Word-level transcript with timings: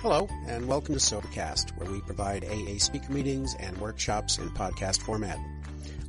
Hello, 0.00 0.28
and 0.46 0.68
welcome 0.68 0.94
to 0.94 1.00
Sobercast, 1.00 1.76
where 1.76 1.90
we 1.90 2.00
provide 2.02 2.44
AA 2.44 2.78
speaker 2.78 3.12
meetings 3.12 3.56
and 3.58 3.76
workshops 3.78 4.38
in 4.38 4.48
podcast 4.50 5.02
format. 5.02 5.36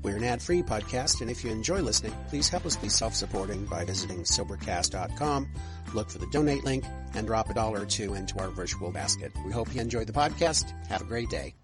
We're 0.04 0.18
an 0.18 0.24
ad-free 0.24 0.62
podcast, 0.62 1.22
and 1.22 1.32
if 1.32 1.44
you 1.44 1.50
enjoy 1.50 1.82
listening, 1.82 2.14
please 2.28 2.50
help 2.50 2.68
us 2.68 2.76
be 2.76 2.88
self-supporting 2.88 3.66
by 3.66 3.86
visiting 3.86 4.20
Sobercast.com, 4.20 5.50
look 5.96 6.12
for 6.12 6.20
the 6.20 6.28
donate 6.28 6.64
link, 6.64 6.86
and 7.16 7.26
drop 7.26 7.50
a 7.50 7.56
dollar 7.56 7.82
or 7.82 7.86
two 7.88 8.14
into 8.14 8.38
our 8.38 8.50
virtual 8.50 8.92
basket. 8.92 9.32
We 9.44 9.52
hope 9.52 9.74
you 9.74 9.82
enjoyed 9.82 10.06
the 10.06 10.14
podcast. 10.14 10.72
Have 10.86 11.02
a 11.02 11.06
great 11.06 11.32
day. 11.32 11.56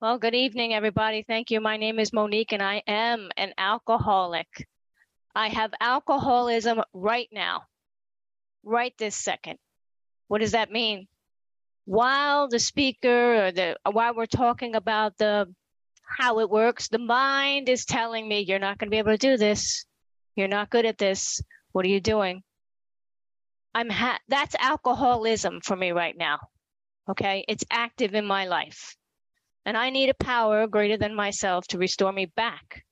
Well, 0.00 0.18
good 0.18 0.36
evening, 0.36 0.72
everybody. 0.72 1.24
Thank 1.26 1.50
you. 1.50 1.60
My 1.60 1.78
name 1.78 1.98
is 1.98 2.12
Monique, 2.12 2.52
and 2.52 2.62
I 2.62 2.84
am 2.86 3.30
an 3.36 3.54
alcoholic. 3.58 4.68
I 5.34 5.48
have 5.48 5.72
alcoholism 5.80 6.80
right 6.94 7.28
now 7.32 7.64
right 8.66 8.92
this 8.98 9.16
second. 9.16 9.58
What 10.28 10.40
does 10.40 10.52
that 10.52 10.70
mean? 10.70 11.06
While 11.84 12.48
the 12.48 12.58
speaker 12.58 13.46
or 13.46 13.52
the 13.52 13.76
while 13.90 14.14
we're 14.14 14.26
talking 14.26 14.74
about 14.74 15.16
the 15.16 15.46
how 16.18 16.40
it 16.40 16.50
works, 16.50 16.88
the 16.88 16.98
mind 16.98 17.68
is 17.68 17.84
telling 17.84 18.28
me 18.28 18.40
you're 18.40 18.58
not 18.58 18.78
going 18.78 18.88
to 18.88 18.90
be 18.90 18.98
able 18.98 19.12
to 19.12 19.18
do 19.18 19.36
this. 19.36 19.84
You're 20.34 20.48
not 20.48 20.70
good 20.70 20.84
at 20.84 20.98
this. 20.98 21.40
What 21.72 21.84
are 21.84 21.88
you 21.88 22.00
doing? 22.00 22.42
I'm 23.74 23.90
ha- 23.90 24.20
that's 24.28 24.54
alcoholism 24.56 25.60
for 25.62 25.76
me 25.76 25.92
right 25.92 26.16
now. 26.16 26.38
Okay? 27.08 27.44
It's 27.48 27.64
active 27.70 28.14
in 28.14 28.26
my 28.26 28.46
life. 28.46 28.96
And 29.64 29.76
I 29.76 29.90
need 29.90 30.08
a 30.08 30.24
power 30.24 30.66
greater 30.66 30.96
than 30.96 31.14
myself 31.14 31.66
to 31.68 31.78
restore 31.78 32.12
me 32.12 32.26
back 32.26 32.85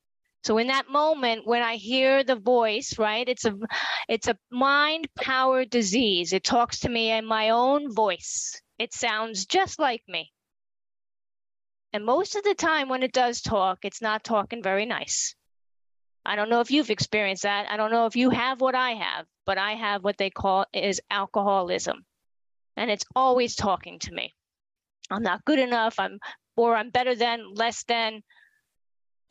so 0.44 0.58
in 0.58 0.66
that 0.66 0.90
moment 0.90 1.46
when 1.46 1.62
I 1.62 1.76
hear 1.76 2.22
the 2.22 2.36
voice, 2.36 2.98
right? 2.98 3.26
It's 3.26 3.46
a 3.46 3.54
it's 4.08 4.28
a 4.28 4.38
mind 4.50 5.08
power 5.14 5.64
disease. 5.64 6.32
It 6.32 6.44
talks 6.44 6.80
to 6.80 6.88
me 6.88 7.10
in 7.10 7.24
my 7.24 7.50
own 7.50 7.92
voice. 7.94 8.60
It 8.78 8.92
sounds 8.92 9.46
just 9.46 9.78
like 9.78 10.02
me. 10.06 10.32
And 11.94 12.04
most 12.04 12.36
of 12.36 12.42
the 12.42 12.54
time 12.54 12.88
when 12.88 13.02
it 13.02 13.12
does 13.12 13.40
talk, 13.40 13.78
it's 13.84 14.02
not 14.02 14.24
talking 14.24 14.62
very 14.62 14.84
nice. 14.84 15.34
I 16.26 16.36
don't 16.36 16.50
know 16.50 16.60
if 16.60 16.70
you've 16.70 16.90
experienced 16.90 17.44
that. 17.44 17.70
I 17.70 17.76
don't 17.76 17.92
know 17.92 18.06
if 18.06 18.16
you 18.16 18.30
have 18.30 18.60
what 18.60 18.74
I 18.74 18.94
have, 18.94 19.26
but 19.46 19.58
I 19.58 19.74
have 19.74 20.04
what 20.04 20.18
they 20.18 20.30
call 20.30 20.66
is 20.74 21.00
alcoholism. 21.10 22.04
And 22.76 22.90
it's 22.90 23.04
always 23.14 23.54
talking 23.54 23.98
to 24.00 24.12
me. 24.12 24.34
I'm 25.10 25.22
not 25.22 25.44
good 25.44 25.58
enough. 25.58 25.98
I'm 25.98 26.18
or 26.56 26.76
I'm 26.76 26.90
better 26.90 27.14
than, 27.14 27.54
less 27.54 27.84
than. 27.84 28.22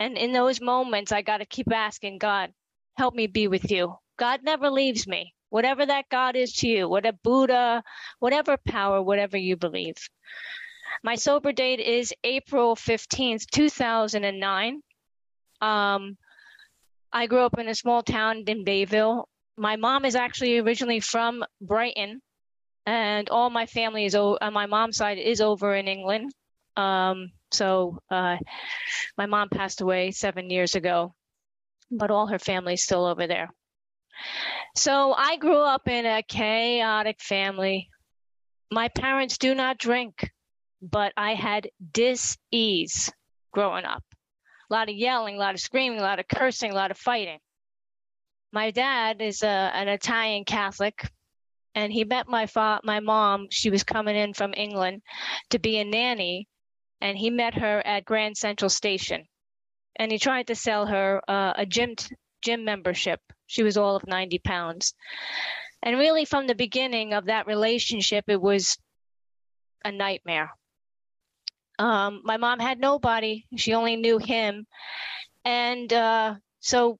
And 0.03 0.17
in 0.17 0.33
those 0.33 0.59
moments, 0.59 1.13
I 1.13 1.21
got 1.21 1.37
to 1.37 1.45
keep 1.45 1.71
asking 1.71 2.17
God, 2.17 2.51
help 2.97 3.15
me 3.15 3.25
be 3.25 3.47
with 3.47 3.71
you. 3.71 3.95
God 4.19 4.41
never 4.43 4.69
leaves 4.69 5.07
me. 5.07 5.33
Whatever 5.47 5.85
that 5.85 6.09
God 6.11 6.35
is 6.35 6.51
to 6.55 6.67
you, 6.67 6.89
whatever 6.89 7.15
Buddha, 7.23 7.83
whatever 8.19 8.57
power, 8.67 9.01
whatever 9.01 9.37
you 9.37 9.55
believe. 9.55 9.95
My 11.05 11.15
sober 11.15 11.53
date 11.53 11.79
is 11.79 12.13
April 12.21 12.75
15th, 12.75 13.45
2009. 13.49 14.81
Um, 15.61 16.17
I 17.13 17.27
grew 17.27 17.45
up 17.45 17.57
in 17.57 17.69
a 17.69 17.75
small 17.75 18.03
town 18.03 18.43
in 18.45 18.65
Bayville. 18.65 19.29
My 19.55 19.77
mom 19.77 20.03
is 20.03 20.17
actually 20.17 20.57
originally 20.57 20.99
from 20.99 21.45
Brighton, 21.61 22.21
and 22.85 23.29
all 23.29 23.49
my 23.49 23.67
family 23.67 24.03
is 24.03 24.15
on 24.15 24.51
my 24.51 24.65
mom's 24.65 24.97
side 24.97 25.17
is 25.17 25.39
over 25.39 25.73
in 25.73 25.88
England. 25.88 26.33
Um, 26.75 27.31
so 27.53 27.99
uh, 28.09 28.37
my 29.17 29.25
mom 29.25 29.49
passed 29.49 29.81
away 29.81 30.11
seven 30.11 30.49
years 30.49 30.75
ago, 30.75 31.13
but 31.91 32.11
all 32.11 32.27
her 32.27 32.39
family's 32.39 32.83
still 32.83 33.05
over 33.05 33.27
there. 33.27 33.49
So 34.75 35.13
I 35.13 35.37
grew 35.37 35.61
up 35.61 35.87
in 35.87 36.05
a 36.05 36.23
chaotic 36.23 37.21
family. 37.21 37.89
My 38.72 38.88
parents 38.89 39.38
do 39.38 39.53
not 39.53 39.78
drink, 39.78 40.29
but 40.81 41.13
I 41.16 41.33
had 41.35 41.69
dis-ease 41.91 43.11
growing 43.51 43.85
up. 43.85 44.03
A 44.69 44.73
lot 44.73 44.89
of 44.89 44.95
yelling, 44.95 45.35
a 45.35 45.39
lot 45.39 45.53
of 45.53 45.59
screaming, 45.59 45.99
a 45.99 46.03
lot 46.03 46.19
of 46.19 46.28
cursing, 46.28 46.72
a 46.72 46.75
lot 46.75 46.91
of 46.91 46.97
fighting. 46.97 47.39
My 48.51 48.72
dad 48.72 49.22
is 49.22 49.44
a, 49.44 49.47
an 49.47 49.88
Italian 49.88 50.45
Catholic, 50.45 51.09
and 51.75 51.91
he 51.91 52.03
met 52.03 52.28
my 52.28 52.45
fa- 52.45 52.81
my 52.83 52.99
mom. 52.99 53.47
She 53.49 53.69
was 53.69 53.83
coming 53.83 54.16
in 54.16 54.33
from 54.33 54.53
England 54.55 55.01
to 55.49 55.59
be 55.59 55.78
a 55.78 55.85
nanny, 55.85 56.47
and 57.03 57.18
he 57.18 57.30
met 57.30 57.53
her 57.56 57.86
at 57.86 58.06
Grand 58.06 58.38
Central 58.38 58.69
Station, 58.69 59.28
and 59.97 60.09
he 60.09 60.18
tried 60.18 60.47
to 60.47 60.56
sell 60.56 60.86
her 60.88 61.22
uh, 61.28 61.53
a 61.58 61.66
gym 61.66 61.97
t- 61.97 62.16
gym 62.41 62.64
membership. 62.64 63.19
She 63.46 63.62
was 63.62 63.78
all 63.78 63.97
of 63.97 64.08
90 64.08 64.40
pounds. 64.40 64.94
And 65.84 66.00
really, 66.00 66.24
from 66.24 66.47
the 66.47 66.56
beginning 66.56 67.14
of 67.14 67.25
that 67.25 67.46
relationship, 67.46 68.24
it 68.30 68.41
was 68.41 68.78
a 69.84 69.91
nightmare. 69.91 70.52
Um, 71.78 72.22
my 72.24 72.38
mom 72.38 72.59
had 72.59 72.80
nobody, 72.80 73.46
she 73.58 73.74
only 73.74 73.97
knew 73.97 74.18
him. 74.18 74.66
And 75.44 75.91
uh, 75.91 76.35
so 76.62 77.00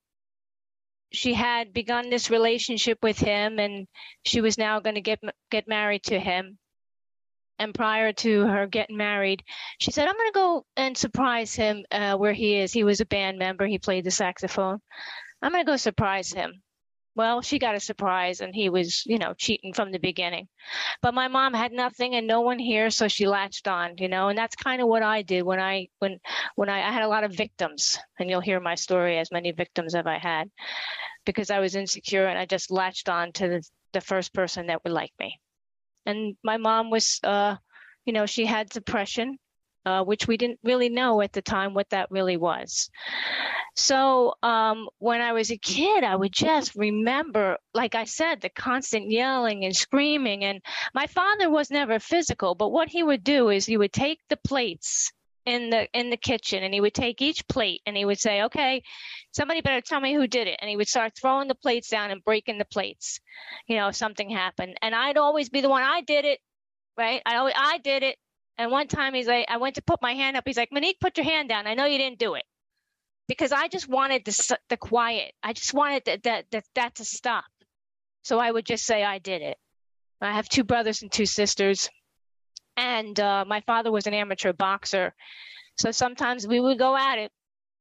she 1.14 1.34
had 1.34 1.72
begun 1.72 2.10
this 2.10 2.30
relationship 2.30 2.98
with 3.02 3.20
him, 3.20 3.58
and 3.58 3.88
she 4.26 4.42
was 4.42 4.58
now 4.58 4.82
going 4.82 4.96
to 4.96 5.02
get, 5.02 5.22
get 5.50 5.66
married 5.66 6.04
to 6.04 6.20
him 6.20 6.58
and 7.60 7.74
prior 7.74 8.12
to 8.14 8.42
her 8.48 8.68
getting 8.68 8.98
married, 8.98 9.44
she 9.80 9.92
said, 9.92 10.08
I'm 10.08 10.16
going 10.16 10.30
to 10.30 10.34
go 10.34 10.66
and 10.76 10.98
surprise 10.98 11.54
him 11.54 11.86
uh, 11.92 12.16
where 12.16 12.34
he 12.34 12.56
is. 12.56 12.74
He 12.74 12.84
was 12.84 13.02
a 13.02 13.06
band 13.06 13.38
member, 13.38 13.66
he 13.66 13.80
played 13.80 14.04
the 14.04 14.12
saxophone. 14.12 14.80
I'm 15.42 15.52
going 15.52 15.64
to 15.64 15.72
go 15.72 15.76
surprise 15.78 16.32
him. 16.32 16.62
Well, 17.16 17.44
she 17.44 17.60
got 17.60 17.76
a 17.76 17.80
surprise 17.80 18.42
and 18.42 18.56
he 18.56 18.70
was, 18.70 19.06
you 19.06 19.20
know, 19.20 19.36
cheating 19.36 19.74
from 19.74 19.92
the 19.92 20.00
beginning. 20.00 20.48
But 21.02 21.14
my 21.14 21.28
mom 21.28 21.54
had 21.54 21.72
nothing 21.72 22.16
and 22.16 22.26
no 22.26 22.42
one 22.42 22.58
here, 22.58 22.90
so 22.90 23.08
she 23.08 23.28
latched 23.28 23.68
on, 23.68 23.98
you 23.98 24.08
know, 24.08 24.30
and 24.30 24.38
that's 24.38 24.56
kind 24.56 24.82
of 24.82 24.88
what 24.88 25.04
I 25.04 25.22
did 25.22 25.44
when 25.44 25.60
I 25.60 25.90
when 26.00 26.20
when 26.56 26.70
I, 26.70 26.80
I 26.80 26.92
had 26.92 27.04
a 27.04 27.08
lot 27.08 27.24
of 27.24 27.32
victims, 27.32 28.00
and 28.18 28.30
you'll 28.30 28.42
hear 28.42 28.60
my 28.60 28.74
story 28.74 29.20
as 29.20 29.32
many 29.32 29.52
victims 29.52 29.94
have 29.94 30.08
I 30.08 30.18
had, 30.18 30.50
because 31.24 31.52
I 31.52 31.60
was 31.60 31.76
insecure 31.76 32.26
and 32.26 32.40
I 32.40 32.48
just 32.48 32.72
latched 32.72 33.10
on 33.10 33.32
to 33.34 33.48
the, 33.48 33.70
the 33.92 34.02
first 34.02 34.34
person 34.34 34.68
that 34.68 34.84
would 34.84 34.94
like 34.94 35.14
me 35.20 35.40
and 36.06 36.36
my 36.44 36.58
mom 36.58 36.90
was 36.90 37.20
uh, 37.24 37.56
you 38.06 38.14
know 38.14 38.26
she 38.26 38.46
had 38.46 38.70
depression 38.70 39.38
uh, 39.86 40.04
which 40.04 40.28
we 40.28 40.38
didn't 40.38 40.60
really 40.64 40.90
know 40.90 41.22
at 41.22 41.34
the 41.34 41.42
time 41.42 41.74
what 41.74 41.90
that 41.90 42.10
really 42.10 42.38
was. 42.38 42.90
So 43.76 44.34
um, 44.44 44.88
when 45.00 45.22
i 45.22 45.34
was 45.34 45.52
a 45.52 45.58
kid 45.58 46.04
i 46.04 46.16
would 46.16 46.32
just 46.32 46.76
remember 46.76 47.58
like 47.74 47.96
i 47.96 48.04
said 48.04 48.40
the 48.40 48.50
constant 48.50 49.10
yelling 49.10 49.66
and 49.66 49.76
screaming. 49.76 50.44
And 50.44 50.62
my 50.94 51.08
father 51.08 51.50
was 51.50 51.72
never 51.72 52.00
physical 52.00 52.56
but 52.56 52.70
what 52.70 52.90
he 52.90 53.02
would 53.02 53.24
do 53.24 53.50
is 53.50 53.66
he 53.66 53.78
would 53.78 53.94
take 53.94 54.20
the 54.30 54.38
plates 54.38 55.12
in 55.46 55.70
the 55.70 55.88
in 55.94 56.10
the 56.10 56.18
kitchen 56.18 56.64
and 56.64 56.74
he 56.74 56.80
would 56.80 56.94
take 56.94 57.22
each 57.22 57.48
plate 57.48 57.82
and 57.86 57.98
he 57.98 58.06
would 58.06 58.20
say 58.20 58.44
okay 58.44 58.82
somebody 59.34 59.62
better 59.62 59.82
tell 59.82 60.00
me 60.00 60.14
who 60.14 60.26
did 60.26 60.48
it 60.48 60.58
and 60.62 60.70
he 60.70 60.78
would 60.78 60.88
start 60.88 61.12
throwing 61.20 61.48
the 61.48 61.56
plates 61.56 61.90
down 61.90 62.12
and 62.12 62.24
breaking 62.24 62.58
the 62.58 62.66
plates 62.66 63.20
you 63.68 63.76
know 63.76 63.88
if 63.90 63.96
something 63.96 64.30
happened. 64.30 64.76
And 64.82 64.96
i'd 64.96 65.18
always 65.18 65.50
be 65.50 65.62
the 65.62 65.70
one 65.70 65.84
i 65.84 66.02
did 66.02 66.26
it 66.26 66.40
right? 66.98 67.22
I 67.26 67.38
always 67.38 67.56
i 67.58 67.78
did 67.80 68.04
it. 68.04 68.18
And 68.58 68.72
one 68.72 68.88
time 68.88 69.14
he's 69.14 69.28
like 69.28 69.46
i 69.50 69.58
went 69.58 69.76
to 69.76 69.84
put 69.84 70.02
my 70.02 70.14
hand 70.14 70.38
up. 70.38 70.44
He's 70.46 70.58
like 70.58 70.72
monique 70.72 71.00
put 71.00 71.18
your 71.18 71.26
hand 71.26 71.50
down. 71.50 71.68
I 71.68 71.74
know 71.74 71.86
you 71.86 71.98
didn't 71.98 72.20
do 72.20 72.36
it. 72.36 72.44
Because 73.28 73.52
i 73.52 73.68
just 73.68 73.88
wanted 73.88 74.26
the, 74.26 74.58
the 74.70 74.78
quiet. 74.78 75.34
I 75.42 75.54
just 75.54 75.74
wanted 75.74 76.04
that, 76.06 76.24
that 76.24 76.46
that 76.52 76.64
that 76.76 76.96
to 76.96 77.06
stop. 77.06 77.46
So 78.24 78.40
i 78.40 78.50
would 78.50 78.66
just 78.66 78.86
say 78.86 79.04
i 79.04 79.20
did 79.20 79.42
it. 79.42 79.58
I 80.22 80.34
have 80.34 80.48
two 80.48 80.64
brothers 80.64 81.02
and 81.02 81.12
two 81.12 81.26
sisters 81.26 81.90
and 82.78 83.20
uh, 83.20 83.46
my 83.48 83.62
father 83.62 83.92
was 83.92 84.08
an 84.08 84.14
amateur 84.14 84.54
boxer. 84.54 85.14
So 85.78 85.92
sometimes 85.92 86.48
we 86.48 86.60
would 86.60 86.78
go 86.78 86.96
at 86.96 87.18
it 87.20 87.32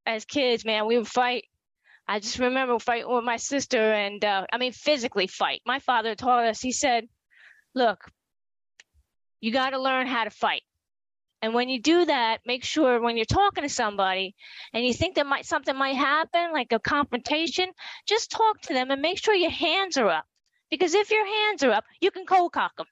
as 0.06 0.24
kids, 0.24 0.64
man. 0.64 0.86
We 0.86 0.98
would 0.98 1.08
fight. 1.08 1.44
I 2.08 2.18
just 2.20 2.38
remember 2.38 2.78
fighting 2.78 3.12
with 3.12 3.24
my 3.24 3.36
sister 3.36 3.92
and, 3.92 4.24
uh, 4.24 4.46
I 4.52 4.58
mean, 4.58 4.72
physically 4.72 5.26
fight. 5.26 5.62
My 5.64 5.78
father 5.78 6.14
taught 6.14 6.44
us, 6.44 6.60
he 6.60 6.72
said, 6.72 7.06
look, 7.74 8.04
you 9.40 9.52
got 9.52 9.70
to 9.70 9.80
learn 9.80 10.06
how 10.06 10.24
to 10.24 10.30
fight. 10.30 10.62
And 11.42 11.54
when 11.54 11.68
you 11.68 11.80
do 11.80 12.04
that, 12.04 12.38
make 12.46 12.64
sure 12.64 13.00
when 13.00 13.16
you're 13.16 13.24
talking 13.24 13.64
to 13.64 13.68
somebody 13.68 14.34
and 14.72 14.84
you 14.84 14.94
think 14.94 15.16
that 15.16 15.26
might 15.26 15.44
something 15.44 15.76
might 15.76 15.96
happen, 15.96 16.52
like 16.52 16.72
a 16.72 16.78
confrontation, 16.78 17.68
just 18.06 18.30
talk 18.30 18.60
to 18.62 18.74
them 18.74 18.90
and 18.90 19.02
make 19.02 19.18
sure 19.18 19.34
your 19.34 19.50
hands 19.50 19.96
are 19.96 20.08
up. 20.08 20.24
Because 20.70 20.94
if 20.94 21.10
your 21.10 21.26
hands 21.26 21.64
are 21.64 21.72
up, 21.72 21.84
you 22.00 22.10
can 22.10 22.26
cold 22.26 22.52
cock 22.52 22.76
them 22.76 22.86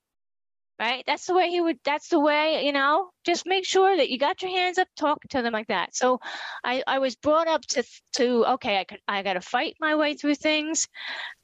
right? 0.80 1.04
That's 1.06 1.26
the 1.26 1.34
way 1.34 1.50
he 1.50 1.60
would, 1.60 1.78
that's 1.84 2.08
the 2.08 2.18
way, 2.18 2.64
you 2.64 2.72
know, 2.72 3.10
just 3.22 3.46
make 3.46 3.66
sure 3.66 3.94
that 3.94 4.08
you 4.08 4.18
got 4.18 4.40
your 4.40 4.50
hands 4.50 4.78
up, 4.78 4.88
talking 4.98 5.28
to 5.28 5.42
them 5.42 5.52
like 5.52 5.66
that. 5.66 5.94
So 5.94 6.20
I, 6.64 6.82
I 6.86 6.98
was 7.00 7.16
brought 7.16 7.48
up 7.48 7.60
to, 7.66 7.84
to, 8.14 8.46
okay, 8.54 8.78
I 8.78 8.84
could, 8.84 9.00
I 9.06 9.22
got 9.22 9.34
to 9.34 9.42
fight 9.42 9.76
my 9.78 9.96
way 9.96 10.14
through 10.14 10.36
things. 10.36 10.88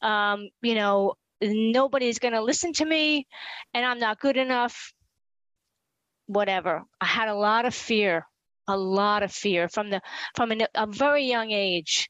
Um, 0.01 0.49
you 0.63 0.75
know, 0.75 1.15
nobody's 1.43 2.19
going 2.19 2.33
to 2.33 2.43
listen 2.43 2.73
to 2.75 2.85
me 2.87 3.27
and 3.75 3.85
I'm 3.85 3.99
not 3.99 4.21
good 4.21 4.39
enough. 4.39 4.95
Whatever. 6.27 6.85
I 6.99 7.05
had 7.05 7.29
a 7.29 7.35
lot 7.35 7.67
of 7.67 7.75
fear. 7.75 8.27
A 8.69 8.77
lot 8.77 9.23
of 9.23 9.33
fear 9.33 9.69
from 9.69 9.91
the 9.91 10.01
from 10.35 10.51
an, 10.53 10.63
a 10.75 10.87
very 10.87 11.25
young 11.25 11.51
age. 11.51 12.09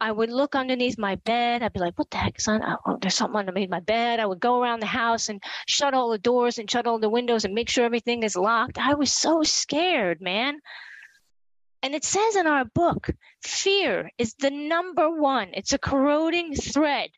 I 0.00 0.12
would 0.12 0.30
look 0.30 0.54
underneath 0.54 0.98
my 0.98 1.16
bed. 1.16 1.62
I'd 1.62 1.72
be 1.72 1.80
like, 1.80 1.98
"What 1.98 2.10
the 2.10 2.18
heck 2.18 2.38
is 2.38 2.48
on? 2.48 2.62
Oh, 2.86 2.98
there's 3.00 3.14
something 3.14 3.38
underneath 3.38 3.70
my 3.70 3.80
bed." 3.80 4.20
I 4.20 4.26
would 4.26 4.40
go 4.40 4.60
around 4.60 4.80
the 4.80 4.86
house 4.86 5.28
and 5.28 5.42
shut 5.66 5.94
all 5.94 6.10
the 6.10 6.18
doors 6.18 6.58
and 6.58 6.70
shut 6.70 6.86
all 6.86 6.98
the 6.98 7.08
windows 7.08 7.44
and 7.44 7.54
make 7.54 7.68
sure 7.68 7.84
everything 7.84 8.22
is 8.22 8.36
locked. 8.36 8.78
I 8.78 8.94
was 8.94 9.12
so 9.12 9.42
scared, 9.42 10.20
man. 10.20 10.60
And 11.82 11.94
it 11.94 12.04
says 12.04 12.36
in 12.36 12.46
our 12.46 12.64
book, 12.64 13.10
fear 13.42 14.10
is 14.18 14.34
the 14.34 14.50
number 14.50 15.10
one. 15.10 15.50
It's 15.52 15.72
a 15.72 15.78
corroding 15.78 16.54
thread. 16.54 17.10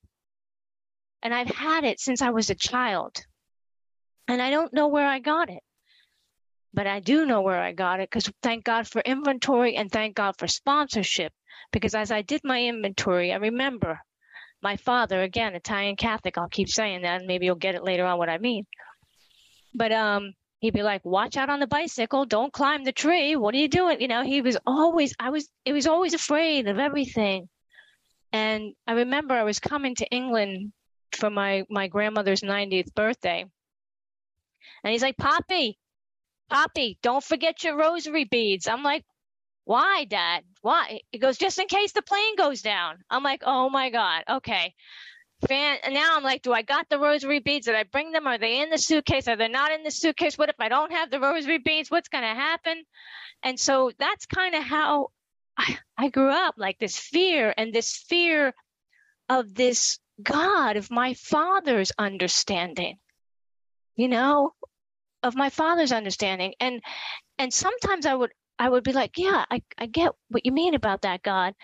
And 1.23 1.35
I've 1.35 1.49
had 1.49 1.85
it 1.85 2.00
since 2.00 2.23
I 2.23 2.31
was 2.31 2.50
a 2.50 2.55
child. 2.55 3.25
And 4.26 4.43
I 4.43 4.50
don't 4.50 4.75
know 4.75 4.88
where 4.88 5.06
I 5.06 5.20
got 5.20 5.49
it 5.49 5.62
but 6.74 6.86
I 6.86 7.00
do 7.00 7.26
know 7.26 7.40
where 7.40 7.60
I 7.60 7.72
got 7.72 8.00
it 8.00 8.10
because 8.10 8.30
thank 8.42 8.64
God 8.64 8.86
for 8.86 9.00
inventory 9.00 9.76
and 9.76 9.90
thank 9.90 10.14
God 10.14 10.34
for 10.38 10.46
sponsorship. 10.46 11.32
Because 11.72 11.94
as 11.94 12.10
I 12.10 12.22
did 12.22 12.42
my 12.44 12.62
inventory, 12.62 13.32
I 13.32 13.36
remember 13.36 14.00
my 14.62 14.76
father, 14.76 15.22
again, 15.22 15.54
Italian 15.54 15.96
Catholic, 15.96 16.36
I'll 16.36 16.48
keep 16.48 16.68
saying 16.68 17.02
that, 17.02 17.20
and 17.20 17.26
maybe 17.26 17.46
you'll 17.46 17.54
get 17.54 17.74
it 17.74 17.84
later 17.84 18.04
on 18.04 18.18
what 18.18 18.28
I 18.28 18.38
mean. 18.38 18.66
But 19.74 19.92
um, 19.92 20.32
he'd 20.60 20.74
be 20.74 20.82
like, 20.82 21.04
watch 21.04 21.36
out 21.36 21.50
on 21.50 21.60
the 21.60 21.66
bicycle, 21.66 22.24
don't 22.24 22.52
climb 22.52 22.84
the 22.84 22.92
tree. 22.92 23.36
What 23.36 23.54
are 23.54 23.58
you 23.58 23.68
doing? 23.68 24.00
You 24.00 24.08
know, 24.08 24.24
he 24.24 24.40
was 24.40 24.56
always, 24.66 25.14
I 25.18 25.30
was, 25.30 25.48
it 25.64 25.72
was 25.72 25.86
always 25.86 26.14
afraid 26.14 26.68
of 26.68 26.78
everything. 26.78 27.48
And 28.32 28.74
I 28.86 28.92
remember 28.92 29.34
I 29.34 29.44
was 29.44 29.60
coming 29.60 29.94
to 29.96 30.08
England 30.10 30.72
for 31.12 31.30
my, 31.30 31.64
my 31.70 31.88
grandmother's 31.88 32.40
90th 32.40 32.94
birthday. 32.94 33.44
And 34.84 34.92
he's 34.92 35.02
like, 35.02 35.16
Poppy, 35.16 35.78
Poppy, 36.50 36.98
don't 37.02 37.22
forget 37.22 37.62
your 37.62 37.76
rosary 37.76 38.24
beads. 38.24 38.66
I'm 38.66 38.82
like, 38.82 39.04
why, 39.64 40.04
Dad? 40.04 40.44
Why? 40.62 41.00
He 41.12 41.18
goes, 41.18 41.36
just 41.36 41.58
in 41.58 41.66
case 41.66 41.92
the 41.92 42.02
plane 42.02 42.36
goes 42.36 42.62
down. 42.62 43.04
I'm 43.10 43.22
like, 43.22 43.42
oh 43.44 43.68
my 43.68 43.90
God. 43.90 44.24
Okay. 44.28 44.74
Fan, 45.46 45.78
and 45.84 45.94
now 45.94 46.16
I'm 46.16 46.24
like, 46.24 46.42
do 46.42 46.52
I 46.52 46.62
got 46.62 46.88
the 46.88 46.98
rosary 46.98 47.38
beads? 47.38 47.66
Did 47.66 47.74
I 47.76 47.84
bring 47.84 48.10
them? 48.10 48.26
Are 48.26 48.38
they 48.38 48.60
in 48.60 48.70
the 48.70 48.78
suitcase? 48.78 49.28
Are 49.28 49.36
they 49.36 49.46
not 49.46 49.70
in 49.72 49.84
the 49.84 49.90
suitcase? 49.90 50.36
What 50.36 50.48
if 50.48 50.56
I 50.58 50.68
don't 50.68 50.90
have 50.90 51.10
the 51.10 51.20
rosary 51.20 51.58
beads? 51.58 51.90
What's 51.90 52.08
going 52.08 52.24
to 52.24 52.28
happen? 52.28 52.82
And 53.42 53.60
so 53.60 53.92
that's 53.98 54.26
kind 54.26 54.54
of 54.54 54.64
how 54.64 55.08
I, 55.56 55.78
I 55.96 56.08
grew 56.08 56.30
up 56.30 56.54
like 56.56 56.78
this 56.78 56.98
fear 56.98 57.54
and 57.56 57.72
this 57.72 57.94
fear 58.08 58.54
of 59.28 59.54
this 59.54 59.98
God, 60.22 60.76
of 60.76 60.90
my 60.90 61.14
father's 61.14 61.92
understanding. 61.98 62.96
You 63.94 64.08
know, 64.08 64.54
of 65.22 65.34
my 65.34 65.50
father's 65.50 65.92
understanding 65.92 66.54
and 66.60 66.80
and 67.38 67.52
sometimes 67.52 68.06
i 68.06 68.14
would 68.14 68.30
i 68.58 68.68
would 68.68 68.84
be 68.84 68.92
like 68.92 69.12
yeah 69.16 69.44
i, 69.50 69.62
I 69.76 69.86
get 69.86 70.12
what 70.28 70.44
you 70.46 70.52
mean 70.52 70.74
about 70.74 71.02
that 71.02 71.22
god. 71.22 71.54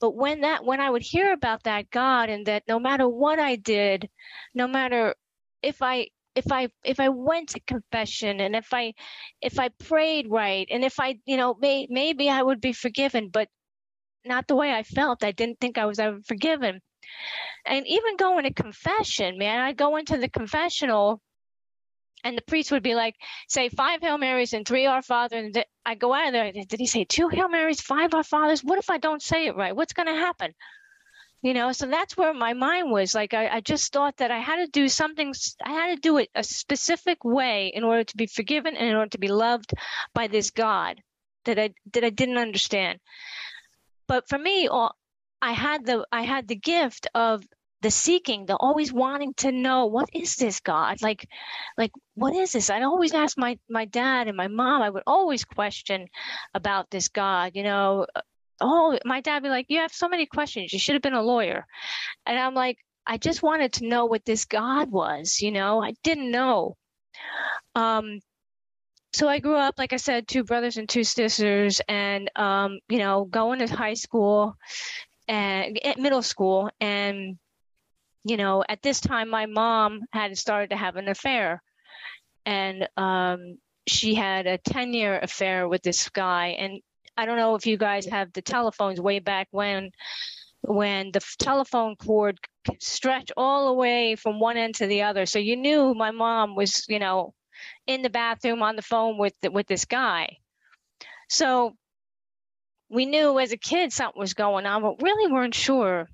But 0.00 0.16
when 0.16 0.42
that 0.42 0.64
when 0.64 0.80
i 0.80 0.90
would 0.90 1.02
hear 1.02 1.32
about 1.32 1.62
that 1.64 1.90
god 1.90 2.28
and 2.30 2.46
that 2.46 2.64
no 2.68 2.78
matter 2.78 3.08
what 3.08 3.38
i 3.38 3.56
did 3.56 4.08
no 4.54 4.66
matter 4.66 5.14
if 5.62 5.80
i 5.82 6.08
if 6.34 6.50
i 6.52 6.68
if 6.84 7.00
i 7.00 7.08
went 7.08 7.50
to 7.50 7.60
confession 7.60 8.40
and 8.40 8.56
if 8.56 8.72
i 8.72 8.92
if 9.40 9.58
i 9.58 9.68
prayed 9.84 10.26
right 10.30 10.66
and 10.70 10.84
if 10.84 11.00
i 11.00 11.18
you 11.26 11.36
know 11.36 11.54
may, 11.60 11.86
maybe 11.90 12.28
i 12.28 12.42
would 12.42 12.60
be 12.60 12.72
forgiven 12.72 13.28
but 13.28 13.48
not 14.26 14.46
the 14.48 14.56
way 14.56 14.72
i 14.72 14.82
felt. 14.82 15.24
I 15.24 15.32
didn't 15.32 15.60
think 15.60 15.78
i 15.78 15.86
was 15.86 15.98
ever 15.98 16.18
forgiven. 16.26 16.80
And 17.66 17.86
even 17.86 18.16
going 18.16 18.44
to 18.44 18.52
confession 18.52 19.38
man 19.38 19.60
i'd 19.60 19.76
go 19.76 19.96
into 19.96 20.18
the 20.18 20.28
confessional 20.28 21.20
and 22.24 22.36
the 22.36 22.42
priest 22.42 22.72
would 22.72 22.82
be 22.82 22.94
like, 22.94 23.14
say 23.48 23.68
five 23.68 24.00
Hail 24.00 24.18
Marys 24.18 24.54
and 24.54 24.66
three 24.66 24.86
Our 24.86 25.02
Father. 25.02 25.36
And 25.36 25.64
I 25.84 25.94
go 25.94 26.14
out 26.14 26.32
there. 26.32 26.50
Did 26.52 26.80
he 26.80 26.86
say 26.86 27.04
two 27.04 27.28
Hail 27.28 27.48
Marys, 27.48 27.80
five 27.80 28.14
Our 28.14 28.24
Fathers? 28.24 28.64
What 28.64 28.78
if 28.78 28.88
I 28.90 28.98
don't 28.98 29.22
say 29.22 29.46
it 29.46 29.56
right? 29.56 29.76
What's 29.76 29.92
going 29.92 30.08
to 30.08 30.14
happen? 30.14 30.54
You 31.42 31.52
know, 31.52 31.72
so 31.72 31.86
that's 31.86 32.16
where 32.16 32.32
my 32.32 32.54
mind 32.54 32.90
was. 32.90 33.14
Like, 33.14 33.34
I, 33.34 33.48
I 33.48 33.60
just 33.60 33.92
thought 33.92 34.16
that 34.16 34.30
I 34.30 34.38
had 34.38 34.56
to 34.56 34.66
do 34.66 34.88
something, 34.88 35.34
I 35.62 35.72
had 35.72 35.94
to 35.94 36.00
do 36.00 36.16
it 36.16 36.30
a 36.34 36.42
specific 36.42 37.22
way 37.22 37.70
in 37.74 37.84
order 37.84 38.02
to 38.02 38.16
be 38.16 38.26
forgiven 38.26 38.74
and 38.74 38.88
in 38.88 38.96
order 38.96 39.10
to 39.10 39.18
be 39.18 39.28
loved 39.28 39.74
by 40.14 40.26
this 40.26 40.50
God 40.50 41.02
that 41.44 41.58
I, 41.58 41.74
that 41.92 42.02
I 42.02 42.08
didn't 42.08 42.38
understand. 42.38 42.98
But 44.08 44.26
for 44.30 44.38
me, 44.38 44.68
all, 44.68 44.96
I 45.42 45.52
had 45.52 45.84
the 45.84 46.06
I 46.10 46.22
had 46.22 46.48
the 46.48 46.56
gift 46.56 47.06
of 47.14 47.44
the 47.84 47.90
seeking, 47.90 48.46
the 48.46 48.56
always 48.56 48.90
wanting 48.94 49.34
to 49.34 49.52
know 49.52 49.84
what 49.84 50.08
is 50.14 50.36
this 50.36 50.60
God? 50.60 51.02
Like, 51.02 51.28
like 51.76 51.92
what 52.14 52.34
is 52.34 52.52
this? 52.52 52.70
I'd 52.70 52.82
always 52.82 53.12
ask 53.12 53.36
my 53.36 53.58
my 53.68 53.84
dad 53.84 54.26
and 54.26 54.36
my 54.36 54.48
mom. 54.48 54.80
I 54.80 54.88
would 54.88 55.02
always 55.06 55.44
question 55.44 56.06
about 56.54 56.90
this 56.90 57.08
God. 57.08 57.52
You 57.54 57.62
know, 57.62 58.06
oh, 58.58 58.98
my 59.04 59.20
dad 59.20 59.42
be 59.42 59.50
like, 59.50 59.66
"You 59.68 59.80
have 59.80 59.92
so 59.92 60.08
many 60.08 60.24
questions. 60.24 60.72
You 60.72 60.78
should 60.78 60.94
have 60.94 61.02
been 61.02 61.12
a 61.12 61.22
lawyer," 61.22 61.66
and 62.24 62.38
I'm 62.38 62.54
like, 62.54 62.78
I 63.06 63.18
just 63.18 63.42
wanted 63.42 63.74
to 63.74 63.86
know 63.86 64.06
what 64.06 64.24
this 64.24 64.46
God 64.46 64.90
was. 64.90 65.42
You 65.42 65.52
know, 65.52 65.82
I 65.82 65.92
didn't 66.02 66.30
know. 66.30 66.76
Um, 67.74 68.20
so 69.12 69.28
I 69.28 69.40
grew 69.40 69.56
up, 69.56 69.74
like 69.76 69.92
I 69.92 69.98
said, 69.98 70.26
two 70.26 70.42
brothers 70.42 70.78
and 70.78 70.88
two 70.88 71.04
sisters, 71.04 71.82
and 71.86 72.30
um, 72.34 72.78
you 72.88 72.98
know, 72.98 73.26
going 73.26 73.58
to 73.58 73.66
high 73.66 73.94
school 73.94 74.56
and 75.28 75.78
middle 75.98 76.22
school, 76.22 76.70
and 76.80 77.38
you 78.24 78.36
know, 78.36 78.64
at 78.68 78.82
this 78.82 79.00
time, 79.00 79.28
my 79.28 79.46
mom 79.46 80.00
had 80.12 80.36
started 80.38 80.70
to 80.70 80.76
have 80.76 80.96
an 80.96 81.08
affair, 81.08 81.62
and 82.46 82.88
um, 82.96 83.58
she 83.86 84.14
had 84.14 84.46
a 84.46 84.58
10 84.58 84.94
year 84.94 85.18
affair 85.22 85.68
with 85.68 85.82
this 85.82 86.08
guy. 86.08 86.48
And 86.58 86.80
I 87.16 87.26
don't 87.26 87.36
know 87.36 87.54
if 87.54 87.66
you 87.66 87.76
guys 87.76 88.06
have 88.06 88.32
the 88.32 88.42
telephones 88.42 89.00
way 89.00 89.18
back 89.18 89.48
when, 89.50 89.90
when 90.62 91.12
the 91.12 91.20
telephone 91.38 91.96
cord 91.96 92.38
stretched 92.80 93.32
all 93.36 93.66
the 93.66 93.74
way 93.74 94.16
from 94.16 94.40
one 94.40 94.56
end 94.56 94.76
to 94.76 94.86
the 94.86 95.02
other. 95.02 95.26
So 95.26 95.38
you 95.38 95.56
knew 95.56 95.94
my 95.94 96.10
mom 96.10 96.54
was, 96.54 96.86
you 96.88 96.98
know, 96.98 97.34
in 97.86 98.02
the 98.02 98.10
bathroom 98.10 98.62
on 98.62 98.76
the 98.76 98.82
phone 98.82 99.18
with 99.18 99.34
with 99.52 99.66
this 99.66 99.84
guy. 99.84 100.38
So 101.28 101.76
we 102.88 103.06
knew 103.06 103.38
as 103.38 103.52
a 103.52 103.56
kid 103.56 103.92
something 103.92 104.18
was 104.18 104.34
going 104.34 104.66
on, 104.66 104.82
but 104.82 105.02
really 105.02 105.30
weren't 105.30 105.54
sure 105.54 106.08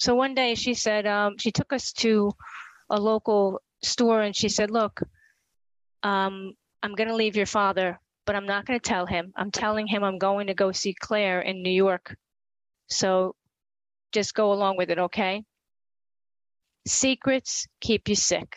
so 0.00 0.14
one 0.14 0.34
day 0.34 0.54
she 0.54 0.72
said, 0.72 1.06
um, 1.06 1.36
she 1.36 1.52
took 1.52 1.74
us 1.74 1.92
to 1.92 2.32
a 2.88 2.98
local 2.98 3.60
store 3.82 4.22
and 4.22 4.34
she 4.34 4.48
said, 4.48 4.70
Look, 4.70 5.02
um, 6.02 6.54
I'm 6.82 6.94
going 6.94 7.10
to 7.10 7.14
leave 7.14 7.36
your 7.36 7.44
father, 7.44 8.00
but 8.24 8.34
I'm 8.34 8.46
not 8.46 8.64
going 8.64 8.80
to 8.80 8.88
tell 8.88 9.04
him. 9.04 9.34
I'm 9.36 9.50
telling 9.50 9.86
him 9.86 10.02
I'm 10.02 10.16
going 10.16 10.46
to 10.46 10.54
go 10.54 10.72
see 10.72 10.94
Claire 10.98 11.42
in 11.42 11.62
New 11.62 11.70
York. 11.70 12.16
So 12.88 13.36
just 14.10 14.32
go 14.32 14.54
along 14.54 14.78
with 14.78 14.88
it, 14.88 14.98
okay? 14.98 15.44
Secrets 16.86 17.66
keep 17.82 18.08
you 18.08 18.14
sick. 18.14 18.56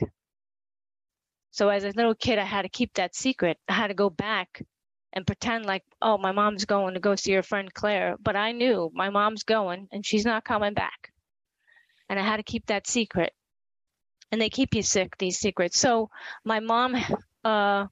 So 1.51 1.67
as 1.67 1.83
a 1.83 1.91
little 1.91 2.15
kid, 2.15 2.39
I 2.39 2.45
had 2.45 2.61
to 2.61 2.69
keep 2.69 2.93
that 2.93 3.15
secret. 3.15 3.57
I 3.67 3.73
had 3.73 3.87
to 3.87 3.93
go 3.93 4.09
back 4.09 4.63
and 5.11 5.27
pretend 5.27 5.65
like, 5.65 5.83
oh, 6.01 6.17
my 6.17 6.31
mom's 6.31 6.63
going 6.63 6.93
to 6.93 7.01
go 7.01 7.15
see 7.15 7.33
her 7.33 7.43
friend 7.43 7.71
Claire. 7.73 8.15
But 8.23 8.37
I 8.37 8.53
knew 8.53 8.89
my 8.93 9.09
mom's 9.09 9.43
going 9.43 9.89
and 9.91 10.05
she's 10.05 10.23
not 10.23 10.45
coming 10.45 10.73
back 10.73 11.12
and 12.09 12.19
I 12.19 12.23
had 12.23 12.37
to 12.37 12.43
keep 12.43 12.65
that 12.67 12.87
secret. 12.87 13.33
And 14.31 14.41
they 14.41 14.49
keep 14.49 14.73
you 14.73 14.81
sick, 14.81 15.17
these 15.17 15.37
secrets. 15.37 15.79
So 15.79 16.09
my 16.43 16.59
mom, 16.59 16.95
uh, 17.43 17.85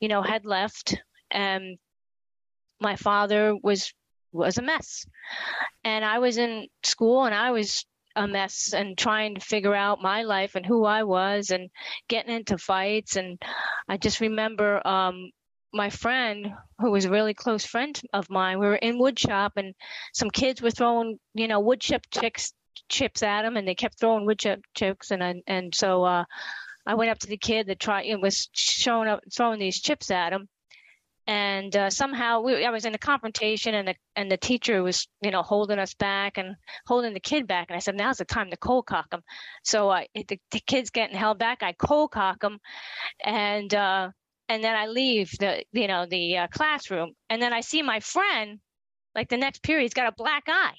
you 0.00 0.08
know, 0.08 0.22
had 0.22 0.44
left, 0.44 0.96
and 1.30 1.78
my 2.80 2.96
father 2.96 3.54
was 3.62 3.92
was 4.32 4.58
a 4.58 4.62
mess, 4.62 5.06
and 5.84 6.04
I 6.04 6.18
was 6.18 6.36
in 6.36 6.66
school, 6.82 7.24
and 7.24 7.34
I 7.34 7.52
was 7.52 7.86
a 8.16 8.26
mess 8.26 8.72
and 8.72 8.96
trying 8.96 9.34
to 9.34 9.40
figure 9.40 9.74
out 9.74 10.02
my 10.02 10.22
life 10.22 10.54
and 10.54 10.64
who 10.64 10.84
I 10.84 11.02
was 11.02 11.50
and 11.50 11.70
getting 12.08 12.34
into 12.34 12.58
fights. 12.58 13.16
And 13.16 13.40
I 13.88 13.96
just 13.96 14.20
remember 14.20 14.86
um, 14.86 15.30
my 15.72 15.90
friend, 15.90 16.52
who 16.78 16.90
was 16.90 17.04
a 17.04 17.10
really 17.10 17.34
close 17.34 17.64
friend 17.64 18.00
of 18.12 18.30
mine, 18.30 18.58
we 18.58 18.66
were 18.66 18.76
in 18.76 18.98
woodshop 18.98 19.50
and 19.56 19.74
some 20.12 20.30
kids 20.30 20.62
were 20.62 20.70
throwing, 20.70 21.18
you 21.34 21.48
know, 21.48 21.60
wood 21.60 21.80
chip 21.80 22.06
chicks 22.10 22.52
chips 22.88 23.22
at 23.22 23.44
him, 23.44 23.56
and 23.56 23.66
they 23.66 23.74
kept 23.74 23.98
throwing 23.98 24.26
wood 24.26 24.38
chip 24.38 24.64
chips, 24.74 25.10
and 25.10 25.42
and 25.46 25.74
so 25.74 26.04
uh, 26.04 26.24
I 26.86 26.94
went 26.94 27.10
up 27.10 27.18
to 27.20 27.26
the 27.26 27.36
kid 27.36 27.66
that 27.66 27.80
tried 27.80 28.06
and 28.06 28.22
was 28.22 28.48
showing 28.52 29.08
up 29.08 29.20
throwing 29.34 29.58
these 29.58 29.80
chips 29.80 30.10
at 30.10 30.32
him, 30.32 30.48
and 31.26 31.74
uh, 31.74 31.90
somehow 31.90 32.40
we, 32.40 32.64
I 32.64 32.70
was 32.70 32.84
in 32.84 32.94
a 32.94 32.98
confrontation, 32.98 33.74
and 33.74 33.88
the 33.88 33.94
and 34.16 34.30
the 34.30 34.36
teacher 34.36 34.82
was 34.82 35.08
you 35.22 35.30
know 35.30 35.42
holding 35.42 35.78
us 35.78 35.94
back 35.94 36.38
and 36.38 36.56
holding 36.86 37.14
the 37.14 37.20
kid 37.20 37.46
back, 37.46 37.70
and 37.70 37.76
I 37.76 37.80
said 37.80 37.96
now's 37.96 38.18
the 38.18 38.24
time 38.24 38.50
to 38.50 38.56
cold 38.56 38.86
cock 38.86 39.12
him. 39.12 39.22
So 39.62 39.90
I 39.90 40.08
the, 40.14 40.38
the 40.50 40.60
kid's 40.66 40.90
getting 40.90 41.16
held 41.16 41.38
back, 41.38 41.62
I 41.62 41.72
cold 41.72 42.10
cock 42.12 42.42
him, 42.42 42.58
and 43.22 43.74
uh, 43.74 44.10
and 44.48 44.62
then 44.62 44.76
I 44.76 44.86
leave 44.86 45.30
the 45.38 45.64
you 45.72 45.88
know 45.88 46.06
the 46.06 46.38
uh, 46.38 46.46
classroom, 46.48 47.12
and 47.30 47.40
then 47.40 47.52
I 47.52 47.60
see 47.60 47.82
my 47.82 48.00
friend 48.00 48.60
like 49.14 49.28
the 49.28 49.36
next 49.36 49.62
period, 49.62 49.82
he's 49.84 49.94
got 49.94 50.08
a 50.08 50.12
black 50.16 50.44
eye. 50.48 50.74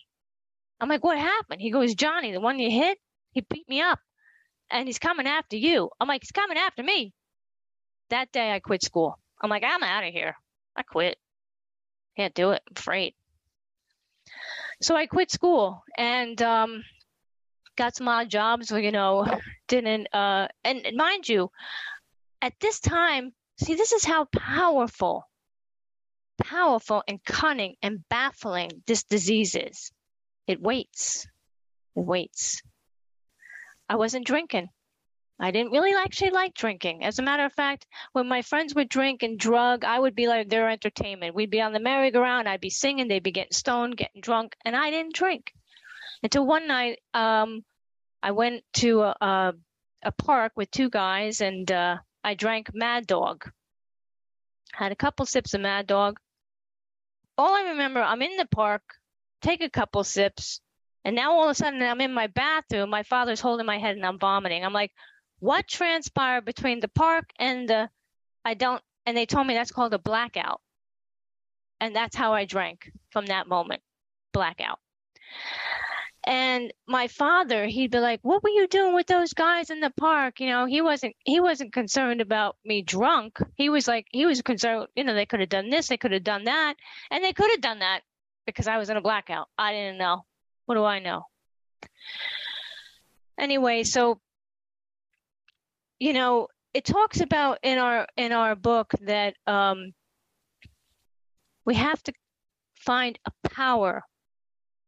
I'm 0.79 0.89
like, 0.89 1.03
what 1.03 1.17
happened? 1.17 1.62
He 1.62 1.72
goes, 1.72 1.96
Johnny, 1.96 2.32
the 2.32 2.41
one 2.41 2.60
you 2.60 2.70
hit, 2.70 2.98
he 3.32 3.41
beat 3.41 3.67
me 3.70 3.82
up 3.82 4.00
and 4.70 4.88
he's 4.88 5.00
coming 5.00 5.27
after 5.27 5.55
you. 5.55 5.89
I'm 6.00 6.08
like, 6.08 6.24
he's 6.24 6.32
coming 6.32 6.58
after 6.58 6.84
me. 6.84 7.13
That 8.10 8.32
day 8.32 8.51
I 8.51 8.60
quit 8.60 8.84
school. 8.84 9.17
I'm 9.41 9.50
like, 9.50 9.63
I'm 9.65 9.84
out 9.84 10.05
of 10.05 10.13
here. 10.13 10.36
I 10.75 10.84
quit. 10.84 11.17
Can't 12.17 12.34
do 12.34 12.51
it. 12.51 12.62
I'm 12.67 12.74
afraid. 12.77 13.13
So 14.82 14.96
I 14.96 15.05
quit 15.08 15.32
school 15.32 15.84
and 15.98 16.41
um, 16.41 16.84
got 17.77 17.96
some 17.96 18.08
odd 18.08 18.29
jobs. 18.29 18.72
You 18.72 18.91
know, 18.91 19.25
didn't. 19.67 20.08
Uh, 20.13 20.48
and 20.63 20.86
mind 20.96 21.27
you, 21.27 21.50
at 22.41 22.53
this 22.60 22.79
time, 22.79 23.34
see, 23.60 23.75
this 23.75 23.91
is 23.91 24.05
how 24.05 24.25
powerful, 24.25 25.27
powerful 26.44 27.03
and 27.08 27.24
cunning 27.24 27.75
and 27.82 28.03
baffling 28.10 28.84
this 28.86 29.03
disease 29.03 29.55
is. 29.55 29.91
It 30.48 30.62
waits. 30.62 31.28
It 31.96 32.06
waits. 32.06 32.62
I 33.90 33.96
wasn't 33.96 34.28
drinking. 34.28 34.70
I 35.40 35.52
didn't 35.52 35.72
really 35.72 35.94
actually 35.94 36.32
like 36.32 36.54
drinking. 36.54 37.04
As 37.04 37.20
a 37.20 37.24
matter 37.24 37.44
of 37.44 37.54
fact, 37.54 37.86
when 38.14 38.28
my 38.28 38.42
friends 38.42 38.74
would 38.74 38.88
drink 38.88 39.22
and 39.22 39.38
drug, 39.38 39.84
I 39.84 40.00
would 40.00 40.16
be 40.16 40.28
like 40.28 40.48
their 40.48 40.70
entertainment. 40.70 41.36
We'd 41.36 41.50
be 41.50 41.62
on 41.62 41.74
the 41.74 41.80
merry-go-round, 41.80 42.48
I'd 42.48 42.62
be 42.62 42.70
singing, 42.70 43.08
they'd 43.08 43.22
be 43.22 43.32
getting 43.32 43.52
stoned, 43.52 43.98
getting 43.98 44.22
drunk, 44.22 44.56
and 44.64 44.75
I 44.75 44.92
didn't 44.92 45.14
drink. 45.14 45.54
Until 46.24 46.46
one 46.46 46.68
night, 46.68 47.00
um, 47.14 47.66
I 48.24 48.32
went 48.32 48.64
to 48.75 49.02
a, 49.02 49.16
a, 49.20 49.54
a, 50.04 50.12
park 50.14 50.54
with 50.56 50.72
two 50.72 50.90
guys 50.90 51.42
and 51.42 51.70
uh, 51.70 51.98
I 52.24 52.34
drank 52.34 52.74
Mad 52.74 53.06
Dog. 53.06 53.52
Had 54.72 54.92
a 54.92 54.96
couple 54.96 55.25
sips 55.25 55.54
of 55.54 55.62
Mad 55.62 55.86
Dog. 55.86 56.18
All 57.38 57.54
I 57.54 57.70
remember, 57.72 58.02
I'm 58.02 58.22
in 58.22 58.38
the 58.38 58.48
park, 58.48 58.82
take 59.46 59.64
a 59.64 59.70
couple 59.70 60.04
sips, 60.04 60.60
and 61.04 61.16
now 61.16 61.34
all 61.34 61.46
of 61.46 61.52
a 61.52 61.56
sudden 61.56 61.82
I'm 61.82 62.02
in 62.02 62.14
my 62.14 62.28
bathroom. 62.28 62.90
My 62.90 63.04
father's 63.04 63.40
holding 63.40 63.66
my 63.66 63.78
head 63.78 63.96
and 63.96 64.06
I'm 64.06 64.20
vomiting. 64.20 64.66
I'm 64.66 64.74
like, 64.74 64.92
what 65.40 65.68
transpired 65.68 66.46
between 66.46 66.80
the 66.80 66.88
park 66.88 67.30
and 67.38 67.70
the 67.70 67.90
I 68.44 68.56
don't 68.56 68.82
and 69.06 69.16
they 69.16 69.25
told 69.25 69.46
me 69.46 69.54
that's 69.54 69.72
called 69.72 69.94
a 69.94 70.00
blackout. 70.00 70.62
And 71.80 71.96
that's 71.96 72.16
how 72.16 72.34
I 72.34 72.46
drank 72.46 72.92
from 73.12 73.28
that 73.28 73.48
moment. 73.48 73.82
Blackout. 74.34 74.80
And 76.25 76.74
my 76.88 77.08
father, 77.08 77.68
he'd 77.68 77.92
be 77.92 78.00
like, 78.00 78.20
"What 78.24 78.42
were 78.42 78.50
you 78.50 78.68
doing 78.68 78.96
with 78.96 79.06
those 79.06 79.34
guys 79.34 79.70
in 79.70 79.80
the 79.80 79.92
park?" 79.92 80.40
You 80.40 80.48
know, 80.48 80.66
he 80.66 80.82
wasn't 80.82 81.16
he 81.24 81.40
wasn't 81.40 81.74
concerned 81.74 82.22
about 82.22 82.58
me 82.66 82.82
drunk. 82.82 83.38
He 83.56 83.70
was 83.70 83.88
like 83.88 84.08
he 84.10 84.25
was 84.25 84.42
concerned, 84.42 84.88
you 84.96 85.04
know, 85.04 85.14
they 85.14 85.28
could 85.28 85.42
have 85.42 85.50
done 85.50 85.70
this, 85.70 85.88
they 85.88 85.98
could 85.98 86.14
have 86.14 86.24
done 86.24 86.46
that, 86.46 86.78
and 87.12 87.24
they 87.24 87.34
could 87.34 87.52
have 87.52 87.62
done 87.62 87.80
that 87.80 88.02
because 88.46 88.68
I 88.68 88.78
was 88.78 88.90
in 88.90 88.98
a 88.98 89.02
blackout. 89.02 89.48
I 89.58 89.74
didn't 89.74 89.98
know. 89.98 90.25
What 90.66 90.75
do 90.75 90.84
I 90.84 91.00
know? 91.00 91.24
Anyway, 93.38 93.84
so 93.84 94.20
you 96.00 96.14
know, 96.14 96.48
it 96.74 96.86
talks 96.86 97.22
about 97.22 97.60
in 97.64 97.78
our 97.78 98.08
in 98.18 98.32
our 98.32 98.56
book 98.56 98.94
that 99.02 99.36
um, 99.48 99.94
we 101.66 101.75
have 101.75 102.02
to 102.04 102.14
find 102.75 103.18
a 103.25 103.50
power 103.50 104.04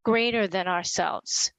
greater 0.03 0.47
than 0.47 0.67
ourselves. 0.67 1.51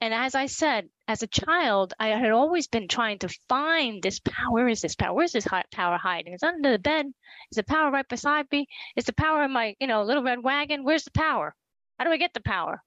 And 0.00 0.14
as 0.14 0.34
I 0.34 0.46
said, 0.46 0.88
as 1.10 1.24
a 1.24 1.26
child, 1.26 1.92
I 1.98 2.10
had 2.10 2.30
always 2.30 2.68
been 2.68 2.86
trying 2.86 3.18
to 3.18 3.28
find 3.48 4.00
this 4.00 4.20
power. 4.20 4.52
Where 4.52 4.68
is 4.68 4.80
this 4.80 4.94
power? 4.94 5.12
Where's 5.12 5.32
this 5.32 5.48
power 5.72 5.98
hiding? 5.98 6.34
Is 6.34 6.44
under 6.44 6.70
the 6.70 6.78
bed? 6.78 7.06
Is 7.50 7.56
the 7.56 7.64
power 7.64 7.90
right 7.90 8.06
beside 8.08 8.46
me? 8.52 8.68
Is 8.94 9.06
the 9.06 9.12
power 9.12 9.42
in 9.42 9.50
my, 9.50 9.74
you 9.80 9.88
know, 9.88 10.04
little 10.04 10.22
red 10.22 10.40
wagon? 10.40 10.84
Where's 10.84 11.02
the 11.02 11.10
power? 11.10 11.52
How 11.98 12.04
do 12.04 12.12
I 12.12 12.16
get 12.16 12.32
the 12.32 12.40
power? 12.40 12.80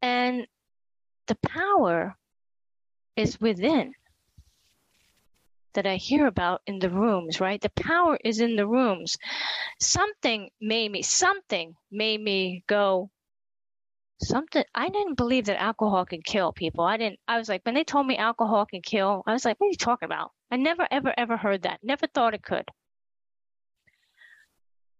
And 0.00 0.46
the 1.26 1.34
power 1.34 2.16
is 3.14 3.38
within 3.38 3.92
that 5.74 5.86
I 5.86 5.96
hear 5.96 6.26
about 6.26 6.62
in 6.66 6.78
the 6.78 6.88
rooms, 6.88 7.38
right? 7.38 7.60
The 7.60 7.82
power 7.82 8.18
is 8.24 8.40
in 8.40 8.56
the 8.56 8.66
rooms. 8.66 9.18
Something 9.78 10.48
made 10.58 10.90
me, 10.90 11.02
something 11.02 11.74
made 11.92 12.22
me 12.22 12.64
go, 12.66 13.10
something. 14.20 14.64
I 14.74 14.88
didn't 14.88 15.16
believe 15.16 15.46
that 15.46 15.60
alcohol 15.62 16.04
can 16.04 16.22
kill 16.22 16.52
people. 16.52 16.84
I 16.84 16.96
didn't, 16.96 17.18
I 17.26 17.38
was 17.38 17.48
like, 17.48 17.62
when 17.64 17.74
they 17.74 17.84
told 17.84 18.06
me 18.06 18.16
alcohol 18.16 18.66
can 18.66 18.82
kill, 18.82 19.22
I 19.26 19.32
was 19.32 19.44
like, 19.44 19.58
what 19.58 19.68
are 19.68 19.70
you 19.70 19.76
talking 19.76 20.06
about? 20.06 20.32
I 20.50 20.56
never, 20.56 20.86
ever, 20.90 21.12
ever 21.16 21.36
heard 21.36 21.62
that. 21.62 21.80
Never 21.82 22.06
thought 22.06 22.34
it 22.34 22.42
could. 22.42 22.64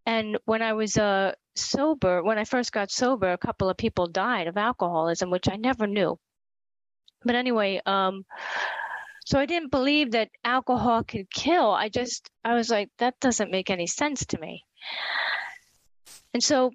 And 0.07 0.39
when 0.47 0.63
I 0.63 0.73
was 0.73 0.97
uh, 0.97 1.33
sober, 1.55 2.23
when 2.23 2.39
I 2.39 2.45
first 2.45 2.73
got 2.73 2.91
sober, 2.91 3.33
a 3.33 3.39
couple 3.39 3.69
of 3.69 3.77
people 3.77 4.07
died 4.07 4.47
of 4.47 4.57
alcoholism, 4.57 5.31
which 5.31 5.51
I 5.51 5.57
never 5.57 5.87
knew. 5.87 6.19
But 7.25 7.35
anyway, 7.35 7.81
um, 7.85 8.25
so 9.27 9.39
I 9.39 9.45
didn't 9.45 9.71
believe 9.71 10.13
that 10.13 10.31
alcohol 10.45 11.05
could 11.05 11.31
kill. 11.31 11.71
I 11.71 11.91
just, 11.91 12.31
I 12.45 12.55
was 12.55 12.71
like, 12.71 12.89
that 12.99 13.21
doesn't 13.21 13.51
make 13.51 13.69
any 13.69 13.87
sense 13.87 14.25
to 14.27 14.41
me. 14.41 14.65
And 16.33 16.43
so, 16.43 16.71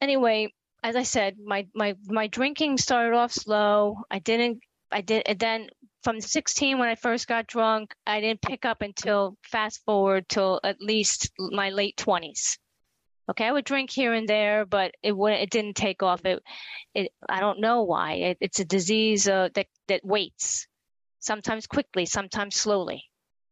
anyway, 0.00 0.52
as 0.82 0.96
I 0.96 1.02
said, 1.02 1.36
my 1.44 1.66
my 1.74 1.96
my 2.06 2.26
drinking 2.26 2.78
started 2.78 3.16
off 3.16 3.32
slow. 3.32 3.96
I 4.10 4.18
didn't, 4.18 4.60
I 4.90 5.00
did, 5.00 5.22
and 5.26 5.38
then 5.38 5.68
from 6.02 6.20
16 6.20 6.78
when 6.78 6.88
I 6.88 6.94
first 6.94 7.26
got 7.26 7.48
drunk, 7.48 7.92
I 8.06 8.20
didn't 8.20 8.42
pick 8.42 8.64
up 8.64 8.80
until 8.80 9.36
fast 9.42 9.84
forward 9.84 10.28
till 10.28 10.60
at 10.62 10.80
least 10.80 11.32
my 11.36 11.70
late 11.70 11.96
20s. 11.96 12.58
Okay, 13.28 13.44
I 13.44 13.50
would 13.50 13.64
drink 13.64 13.90
here 13.90 14.12
and 14.12 14.28
there, 14.28 14.64
but 14.64 14.92
it 15.02 15.14
it 15.14 15.50
didn't 15.50 15.74
take 15.74 16.04
off. 16.04 16.24
It, 16.24 16.40
it 16.94 17.10
I 17.28 17.40
don't 17.40 17.60
know 17.60 17.82
why. 17.82 18.12
It, 18.12 18.38
it's 18.40 18.60
a 18.60 18.64
disease 18.64 19.26
uh, 19.26 19.48
that 19.54 19.66
that 19.88 20.04
waits, 20.04 20.68
sometimes 21.18 21.66
quickly, 21.66 22.06
sometimes 22.06 22.54
slowly. 22.54 23.02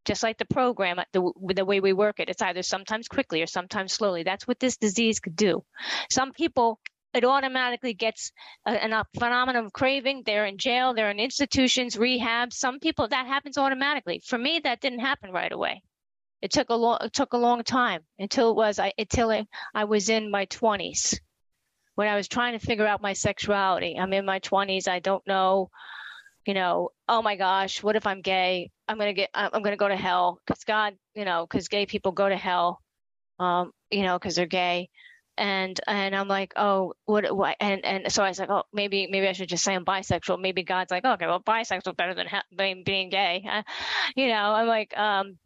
Just 0.05 0.23
like 0.23 0.39
the 0.39 0.45
program, 0.45 1.01
the 1.13 1.33
the 1.55 1.65
way 1.65 1.81
we 1.81 1.93
work 1.93 2.21
it, 2.21 2.29
it's 2.29 2.43
either 2.43 2.63
sometimes 2.63 3.09
quickly 3.09 3.43
or 3.43 3.47
sometimes 3.47 3.93
slowly. 3.93 4.23
That's 4.23 4.47
what 4.47 4.61
this 4.61 4.77
disease 4.77 5.19
could 5.19 5.35
do. 5.35 5.65
Some 6.09 6.33
people 6.33 6.79
it 7.15 7.25
automatically 7.25 7.95
gets 7.95 8.33
a, 8.67 8.75
a, 8.75 9.05
phenomenon 9.19 9.67
of 9.67 9.73
craving. 9.73 10.25
They're 10.27 10.47
in 10.47 10.59
jail, 10.59 10.95
they're 10.95 11.11
in 11.11 11.21
institutions, 11.21 11.97
rehab. 11.97 12.53
Some 12.53 12.81
people 12.81 13.09
that 13.09 13.27
happens 13.27 13.57
automatically. 13.57 14.21
For 14.25 14.37
me, 14.37 14.61
that 14.65 14.81
didn't 14.81 14.99
happen 14.99 15.31
right 15.31 15.53
away. 15.53 15.83
It 16.43 16.51
took 16.51 16.69
a 16.69 16.75
long 16.75 16.99
it 17.01 17.13
took 17.13 17.33
a 17.33 17.39
long 17.39 17.63
time 17.63 18.03
until 18.19 18.51
it 18.51 18.57
was 18.57 18.79
I 18.79 18.93
until 18.99 19.31
I, 19.31 19.47
I 19.73 19.85
was 19.85 20.11
in 20.11 20.31
my 20.31 20.45
20s 20.47 21.19
when 21.95 22.09
I 22.09 22.17
was 22.17 22.29
trying 22.29 22.59
to 22.59 22.65
figure 22.65 22.87
out 22.87 23.01
my 23.01 23.13
sexuality. 23.15 23.97
I'm 23.99 24.13
in 24.13 24.27
my 24.27 24.41
20s. 24.41 24.89
I 24.89 24.99
don't 24.99 25.27
know, 25.27 25.71
you 26.47 26.53
know, 26.53 26.91
oh 27.09 27.23
my 27.23 27.37
gosh, 27.37 27.83
what 27.83 27.97
if 27.97 28.07
I'm 28.07 28.21
gay? 28.21 28.71
I'm 28.89 28.99
to 28.99 29.13
get 29.13 29.31
I'm 29.33 29.63
to 29.63 29.77
go 29.77 29.89
to 29.89 29.97
hell 29.97 30.41
cuz 30.47 30.65
God, 30.65 30.97
you 31.15 31.25
know, 31.25 31.47
cuz 31.47 31.69
gay 31.69 31.87
people 31.87 32.13
go 32.13 32.29
to 32.29 32.37
hell. 32.37 32.81
Um, 33.39 33.73
you 33.91 34.03
know, 34.03 34.19
cuz 34.19 34.35
they're 34.35 34.47
gay. 34.47 34.91
And 35.37 35.81
and 35.87 36.15
I'm 36.15 36.29
like, 36.29 36.53
oh, 36.57 36.95
what, 37.07 37.35
what? 37.35 37.57
And 37.61 37.85
and 37.85 38.13
so 38.13 38.23
I 38.23 38.29
was 38.29 38.39
like, 38.39 38.51
oh, 38.51 38.65
maybe 38.73 39.09
maybe 39.11 39.27
I 39.29 39.33
should 39.33 39.49
just 39.49 39.65
say 39.65 39.75
I'm 39.75 39.85
bisexual. 39.85 40.41
Maybe 40.41 40.63
God's 40.63 40.91
like, 40.91 41.05
okay, 41.05 41.27
well, 41.27 41.41
bisexual 41.41 41.97
better 41.97 42.15
than 42.15 42.29
being 42.57 42.85
being 42.85 43.11
gay. 43.11 43.45
Uh, 43.49 43.63
you 44.17 44.29
know, 44.29 44.35
I'm 44.35 44.67
like, 44.67 44.97
um, 44.97 45.39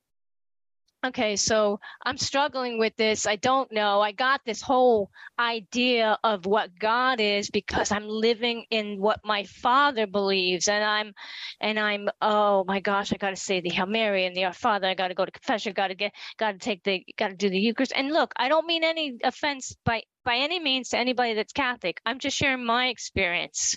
okay, 1.05 1.37
so 1.37 1.79
I'm 2.05 2.19
struggling 2.19 2.79
with 2.79 2.97
this. 2.97 3.27
I 3.27 3.37
don't 3.37 3.71
know. 3.73 4.01
I 4.01 4.13
got 4.13 4.41
this 4.45 4.61
whole 4.61 5.11
idea 5.39 6.19
of 6.25 6.45
what 6.45 6.77
God 6.79 7.21
is 7.21 7.51
because 7.51 7.93
I'm 7.93 8.09
living 8.09 8.65
in 8.71 9.01
what 9.01 9.21
my 9.25 9.45
father 9.45 10.07
believes. 10.07 10.69
And 10.69 10.83
I'm, 10.85 11.15
and 11.61 11.79
I'm, 11.79 12.09
oh 12.21 12.65
my 12.67 12.81
gosh, 12.81 13.13
I 13.13 13.17
got 13.17 13.31
to 13.31 13.37
say 13.37 13.61
the 13.61 13.71
Hail 13.71 13.87
Mary 13.87 14.27
and 14.27 14.35
the 14.35 14.45
Our 14.45 14.53
Father. 14.53 14.89
I 14.89 14.95
got 14.95 15.09
to 15.09 15.15
go 15.15 15.25
to 15.25 15.31
confession. 15.31 15.73
Got 15.73 15.89
to 15.89 15.95
get, 15.95 16.13
got 16.37 16.53
to 16.53 16.59
take 16.59 16.83
the, 16.83 17.05
got 17.17 17.29
to 17.29 17.37
do 17.37 17.49
the 17.49 17.59
Eucharist. 17.59 17.93
And 17.95 18.13
look, 18.13 18.33
I 18.37 18.49
don't 18.49 18.67
mean 18.67 18.83
any 18.83 19.19
offense 19.23 19.77
by, 19.85 20.03
by 20.25 20.37
any 20.37 20.59
means 20.59 20.89
to 20.91 20.99
anybody 20.99 21.35
that's 21.35 21.53
Catholic. 21.53 22.01
I'm 22.05 22.19
just 22.19 22.37
sharing 22.37 22.65
my 22.65 22.89
experience. 22.89 23.77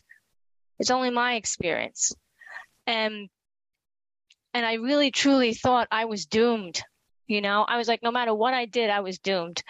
It's 0.80 0.92
only 0.92 1.12
my 1.12 1.36
experience. 1.36 2.14
And, 2.88 3.30
and 4.56 4.66
I 4.66 4.74
really 4.74 5.12
truly 5.12 5.54
thought 5.54 5.88
I 5.92 6.06
was 6.06 6.26
doomed 6.26 6.82
you 7.32 7.40
know, 7.40 7.64
I 7.68 7.78
was 7.78 7.88
like, 7.88 8.04
no 8.04 8.12
matter 8.12 8.34
what 8.34 8.54
I 8.54 8.66
did, 8.66 8.90
I 8.90 9.00
was 9.00 9.20
doomed. 9.20 9.64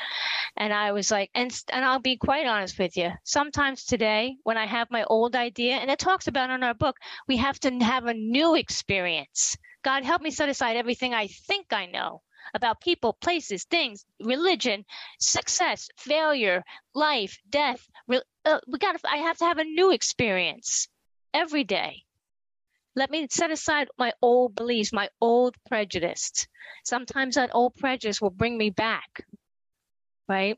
And 0.57 0.73
I 0.73 0.91
was 0.93 1.11
like, 1.11 1.29
and 1.35 1.51
and 1.71 1.85
I'll 1.85 1.99
be 1.99 2.17
quite 2.17 2.47
honest 2.47 2.79
with 2.79 2.97
you. 2.97 3.11
Sometimes 3.23 3.85
today, 3.85 4.35
when 4.43 4.57
I 4.57 4.65
have 4.65 4.89
my 4.89 5.03
old 5.03 5.35
idea, 5.35 5.75
and 5.75 5.91
it 5.91 5.99
talks 5.99 6.27
about 6.27 6.49
in 6.49 6.63
our 6.63 6.73
book, 6.73 6.97
we 7.27 7.37
have 7.37 7.59
to 7.59 7.71
have 7.79 8.05
a 8.05 8.15
new 8.15 8.55
experience. 8.55 9.55
God 9.83 10.03
help 10.03 10.21
me 10.23 10.31
set 10.31 10.49
aside 10.49 10.75
everything 10.75 11.13
I 11.13 11.27
think 11.27 11.71
I 11.71 11.85
know 11.85 12.21
about 12.55 12.81
people, 12.81 13.13
places, 13.13 13.63
things, 13.65 14.05
religion, 14.19 14.83
success, 15.19 15.87
failure, 15.97 16.63
life, 16.95 17.37
death. 17.47 17.87
Uh, 18.09 18.59
we 18.67 18.79
got. 18.79 18.95
I 19.05 19.17
have 19.17 19.37
to 19.37 19.45
have 19.45 19.59
a 19.59 19.63
new 19.63 19.91
experience 19.91 20.87
every 21.31 21.63
day. 21.63 22.03
Let 22.95 23.09
me 23.09 23.27
set 23.29 23.51
aside 23.51 23.87
my 23.97 24.13
old 24.21 24.55
beliefs, 24.55 24.91
my 24.91 25.09
old 25.21 25.55
prejudice. 25.67 26.47
Sometimes 26.83 27.35
that 27.35 27.51
old 27.53 27.75
prejudice 27.75 28.21
will 28.21 28.31
bring 28.31 28.57
me 28.57 28.69
back, 28.69 29.25
right? 30.27 30.57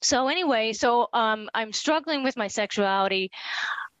So 0.00 0.28
anyway, 0.28 0.72
so 0.72 1.08
um, 1.12 1.50
I'm 1.54 1.72
struggling 1.72 2.22
with 2.22 2.36
my 2.36 2.48
sexuality. 2.48 3.30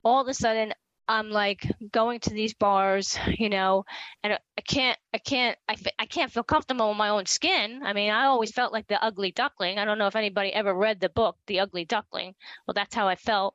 All 0.04 0.22
of 0.22 0.28
a 0.28 0.34
sudden, 0.34 0.72
I'm 1.08 1.30
like 1.30 1.66
going 1.90 2.20
to 2.20 2.30
these 2.30 2.54
bars, 2.54 3.18
you 3.38 3.48
know, 3.48 3.84
and 4.22 4.34
I 4.34 4.60
can't, 4.60 4.98
I 5.12 5.18
can't, 5.18 5.58
I, 5.68 5.76
I 5.98 6.06
can't 6.06 6.30
feel 6.30 6.42
comfortable 6.42 6.90
in 6.90 6.96
my 6.96 7.08
own 7.08 7.26
skin. 7.26 7.80
I 7.82 7.94
mean, 7.94 8.10
I 8.10 8.26
always 8.26 8.52
felt 8.52 8.72
like 8.72 8.86
the 8.86 9.02
ugly 9.02 9.32
duckling. 9.32 9.78
I 9.78 9.84
don't 9.84 9.98
know 9.98 10.06
if 10.06 10.16
anybody 10.16 10.52
ever 10.52 10.72
read 10.72 11.00
the 11.00 11.08
book, 11.08 11.36
The 11.46 11.60
Ugly 11.60 11.86
Duckling. 11.86 12.34
Well, 12.66 12.74
that's 12.74 12.94
how 12.94 13.08
I 13.08 13.16
felt. 13.16 13.54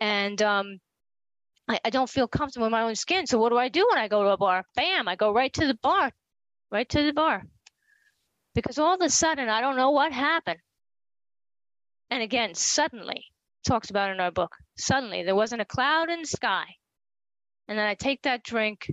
And 0.00 0.42
um, 0.42 0.80
I, 1.72 1.80
I 1.84 1.90
don't 1.90 2.08
feel 2.08 2.28
comfortable 2.28 2.66
in 2.66 2.72
my 2.72 2.82
own 2.82 2.94
skin. 2.94 3.26
So 3.26 3.38
what 3.38 3.50
do 3.50 3.58
I 3.58 3.68
do 3.68 3.86
when 3.90 3.98
I 3.98 4.08
go 4.08 4.22
to 4.22 4.30
a 4.30 4.36
bar? 4.36 4.64
Bam, 4.76 5.08
I 5.08 5.16
go 5.16 5.32
right 5.32 5.52
to 5.54 5.66
the 5.66 5.78
bar, 5.82 6.12
right 6.70 6.88
to 6.88 7.02
the 7.02 7.12
bar. 7.12 7.44
Because 8.54 8.78
all 8.78 8.94
of 8.94 9.00
a 9.00 9.08
sudden, 9.08 9.48
I 9.48 9.60
don't 9.60 9.76
know 9.76 9.90
what 9.90 10.12
happened. 10.12 10.60
And 12.10 12.22
again, 12.22 12.54
suddenly, 12.54 13.24
talks 13.66 13.90
about 13.90 14.10
in 14.10 14.20
our 14.20 14.30
book. 14.30 14.54
Suddenly, 14.76 15.22
there 15.22 15.34
wasn't 15.34 15.62
a 15.62 15.66
cloud 15.66 16.10
in 16.10 16.20
the 16.20 16.26
sky. 16.26 16.64
And 17.68 17.78
then 17.78 17.86
I 17.86 17.94
take 17.94 18.22
that 18.22 18.42
drink, 18.42 18.90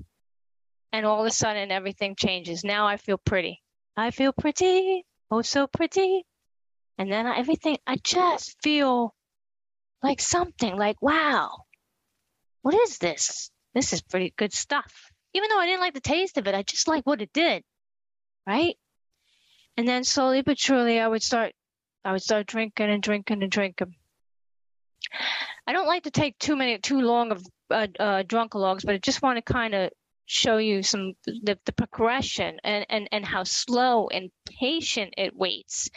and 0.93 1.05
all 1.05 1.19
of 1.19 1.25
a 1.25 1.31
sudden, 1.31 1.71
everything 1.71 2.15
changes. 2.15 2.63
Now 2.63 2.87
I 2.87 2.95
feel 2.97 3.17
pretty. 3.17 3.61
I 3.97 4.11
feel 4.11 4.31
pretty. 4.31 5.05
Oh, 5.29 5.41
so 5.41 5.67
pretty. 5.67 6.23
And 6.97 7.11
then 7.11 7.27
everything, 7.27 7.77
I 7.85 7.97
just 8.03 8.55
feel 8.63 9.13
like 10.01 10.21
something 10.21 10.77
like, 10.77 11.01
wow, 11.01 11.65
what 12.61 12.75
is 12.75 12.97
this? 12.97 13.51
This 13.73 13.93
is 13.93 14.01
pretty 14.01 14.33
good 14.37 14.53
stuff. 14.53 15.11
Even 15.33 15.49
though 15.49 15.59
I 15.59 15.65
didn't 15.65 15.81
like 15.81 15.93
the 15.93 16.01
taste 16.01 16.37
of 16.37 16.47
it, 16.47 16.55
I 16.55 16.63
just 16.63 16.87
like 16.87 17.05
what 17.05 17.21
it 17.21 17.31
did. 17.33 17.63
Right? 18.47 18.75
And 19.77 19.87
then 19.87 20.03
slowly 20.03 20.41
but 20.41 20.59
surely, 20.59 20.99
I 20.99 21.07
would 21.07 21.23
start, 21.23 21.53
I 22.03 22.11
would 22.11 22.23
start 22.23 22.47
drinking 22.47 22.89
and 22.89 23.01
drinking 23.01 23.43
and 23.43 23.51
drinking. 23.51 23.95
I 25.67 25.73
don't 25.73 25.87
like 25.87 26.03
to 26.03 26.11
take 26.11 26.37
too 26.39 26.55
many 26.55 26.77
too 26.79 27.01
long 27.01 27.31
of 27.31 27.45
uh, 27.69 27.87
uh, 27.99 28.23
drunkalogs, 28.23 28.85
but 28.85 28.95
I 28.95 28.97
just 28.97 29.21
want 29.21 29.37
to 29.37 29.53
kind 29.53 29.75
of 29.75 29.91
show 30.29 30.57
you 30.57 30.83
some 30.83 31.13
the, 31.25 31.57
the 31.65 31.71
progression 31.71 32.59
and, 32.63 32.85
and 32.89 33.09
and 33.11 33.25
how 33.25 33.43
slow 33.43 34.07
and 34.09 34.29
patient 34.45 35.11
it 35.17 35.35
waits 35.35 35.89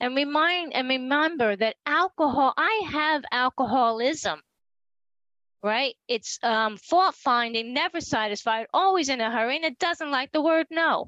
and 0.00 0.14
remind 0.14 0.74
and 0.74 0.86
remember 0.86 1.56
that 1.56 1.76
alcohol 1.86 2.52
i 2.58 2.82
have 2.92 3.24
alcoholism 3.32 4.38
right 5.62 5.94
it's 6.08 6.38
um 6.42 6.76
fault 6.76 7.14
finding 7.14 7.74
never 7.74 8.00
satisfied 8.00 8.66
always 8.72 9.08
in 9.08 9.20
a 9.20 9.30
hurry 9.30 9.56
and 9.56 9.64
it 9.64 9.78
doesn't 9.78 10.10
like 10.10 10.32
the 10.32 10.42
word 10.42 10.66
no 10.70 11.06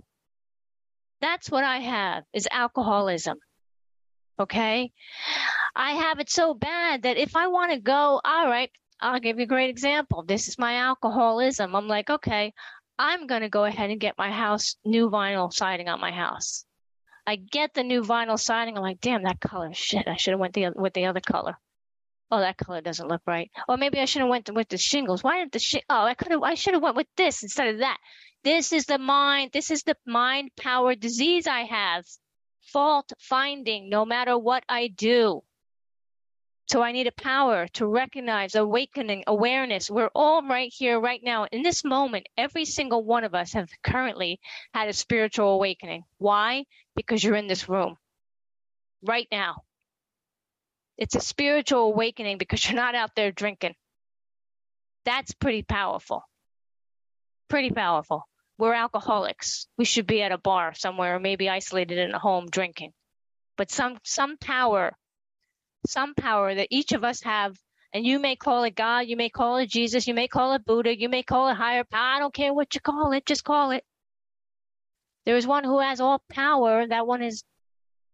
that's 1.20 1.50
what 1.50 1.64
i 1.64 1.78
have 1.78 2.24
is 2.32 2.48
alcoholism 2.50 3.38
okay 4.38 4.90
I 5.74 5.92
have 5.92 6.20
it 6.20 6.30
so 6.30 6.54
bad 6.54 7.02
that 7.02 7.16
if 7.16 7.34
I 7.34 7.46
want 7.46 7.72
to 7.72 7.78
go, 7.78 8.20
all 8.22 8.46
right, 8.46 8.70
I'll 9.00 9.20
give 9.20 9.38
you 9.38 9.44
a 9.44 9.48
great 9.48 9.70
example. 9.70 10.22
This 10.22 10.48
is 10.48 10.58
my 10.58 10.76
alcoholism. 10.76 11.74
I'm 11.74 11.88
like, 11.88 12.10
okay, 12.10 12.52
I'm 12.98 13.26
going 13.26 13.40
to 13.40 13.48
go 13.48 13.64
ahead 13.64 13.90
and 13.90 13.98
get 13.98 14.18
my 14.18 14.30
house 14.30 14.76
new 14.84 15.10
vinyl 15.10 15.52
siding 15.52 15.88
on 15.88 16.00
my 16.00 16.12
house. 16.12 16.64
I 17.26 17.36
get 17.36 17.72
the 17.74 17.82
new 17.82 18.02
vinyl 18.02 18.38
siding. 18.38 18.76
I'm 18.76 18.82
like, 18.82 19.00
damn, 19.00 19.22
that 19.22 19.40
color, 19.40 19.72
shit. 19.72 20.06
I 20.06 20.16
should 20.16 20.32
have 20.32 20.40
went 20.40 20.54
the 20.54 20.70
with 20.74 20.92
the 20.92 21.06
other 21.06 21.20
color. 21.20 21.56
Oh, 22.32 22.40
that 22.40 22.56
color 22.56 22.80
doesn't 22.80 23.08
look 23.08 23.20
right. 23.26 23.50
Or 23.68 23.76
maybe 23.76 24.00
I 24.00 24.06
should 24.06 24.22
have 24.22 24.30
went 24.30 24.50
with 24.50 24.70
the 24.70 24.78
shingles. 24.78 25.22
Why 25.22 25.40
didn't 25.40 25.52
the 25.52 25.58
sh- 25.58 25.84
Oh, 25.90 26.04
I 26.04 26.14
could 26.14 26.32
have. 26.32 26.42
I 26.42 26.54
should 26.54 26.72
have 26.72 26.82
went 26.82 26.96
with 26.96 27.06
this 27.14 27.42
instead 27.42 27.68
of 27.68 27.78
that. 27.80 27.98
This 28.42 28.72
is 28.72 28.86
the 28.86 28.96
mind. 28.98 29.50
This 29.52 29.70
is 29.70 29.82
the 29.82 29.96
mind 30.06 30.50
power 30.58 30.94
disease 30.94 31.46
I 31.46 31.64
have. 31.64 32.06
Fault 32.72 33.12
finding, 33.20 33.90
no 33.90 34.06
matter 34.06 34.38
what 34.38 34.64
I 34.66 34.88
do. 34.88 35.42
So 36.70 36.80
I 36.80 36.92
need 36.92 37.06
a 37.06 37.12
power 37.12 37.68
to 37.74 37.86
recognize, 37.86 38.54
awakening, 38.54 39.24
awareness. 39.26 39.90
We're 39.90 40.10
all 40.14 40.42
right 40.42 40.72
here, 40.74 40.98
right 40.98 41.20
now. 41.22 41.44
In 41.52 41.62
this 41.62 41.84
moment, 41.84 42.30
every 42.38 42.64
single 42.64 43.04
one 43.04 43.24
of 43.24 43.34
us 43.34 43.52
have 43.52 43.68
currently 43.82 44.40
had 44.72 44.88
a 44.88 44.94
spiritual 44.94 45.50
awakening. 45.50 46.04
Why? 46.16 46.64
Because 46.96 47.22
you're 47.22 47.36
in 47.36 47.46
this 47.46 47.68
room 47.68 47.98
right 49.02 49.28
now. 49.30 49.64
It's 50.98 51.14
a 51.14 51.20
spiritual 51.20 51.80
awakening 51.80 52.38
because 52.38 52.64
you're 52.68 52.76
not 52.76 52.94
out 52.94 53.10
there 53.16 53.32
drinking. 53.32 53.74
That's 55.04 55.32
pretty 55.32 55.62
powerful. 55.62 56.22
Pretty 57.48 57.70
powerful. 57.70 58.28
We're 58.58 58.74
alcoholics. 58.74 59.66
We 59.76 59.84
should 59.84 60.06
be 60.06 60.22
at 60.22 60.32
a 60.32 60.38
bar 60.38 60.74
somewhere, 60.74 61.16
or 61.16 61.20
maybe 61.20 61.48
isolated 61.48 61.98
in 61.98 62.12
a 62.12 62.18
home 62.18 62.46
drinking. 62.50 62.92
But 63.56 63.70
some 63.70 63.98
some 64.04 64.36
power 64.36 64.96
some 65.86 66.14
power 66.14 66.54
that 66.54 66.68
each 66.70 66.92
of 66.92 67.04
us 67.04 67.22
have. 67.22 67.56
And 67.94 68.06
you 68.06 68.18
may 68.18 68.36
call 68.36 68.64
it 68.64 68.74
God, 68.74 69.00
you 69.00 69.16
may 69.16 69.28
call 69.28 69.58
it 69.58 69.68
Jesus, 69.68 70.06
you 70.06 70.14
may 70.14 70.26
call 70.26 70.54
it 70.54 70.64
Buddha, 70.64 70.98
you 70.98 71.10
may 71.10 71.22
call 71.22 71.48
it 71.48 71.54
higher 71.54 71.84
power. 71.84 72.16
I 72.16 72.18
don't 72.20 72.32
care 72.32 72.54
what 72.54 72.74
you 72.74 72.80
call 72.80 73.12
it, 73.12 73.26
just 73.26 73.44
call 73.44 73.70
it. 73.70 73.84
There 75.26 75.36
is 75.36 75.46
one 75.46 75.64
who 75.64 75.78
has 75.80 76.00
all 76.00 76.22
power. 76.30 76.86
That 76.86 77.06
one 77.06 77.22
is 77.22 77.44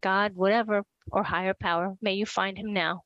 God, 0.01 0.35
whatever, 0.35 0.83
or 1.13 1.23
higher 1.23 1.55
power. 1.55 1.97
May 2.01 2.15
you 2.15 2.27
find 2.27 2.57
him 2.57 2.73
now. 2.73 3.03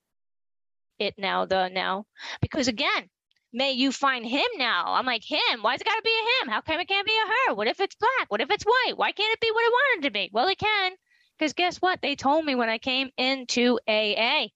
It 0.99 1.15
now, 1.19 1.47
the 1.47 1.69
now. 1.69 2.07
Because 2.41 2.69
again, 2.69 3.09
may 3.53 3.73
you 3.73 3.93
find 3.93 4.25
him 4.25 4.47
now. 4.57 4.95
I'm 4.95 5.07
like, 5.07 5.25
him? 5.25 5.63
Why's 5.63 5.81
it 5.81 5.85
got 5.85 5.97
to 5.97 6.03
be 6.03 6.11
a 6.11 6.45
him? 6.45 6.53
How 6.53 6.61
come 6.61 6.81
it 6.81 6.89
can't 6.89 7.07
be 7.07 7.13
a 7.13 7.51
her? 7.51 7.55
What 7.55 7.67
if 7.67 7.81
it's 7.81 7.97
black? 7.97 8.31
What 8.31 8.41
if 8.41 8.51
it's 8.51 8.65
white? 8.65 8.97
Why 8.97 9.13
can't 9.13 9.33
it 9.33 9.41
be 9.41 9.51
what 9.51 9.65
it 9.65 9.73
wanted 9.73 10.07
to 10.07 10.13
be? 10.13 10.31
Well, 10.33 10.49
it 10.49 10.59
can. 10.59 10.93
Because 11.39 11.55
guess 11.55 11.79
what? 11.79 12.01
They 12.03 12.15
told 12.15 12.45
me 12.45 12.55
when 12.55 12.69
I 12.69 12.79
came 12.79 13.11
into 13.17 13.79
AA. 13.89 14.47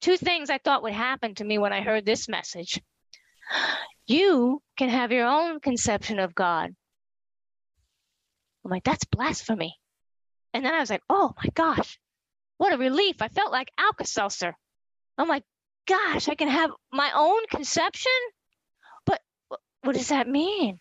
Two 0.00 0.16
things 0.16 0.50
I 0.50 0.58
thought 0.58 0.82
would 0.82 0.92
happen 0.92 1.34
to 1.36 1.44
me 1.44 1.58
when 1.58 1.72
I 1.72 1.80
heard 1.80 2.04
this 2.04 2.28
message. 2.28 2.80
You 4.06 4.60
can 4.76 4.88
have 4.88 5.12
your 5.12 5.26
own 5.26 5.60
conception 5.60 6.18
of 6.18 6.34
God. 6.34 6.74
I'm 8.64 8.70
like, 8.70 8.84
that's 8.84 9.04
blasphemy. 9.04 9.76
And 10.52 10.64
then 10.64 10.74
I 10.74 10.80
was 10.80 10.90
like, 10.90 11.02
oh 11.08 11.32
my 11.36 11.48
gosh, 11.54 11.98
what 12.62 12.72
a 12.72 12.76
relief. 12.78 13.20
I 13.20 13.26
felt 13.26 13.50
like 13.50 13.72
Alka 13.76 14.06
Seltzer. 14.06 14.54
I'm 15.18 15.26
like, 15.26 15.42
gosh, 15.88 16.28
I 16.28 16.36
can 16.36 16.46
have 16.46 16.70
my 16.92 17.10
own 17.12 17.40
conception? 17.50 18.12
But 19.04 19.20
what 19.80 19.96
does 19.96 20.10
that 20.10 20.28
mean? 20.28 20.78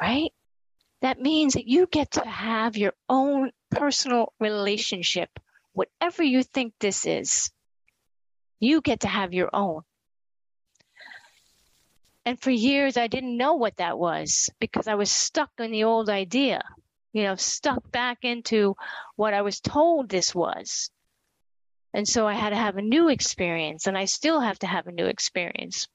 Right? 0.00 0.30
That 1.02 1.20
means 1.20 1.52
that 1.52 1.68
you 1.68 1.86
get 1.86 2.12
to 2.12 2.26
have 2.26 2.78
your 2.78 2.94
own 3.10 3.50
personal 3.72 4.32
relationship, 4.40 5.28
whatever 5.74 6.22
you 6.22 6.42
think 6.42 6.72
this 6.80 7.04
is. 7.04 7.50
You 8.58 8.80
get 8.80 9.00
to 9.00 9.08
have 9.08 9.34
your 9.34 9.50
own. 9.52 9.82
And 12.24 12.40
for 12.40 12.50
years, 12.50 12.96
I 12.96 13.06
didn't 13.06 13.36
know 13.36 13.52
what 13.52 13.76
that 13.76 13.98
was 13.98 14.48
because 14.60 14.88
I 14.88 14.94
was 14.94 15.10
stuck 15.10 15.50
in 15.58 15.72
the 15.72 15.84
old 15.84 16.08
idea, 16.08 16.62
you 17.12 17.24
know, 17.24 17.36
stuck 17.36 17.90
back 17.90 18.18
into 18.22 18.74
what 19.16 19.34
I 19.34 19.42
was 19.42 19.60
told 19.60 20.08
this 20.08 20.34
was. 20.34 20.90
And 21.94 22.08
so 22.08 22.26
I 22.26 22.34
had 22.34 22.50
to 22.50 22.56
have 22.56 22.76
a 22.76 22.82
new 22.82 23.08
experience, 23.08 23.86
and 23.86 23.98
I 23.98 24.06
still 24.06 24.40
have 24.40 24.58
to 24.60 24.66
have 24.66 24.86
a 24.86 24.92
new 24.92 25.06
experience. 25.06 25.88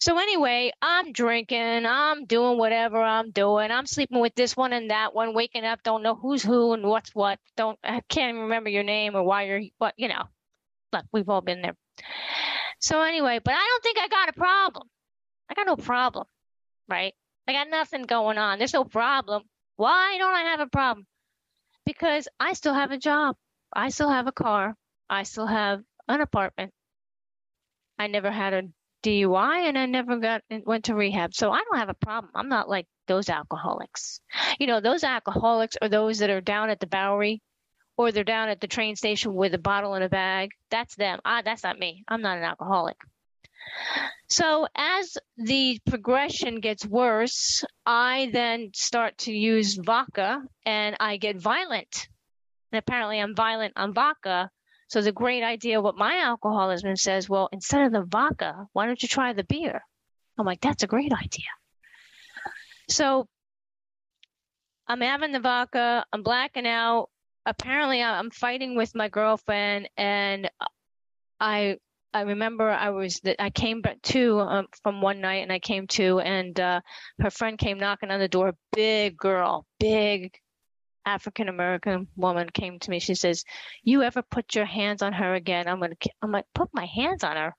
So 0.00 0.18
anyway, 0.18 0.72
I'm 0.82 1.12
drinking, 1.12 1.86
I'm 1.86 2.26
doing 2.26 2.58
whatever 2.58 3.00
I'm 3.00 3.30
doing. 3.30 3.70
I'm 3.70 3.86
sleeping 3.86 4.20
with 4.20 4.34
this 4.34 4.56
one 4.56 4.72
and 4.72 4.90
that 4.90 5.14
one, 5.14 5.34
waking 5.34 5.64
up, 5.64 5.82
don't 5.82 6.02
know 6.02 6.14
who's 6.14 6.42
who 6.42 6.72
and 6.72 6.84
what's 6.84 7.14
what. 7.14 7.38
Don't 7.56 7.78
I 7.82 8.02
can't 8.08 8.30
even 8.30 8.42
remember 8.42 8.68
your 8.68 8.82
name 8.82 9.16
or 9.16 9.22
why 9.22 9.44
you're 9.44 9.62
what, 9.78 9.94
you 9.96 10.08
know. 10.08 10.24
Look, 10.92 11.04
we've 11.12 11.28
all 11.28 11.40
been 11.40 11.62
there. 11.62 11.76
So 12.80 13.00
anyway, 13.02 13.40
but 13.42 13.54
I 13.54 13.66
don't 13.68 13.82
think 13.82 13.98
I 13.98 14.08
got 14.08 14.28
a 14.28 14.32
problem. 14.32 14.88
I 15.48 15.54
got 15.54 15.66
no 15.66 15.76
problem, 15.76 16.26
right? 16.88 17.14
I 17.48 17.52
got 17.52 17.68
nothing 17.70 18.02
going 18.02 18.38
on. 18.38 18.58
There's 18.58 18.74
no 18.74 18.84
problem. 18.84 19.42
Why 19.76 20.16
don't 20.18 20.34
I 20.34 20.42
have 20.50 20.60
a 20.60 20.66
problem? 20.66 21.06
Because 21.84 22.28
I 22.40 22.54
still 22.54 22.74
have 22.74 22.90
a 22.90 22.98
job. 22.98 23.36
I 23.72 23.90
still 23.90 24.10
have 24.10 24.26
a 24.26 24.32
car. 24.32 24.74
I 25.08 25.22
still 25.22 25.46
have 25.46 25.82
an 26.08 26.20
apartment. 26.20 26.72
I 27.98 28.08
never 28.08 28.30
had 28.30 28.52
a 28.52 28.62
DUI 29.04 29.68
and 29.68 29.78
I 29.78 29.86
never 29.86 30.18
got 30.18 30.42
went 30.64 30.86
to 30.86 30.94
rehab. 30.94 31.34
So 31.34 31.52
I 31.52 31.62
don't 31.62 31.78
have 31.78 31.88
a 31.88 31.94
problem. 31.94 32.32
I'm 32.34 32.48
not 32.48 32.68
like 32.68 32.86
those 33.06 33.28
alcoholics. 33.28 34.20
You 34.58 34.66
know, 34.66 34.80
those 34.80 35.04
alcoholics 35.04 35.76
are 35.80 35.88
those 35.88 36.18
that 36.18 36.30
are 36.30 36.40
down 36.40 36.70
at 36.70 36.80
the 36.80 36.86
Bowery 36.86 37.40
or 37.96 38.10
they're 38.10 38.24
down 38.24 38.48
at 38.48 38.60
the 38.60 38.66
train 38.66 38.96
station 38.96 39.34
with 39.34 39.54
a 39.54 39.58
bottle 39.58 39.94
in 39.94 40.02
a 40.02 40.08
bag. 40.08 40.50
That's 40.70 40.96
them. 40.96 41.20
Ah, 41.24 41.42
that's 41.44 41.62
not 41.62 41.78
me. 41.78 42.04
I'm 42.08 42.22
not 42.22 42.38
an 42.38 42.44
alcoholic. 42.44 42.96
So 44.28 44.66
as 44.74 45.16
the 45.36 45.78
progression 45.88 46.60
gets 46.60 46.84
worse, 46.84 47.64
I 47.84 48.30
then 48.32 48.70
start 48.74 49.18
to 49.18 49.32
use 49.32 49.76
vodka 49.76 50.42
and 50.64 50.96
I 50.98 51.16
get 51.16 51.36
violent. 51.36 52.08
And 52.72 52.78
apparently 52.78 53.20
I'm 53.20 53.34
violent 53.34 53.74
on 53.76 53.94
vodka 53.94 54.50
so 54.88 55.00
the 55.00 55.12
great 55.12 55.42
idea 55.42 55.80
what 55.80 55.96
my 55.96 56.18
alcoholism 56.18 56.96
says, 56.96 57.28
well, 57.28 57.48
instead 57.52 57.82
of 57.82 57.92
the 57.92 58.04
vodka, 58.04 58.66
why 58.72 58.86
don't 58.86 59.02
you 59.02 59.08
try 59.08 59.32
the 59.32 59.44
beer? 59.44 59.82
I'm 60.38 60.46
like, 60.46 60.60
that's 60.60 60.84
a 60.84 60.86
great 60.86 61.12
idea. 61.12 61.46
So 62.88 63.26
I'm 64.86 65.00
having 65.00 65.32
the 65.32 65.40
vodka, 65.40 66.04
I'm 66.12 66.22
blacking 66.22 66.66
out. 66.66 67.08
Apparently 67.44 68.02
I'm 68.02 68.30
fighting 68.30 68.76
with 68.76 68.94
my 68.94 69.08
girlfriend 69.08 69.88
and 69.96 70.50
I 71.40 71.78
I 72.12 72.22
remember 72.22 72.70
I 72.70 72.90
was 72.90 73.20
I 73.38 73.50
came 73.50 73.82
back 73.82 74.00
to 74.02 74.40
um, 74.40 74.66
from 74.82 75.02
one 75.02 75.20
night 75.20 75.42
and 75.42 75.52
I 75.52 75.58
came 75.58 75.86
to 75.88 76.20
and 76.20 76.58
uh, 76.58 76.80
her 77.20 77.30
friend 77.30 77.58
came 77.58 77.78
knocking 77.78 78.10
on 78.10 78.20
the 78.20 78.28
door. 78.28 78.54
Big 78.72 79.16
girl, 79.16 79.66
big 79.78 80.38
African 81.04 81.48
American 81.48 82.08
woman 82.16 82.48
came 82.50 82.78
to 82.80 82.90
me. 82.90 82.98
She 82.98 83.14
says, 83.14 83.44
"You 83.82 84.02
ever 84.02 84.22
put 84.22 84.54
your 84.54 84.64
hands 84.64 85.02
on 85.02 85.12
her 85.12 85.34
again? 85.34 85.68
I'm 85.68 85.80
gonna." 85.80 85.96
I'm 86.22 86.32
like, 86.32 86.46
"Put 86.54 86.70
my 86.72 86.86
hands 86.86 87.22
on 87.22 87.36
her? 87.36 87.54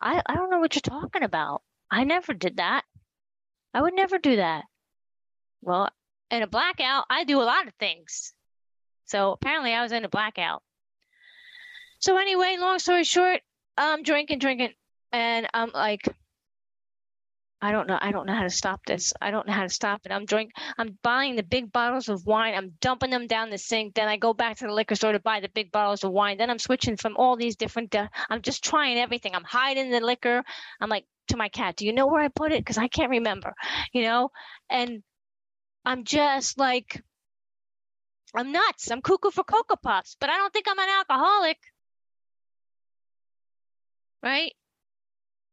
I 0.00 0.22
I 0.26 0.34
don't 0.34 0.50
know 0.50 0.58
what 0.58 0.74
you're 0.74 0.82
talking 0.82 1.22
about. 1.22 1.62
I 1.90 2.04
never 2.04 2.34
did 2.34 2.58
that. 2.58 2.84
I 3.72 3.80
would 3.82 3.94
never 3.94 4.18
do 4.18 4.36
that." 4.36 4.64
Well, 5.62 5.88
in 6.30 6.42
a 6.42 6.46
blackout, 6.46 7.06
I 7.08 7.24
do 7.24 7.40
a 7.40 7.44
lot 7.44 7.66
of 7.66 7.74
things. 7.74 8.34
So 9.06 9.32
apparently, 9.32 9.72
I 9.72 9.82
was 9.82 9.92
in 9.92 10.04
a 10.04 10.08
blackout. 10.08 10.62
So 12.00 12.18
anyway, 12.18 12.56
long 12.58 12.78
story 12.78 13.04
short, 13.04 13.40
I'm 13.76 14.02
drinking, 14.02 14.38
drinking, 14.38 14.72
and 15.12 15.46
I'm 15.52 15.70
like, 15.72 16.08
I 17.64 17.72
don't 17.72 17.88
know. 17.88 17.98
I 17.98 18.12
don't 18.12 18.26
know 18.26 18.34
how 18.34 18.42
to 18.42 18.50
stop 18.50 18.84
this. 18.84 19.14
I 19.22 19.30
don't 19.30 19.46
know 19.46 19.54
how 19.54 19.62
to 19.62 19.70
stop 19.70 20.02
it. 20.04 20.12
I'm 20.12 20.26
drink. 20.26 20.52
I'm 20.76 20.98
buying 21.02 21.34
the 21.34 21.42
big 21.42 21.72
bottles 21.72 22.10
of 22.10 22.26
wine. 22.26 22.54
I'm 22.54 22.74
dumping 22.80 23.08
them 23.08 23.26
down 23.26 23.48
the 23.48 23.56
sink. 23.56 23.94
Then 23.94 24.06
I 24.06 24.18
go 24.18 24.34
back 24.34 24.58
to 24.58 24.66
the 24.66 24.72
liquor 24.72 24.94
store 24.94 25.12
to 25.12 25.18
buy 25.18 25.40
the 25.40 25.48
big 25.48 25.72
bottles 25.72 26.04
of 26.04 26.12
wine. 26.12 26.36
Then 26.36 26.50
I'm 26.50 26.58
switching 26.58 26.98
from 26.98 27.16
all 27.16 27.36
these 27.36 27.56
different. 27.56 27.94
Uh, 27.94 28.08
I'm 28.28 28.42
just 28.42 28.64
trying 28.64 28.98
everything. 28.98 29.34
I'm 29.34 29.44
hiding 29.44 29.90
the 29.90 30.00
liquor. 30.00 30.42
I'm 30.78 30.90
like 30.90 31.06
to 31.28 31.38
my 31.38 31.48
cat, 31.48 31.76
"Do 31.76 31.86
you 31.86 31.94
know 31.94 32.06
where 32.06 32.20
I 32.20 32.28
put 32.28 32.52
it? 32.52 32.60
Because 32.60 32.76
I 32.76 32.88
can't 32.88 33.10
remember." 33.10 33.54
You 33.94 34.02
know, 34.02 34.30
and 34.68 35.02
I'm 35.86 36.04
just 36.04 36.58
like, 36.58 37.02
I'm 38.36 38.52
nuts. 38.52 38.90
I'm 38.90 39.00
cuckoo 39.00 39.30
for 39.30 39.44
cocoa 39.44 39.76
puffs, 39.76 40.16
but 40.20 40.28
I 40.28 40.36
don't 40.36 40.52
think 40.52 40.66
I'm 40.68 40.78
an 40.78 40.88
alcoholic 40.88 41.58
right? 44.24 44.52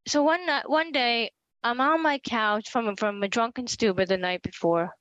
So 0.07 0.23
one 0.23 0.45
night, 0.45 0.69
one 0.69 0.91
day, 0.91 1.31
I'm 1.63 1.81
on 1.81 2.01
my 2.01 2.19
couch 2.19 2.69
from 2.69 2.95
from 2.95 3.21
a 3.21 3.27
drunken 3.27 3.67
stupor 3.67 4.05
the 4.05 4.17
night 4.17 4.41
before, 4.41 4.91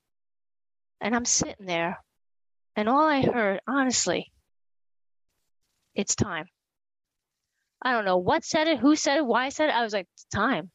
and 1.00 1.14
I'm 1.14 1.24
sitting 1.24 1.66
there, 1.66 1.98
and 2.76 2.88
all 2.88 3.06
I 3.06 3.22
heard, 3.22 3.60
honestly, 3.66 4.30
it's 5.94 6.14
time. 6.16 6.46
I 7.80 7.92
don't 7.92 8.04
know 8.04 8.18
what 8.18 8.44
said 8.44 8.68
it, 8.68 8.78
who 8.78 8.96
said 8.96 9.18
it, 9.18 9.24
why 9.24 9.46
I 9.46 9.48
said 9.48 9.70
it. 9.70 9.74
I 9.74 9.82
was 9.82 9.94
like, 9.94 10.06
it's 10.14 10.26
time. 10.26 10.70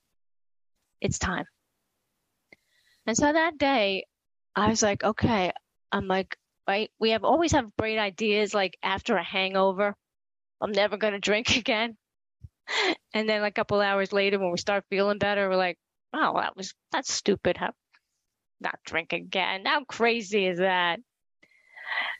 It's 1.01 1.19
time. 1.19 1.45
And 3.05 3.15
so 3.15 3.31
that 3.31 3.59
day, 3.59 4.05
I 4.55 4.69
was 4.69 4.81
like, 4.81 5.03
okay. 5.03 5.51
I'm 5.91 6.07
like, 6.07 6.35
right. 6.67 6.89
We 6.99 7.11
have 7.11 7.23
always 7.23 7.51
have 7.51 7.75
great 7.77 7.99
ideas. 7.99 8.55
Like 8.55 8.75
after 8.81 9.15
a 9.17 9.23
hangover, 9.23 9.95
I'm 10.61 10.71
never 10.71 10.97
gonna 10.97 11.19
drink 11.29 11.57
again 11.57 11.95
and 13.13 13.27
then 13.27 13.43
a 13.43 13.51
couple 13.51 13.81
hours 13.81 14.13
later, 14.13 14.39
when 14.39 14.51
we 14.51 14.57
start 14.57 14.85
feeling 14.89 15.17
better, 15.17 15.49
we're 15.49 15.55
like, 15.55 15.77
oh, 16.13 16.39
that 16.39 16.55
was 16.55 16.73
that's 16.91 17.13
stupid. 17.13 17.57
Huh? 17.57 17.71
Not 18.61 18.79
drink 18.85 19.13
again. 19.13 19.65
How 19.65 19.83
crazy 19.83 20.45
is 20.45 20.59
that? 20.59 20.99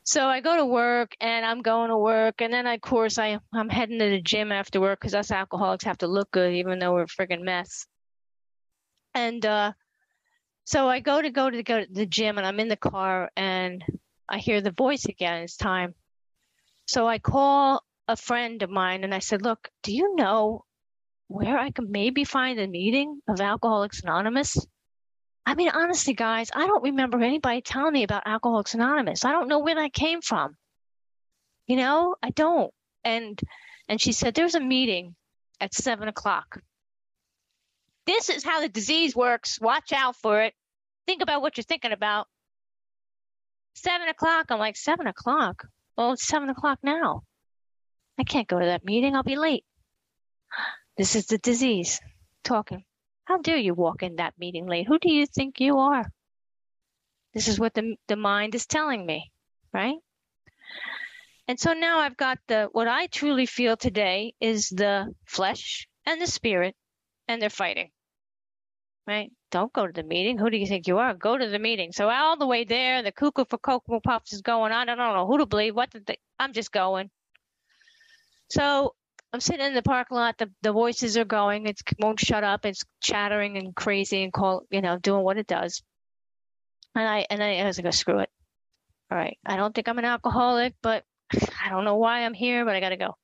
So 0.04 0.28
I 0.28 0.42
go 0.42 0.58
to 0.58 0.66
work 0.66 1.16
and 1.20 1.46
I'm 1.46 1.62
going 1.62 1.90
to 1.90 1.98
work, 1.98 2.42
and 2.42 2.54
then 2.54 2.68
of 2.68 2.82
course 2.82 3.18
I 3.18 3.40
I'm 3.54 3.70
heading 3.70 4.00
to 4.00 4.10
the 4.10 4.22
gym 4.22 4.52
after 4.52 4.80
work 4.80 5.00
because 5.00 5.16
us 5.16 5.32
alcoholics 5.32 5.86
have 5.86 5.98
to 6.00 6.08
look 6.08 6.32
good 6.32 6.54
even 6.54 6.80
though 6.80 6.94
we're 6.94 7.04
a 7.04 7.08
friggin' 7.08 7.42
mess. 7.42 7.88
And 9.14 9.46
uh, 9.46 9.74
so 10.66 10.90
I 10.90 11.00
go 11.00 11.22
to 11.22 11.30
go 11.30 11.50
to 11.50 11.64
go 11.64 11.80
to 11.80 11.88
the 11.90 12.06
gym, 12.06 12.38
and 12.38 12.46
I'm 12.46 12.60
in 12.60 12.68
the 12.68 12.76
car, 12.76 13.32
and 13.36 13.84
I 14.28 14.40
hear 14.40 14.62
the 14.62 14.72
voice 14.72 15.06
again. 15.06 15.44
It's 15.44 15.58
time. 15.58 15.96
So 16.88 17.08
I 17.08 17.20
call 17.20 17.84
a 18.08 18.16
friend 18.16 18.62
of 18.64 18.70
mine 18.70 19.04
and 19.04 19.14
I 19.14 19.20
said, 19.20 19.42
Look, 19.42 19.70
do 19.84 19.94
you 19.94 20.16
know 20.16 20.66
where 21.28 21.58
I 21.58 21.72
can 21.72 21.92
maybe 21.92 22.24
find 22.24 22.60
a 22.60 22.68
meeting 22.68 23.20
of 23.28 23.42
Alcoholics 23.42 24.02
Anonymous? 24.02 24.58
I 25.46 25.56
mean, 25.56 25.70
honestly, 25.70 26.14
guys, 26.14 26.50
I 26.54 26.66
don't 26.66 26.84
remember 26.84 27.22
anybody 27.22 27.62
telling 27.62 27.94
me 27.94 28.04
about 28.04 28.24
Alcoholics 28.26 28.74
Anonymous. 28.74 29.26
I 29.26 29.32
don't 29.32 29.48
know 29.48 29.60
where 29.60 29.76
that 29.76 29.94
came 29.94 30.22
from. 30.22 30.56
You 31.68 31.78
know, 31.78 32.16
I 32.22 32.32
don't. 32.32 32.74
And 33.04 33.40
and 33.88 34.02
she 34.02 34.12
said, 34.12 34.34
There's 34.34 34.56
a 34.56 34.60
meeting 34.60 35.16
at 35.60 35.74
seven 35.74 36.08
o'clock. 36.08 36.62
This 38.06 38.30
is 38.30 38.44
how 38.44 38.62
the 38.62 38.70
disease 38.70 39.16
works. 39.16 39.60
Watch 39.60 39.92
out 39.94 40.16
for 40.16 40.42
it. 40.42 40.54
Think 41.08 41.22
about 41.22 41.42
what 41.42 41.58
you're 41.58 41.64
thinking 41.64 41.92
about. 41.92 42.28
Seven 43.74 44.08
o'clock. 44.08 44.48
I'm 44.50 44.60
like, 44.60 44.78
seven 44.78 45.08
o'clock? 45.08 45.68
Well, 45.98 46.14
it's 46.14 46.28
seven 46.28 46.50
o'clock 46.50 46.80
now. 46.84 47.24
I 48.18 48.24
can't 48.24 48.48
go 48.48 48.60
to 48.60 48.66
that 48.66 48.86
meeting. 48.86 49.16
I'll 49.16 49.24
be 49.24 49.36
late. 49.36 49.66
This 50.98 51.16
is 51.16 51.26
the 51.28 51.38
disease 51.38 52.00
talking. 52.44 52.86
How 53.26 53.40
dare 53.40 53.58
you 53.58 53.74
walk 53.74 54.04
in 54.04 54.18
that 54.18 54.34
meeting 54.38 54.68
late? 54.68 54.88
Who 54.88 55.00
do 55.00 55.12
you 55.12 55.26
think 55.26 55.60
you 55.60 55.80
are? 55.80 56.10
This 57.34 57.48
is 57.48 57.60
what 57.60 57.74
the, 57.74 57.96
the 58.08 58.16
mind 58.16 58.56
is 58.56 58.66
telling 58.66 59.06
me, 59.06 59.32
right? 59.74 59.98
And 61.48 61.60
so 61.60 61.74
now 61.74 62.00
I've 62.00 62.16
got 62.16 62.40
the, 62.48 62.70
what 62.72 62.88
I 62.88 63.08
truly 63.08 63.46
feel 63.46 63.76
today 63.76 64.34
is 64.40 64.70
the 64.70 65.14
flesh 65.26 65.88
and 66.06 66.22
the 66.22 66.28
spirit, 66.28 66.76
and 67.28 67.42
they're 67.42 67.50
fighting, 67.50 67.92
right? 69.06 69.32
Don't 69.52 69.74
go 69.74 69.86
to 69.86 69.94
the 69.94 70.04
meeting. 70.04 70.38
Who 70.38 70.50
do 70.50 70.58
you 70.58 70.66
think 70.66 70.88
you 70.88 70.98
are? 70.98 71.14
Go 71.14 71.38
to 71.38 71.48
the 71.48 71.60
meeting. 71.60 71.92
So 71.92 72.10
all 72.10 72.38
the 72.38 72.48
way 72.48 72.64
there, 72.64 73.04
the 73.04 73.12
cuckoo 73.12 73.46
for 73.46 73.58
cocoa 73.58 74.00
puffs 74.00 74.34
is 74.34 74.42
going 74.42 74.72
on. 74.72 74.90
I 74.90 74.96
don't 74.96 75.14
know 75.14 75.28
who 75.28 75.40
to 75.40 75.46
believe. 75.46 75.76
What 75.76 75.94
they, 76.06 76.18
I'm 76.40 76.54
just 76.54 76.72
going. 76.72 77.10
So 78.50 78.94
I'm 79.34 79.40
sitting 79.40 79.66
in 79.66 79.74
the 79.74 79.82
parking 79.82 80.18
lot. 80.18 80.38
The, 80.38 80.50
the 80.62 80.72
voices 80.72 81.18
are 81.18 81.26
going. 81.26 81.68
It 81.68 81.82
won't 82.00 82.20
shut 82.20 82.44
up. 82.44 82.66
It's 82.66 82.84
chattering 83.02 83.58
and 83.58 83.76
crazy 83.76 84.24
and 84.24 84.32
call, 84.32 84.64
you 84.70 84.82
know, 84.82 84.98
doing 84.98 85.24
what 85.24 85.38
it 85.38 85.48
does. 85.48 85.84
And 86.96 87.08
I 87.08 87.26
and 87.30 87.44
I, 87.44 87.58
I 87.58 87.66
was 87.66 87.78
like, 87.78 87.88
oh, 87.88 87.92
screw 87.92 88.20
it. 88.20 88.30
All 89.12 89.18
right. 89.18 89.38
I 89.46 89.58
don't 89.58 89.76
think 89.76 89.88
I'm 89.88 90.00
an 90.00 90.06
alcoholic, 90.06 90.76
but 90.82 91.04
I 91.34 91.70
don't 91.70 91.86
know 91.86 91.98
why 91.98 92.26
I'm 92.26 92.34
here, 92.34 92.66
but 92.66 92.76
I 92.76 92.80
got 92.80 92.90
to 92.90 92.98
go. 92.98 93.16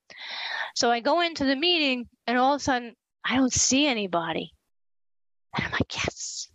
So 0.74 0.90
I 0.90 1.00
go 1.00 1.20
into 1.20 1.44
the 1.44 1.56
meeting, 1.56 2.08
and 2.26 2.38
all 2.38 2.54
of 2.54 2.60
a 2.60 2.64
sudden, 2.64 2.94
I 3.24 3.36
don't 3.36 3.52
see 3.52 3.86
anybody. 3.86 4.52
And 5.56 5.66
I'm 5.66 5.72
like, 5.72 5.94
yes. 5.94 6.48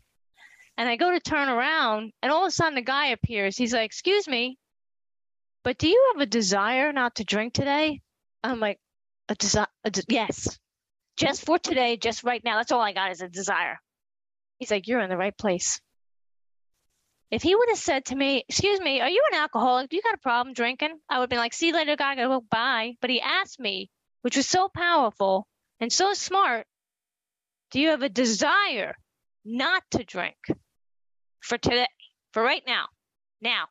And 0.78 0.88
I 0.88 0.96
go 0.96 1.12
to 1.12 1.20
turn 1.20 1.50
around, 1.50 2.12
and 2.22 2.32
all 2.32 2.44
of 2.44 2.50
a 2.50 2.52
sudden, 2.52 2.76
the 2.76 2.82
guy 2.82 3.08
appears. 3.08 3.58
He's 3.58 3.74
like, 3.74 3.86
excuse 3.86 4.28
me, 4.28 4.58
but 5.64 5.78
do 5.78 5.88
you 5.88 6.12
have 6.14 6.22
a 6.22 6.26
desire 6.26 6.94
not 6.94 7.16
to 7.16 7.24
drink 7.24 7.54
today? 7.54 8.02
I'm 8.48 8.60
like, 8.60 8.80
a 9.30 9.36
desire, 9.36 9.68
de- 9.84 10.04
yes, 10.08 10.58
just 11.18 11.46
for 11.46 11.60
today, 11.60 11.98
just 11.98 12.24
right 12.24 12.44
now. 12.44 12.58
That's 12.58 12.72
all 12.72 12.82
I 12.82 12.94
got 12.94 13.12
is 13.12 13.22
a 13.22 13.28
desire. 13.28 13.78
He's 14.60 14.72
like, 14.72 14.88
you're 14.88 15.02
in 15.02 15.10
the 15.10 15.18
right 15.18 15.38
place. 15.38 15.80
If 17.30 17.44
he 17.44 17.56
would 17.56 17.70
have 17.70 17.78
said 17.78 18.06
to 18.06 18.16
me, 18.16 18.46
excuse 18.48 18.80
me, 18.80 19.02
are 19.02 19.10
you 19.10 19.22
an 19.32 19.40
alcoholic? 19.40 19.90
Do 19.90 19.98
you 19.98 20.02
got 20.02 20.14
a 20.14 20.20
problem 20.20 20.54
drinking? 20.54 20.98
I 21.10 21.20
would 21.20 21.30
been 21.30 21.40
like, 21.40 21.54
see 21.54 21.68
you 21.68 21.74
later, 21.74 21.98
guy, 21.98 22.16
gotta 22.16 22.30
go 22.30 22.46
bye. 22.50 22.96
But 23.02 23.10
he 23.10 23.20
asked 23.20 23.60
me, 23.60 23.90
which 24.22 24.38
was 24.38 24.48
so 24.48 24.70
powerful 24.74 25.46
and 25.80 25.92
so 25.92 26.14
smart, 26.14 26.66
do 27.72 27.82
you 27.82 27.90
have 27.90 28.02
a 28.02 28.10
desire 28.10 28.96
not 29.44 29.84
to 29.92 30.06
drink 30.06 30.38
for 31.42 31.58
today, 31.58 31.88
for 32.32 32.42
right 32.42 32.64
now? 32.66 32.86
Now. 33.42 33.66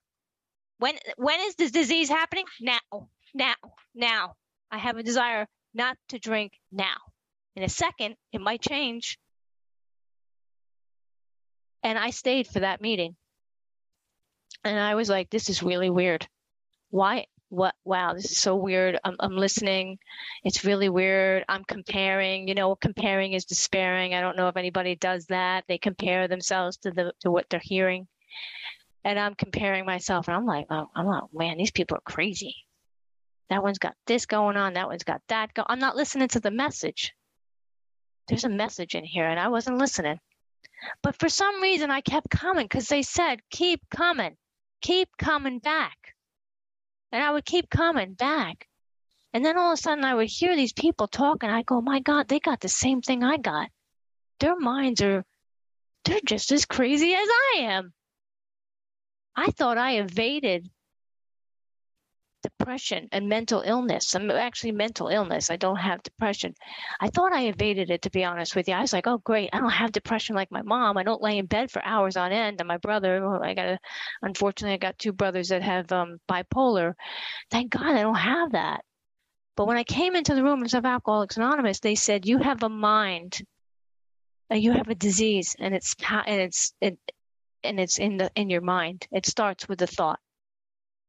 When 0.79 0.97
when 1.17 1.41
is 1.41 1.55
this 1.55 1.71
disease 1.71 2.11
happening? 2.11 2.45
Now. 2.61 3.09
Now. 3.35 3.55
Now. 3.95 4.35
I 4.71 4.79
have 4.79 4.97
a 4.97 5.03
desire 5.03 5.47
not 5.75 5.97
to 6.09 6.19
drink 6.19 6.53
now. 6.73 6.97
In 7.55 7.63
a 7.63 7.69
second, 7.69 8.17
it 8.33 8.41
might 8.41 8.61
change. 8.61 9.19
And 11.83 11.99
I 11.99 12.11
stayed 12.11 12.47
for 12.47 12.61
that 12.61 12.81
meeting. 12.81 13.17
And 14.65 14.79
I 14.79 14.95
was 14.95 15.09
like, 15.09 15.31
this 15.31 15.49
is 15.49 15.63
really 15.63 15.91
weird. 15.91 16.27
Why? 16.91 17.27
What? 17.49 17.75
Wow, 17.85 18.15
this 18.15 18.33
is 18.33 18.41
so 18.41 18.57
weird. 18.57 18.99
I'm, 19.05 19.15
I'm 19.21 19.37
listening. 19.37 19.99
It's 20.43 20.65
really 20.65 20.89
weird. 20.89 21.45
I'm 21.49 21.63
comparing. 21.65 22.49
You 22.49 22.55
know, 22.55 22.75
comparing 22.75 23.35
is 23.35 23.45
despairing. 23.45 24.15
I 24.15 24.21
don't 24.21 24.37
know 24.37 24.49
if 24.49 24.57
anybody 24.57 24.97
does 24.97 25.27
that. 25.27 25.65
They 25.69 25.79
compare 25.79 26.27
themselves 26.27 26.79
to 26.79 26.91
the 26.91 27.13
to 27.21 27.31
what 27.31 27.47
they're 27.49 27.61
hearing. 27.63 28.09
And 29.05 29.21
I'm 29.21 29.37
comparing 29.37 29.87
myself, 29.87 30.27
and 30.27 30.37
I'm 30.37 30.47
like, 30.47 30.67
oh, 30.69 30.89
I'm 30.97 31.07
like, 31.07 31.23
man, 31.33 31.59
these 31.59 31.71
people 31.71 31.97
are 31.97 32.13
crazy. 32.13 32.57
That 33.49 33.63
one's 33.63 33.79
got 33.79 33.95
this 34.07 34.27
going 34.27 34.57
on. 34.57 34.75
That 34.75 34.89
one's 34.89 35.05
got 35.05 35.23
that 35.29 35.55
go. 35.55 35.65
I'm 35.67 35.79
not 35.79 35.97
listening 35.97 36.29
to 36.29 36.41
the 36.41 36.51
message. 36.51 37.15
There's 38.29 38.45
a 38.45 38.49
message 38.49 38.95
in 38.95 39.05
here, 39.05 39.27
and 39.27 39.39
I 39.39 39.49
wasn't 39.49 39.79
listening. 39.79 40.19
But 41.03 41.19
for 41.19 41.29
some 41.29 41.63
reason, 41.63 41.91
I 41.91 42.01
kept 42.01 42.29
coming 42.29 42.65
because 42.65 42.89
they 42.89 43.03
said, 43.03 43.41
keep 43.51 43.81
coming, 43.89 44.37
keep 44.81 45.09
coming 45.17 45.59
back. 45.61 45.97
And 47.13 47.23
I 47.23 47.31
would 47.31 47.45
keep 47.45 47.71
coming 47.71 48.15
back. 48.15 48.67
And 49.33 49.45
then 49.45 49.57
all 49.57 49.73
of 49.73 49.79
a 49.79 49.83
sudden, 49.83 50.05
I 50.05 50.15
would 50.15 50.29
hear 50.29 50.57
these 50.57 50.73
people 50.73 51.07
talking. 51.07 51.51
I 51.51 51.63
go, 51.63 51.81
my 51.81 52.01
God, 52.01 52.29
they 52.29 52.41
got 52.41 52.61
the 52.61 52.69
same 52.69 53.01
thing 53.01 53.23
I 53.23 53.37
got. 53.37 53.69
Their 54.41 54.57
minds 54.59 55.03
are, 55.03 55.25
they're 56.05 56.21
just 56.25 56.53
as 56.53 56.65
crazy 56.65 57.15
as 57.15 57.29
I 57.29 57.59
am. 57.61 57.93
I 59.37 59.51
thought 59.51 59.79
I 59.79 59.99
evaded 59.99 60.69
depression 62.47 63.09
and 63.13 63.29
mental 63.29 63.63
illness. 63.63 64.15
I'm 64.15 64.31
actually 64.31 64.73
mental 64.73 65.09
illness. 65.09 65.51
I 65.51 65.57
don't 65.57 65.77
have 65.77 66.03
depression. 66.03 66.55
I 67.01 67.09
thought 67.09 67.33
I 67.33 67.47
evaded 67.47 67.91
it, 67.91 68.03
to 68.03 68.11
be 68.11 68.25
honest 68.25 68.55
with 68.55 68.69
you. 68.69 68.75
I 68.75 68.81
was 68.81 68.93
like, 68.93 69.07
oh, 69.07 69.19
great. 69.19 69.51
I 69.53 69.59
don't 69.59 69.71
have 69.71 69.93
depression 69.93 70.37
like 70.37 70.51
my 70.53 70.63
mom. 70.63 70.97
I 70.97 71.03
don't 71.03 71.23
lay 71.23 71.39
in 71.39 71.47
bed 71.47 71.71
for 71.71 71.85
hours 71.85 72.17
on 72.17 72.33
end. 72.33 72.61
And 72.61 72.69
my 72.69 72.77
brother, 72.77 73.43
I 73.43 73.55
got 73.55 73.67
a, 73.67 73.79
unfortunately, 74.23 74.75
I 74.75 74.79
got 74.79 74.99
two 74.99 75.13
brothers 75.13 75.49
that 75.49 75.63
have 75.63 75.91
um, 75.93 76.19
bipolar. 76.31 76.95
Thank 77.51 77.73
God 77.73 77.97
I 77.97 78.03
don't 78.03 78.15
have 78.15 78.53
that. 78.53 78.83
But 79.57 79.67
when 79.67 79.79
I 79.79 79.85
came 79.85 80.15
into 80.15 80.35
the 80.35 80.45
rooms 80.45 80.75
of 80.75 80.85
Alcoholics 80.85 81.39
Anonymous, 81.39 81.81
they 81.81 81.95
said, 81.95 82.27
you 82.27 82.39
have 82.39 82.63
a 82.63 82.69
mind, 82.69 83.43
you 84.51 84.73
have 84.73 84.89
a 84.89 84.95
disease, 84.95 85.57
and 85.59 85.75
it's 85.75 85.97
and 86.27 86.41
it's 86.41 86.73
it, 86.81 86.99
and 87.65 87.81
it's 87.81 87.99
in 87.99 88.19
the 88.19 88.31
in 88.37 88.51
your 88.51 88.61
mind. 88.61 89.09
It 89.11 89.27
starts 89.27 89.67
with 89.67 89.79
the 89.79 89.87
thought 89.87 90.21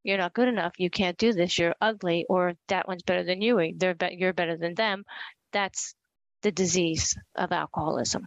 you're 0.08 0.18
not 0.18 0.34
good 0.34 0.48
enough, 0.48 0.74
you 0.78 0.90
can't 0.90 1.18
do 1.18 1.34
this, 1.34 1.58
you're 1.58 1.76
ugly, 1.82 2.26
or 2.30 2.54
that 2.70 2.88
one's 2.88 3.04
better 3.04 3.24
than 3.24 3.42
you, 3.42 3.74
they're 3.76 3.94
be- 3.94 4.16
you're 4.18 4.34
better 4.34 4.56
than 4.56 4.74
them. 4.74 5.04
That's 5.52 5.94
the 6.44 6.52
disease 6.52 7.18
of 7.36 7.52
alcoholism. 7.52 8.26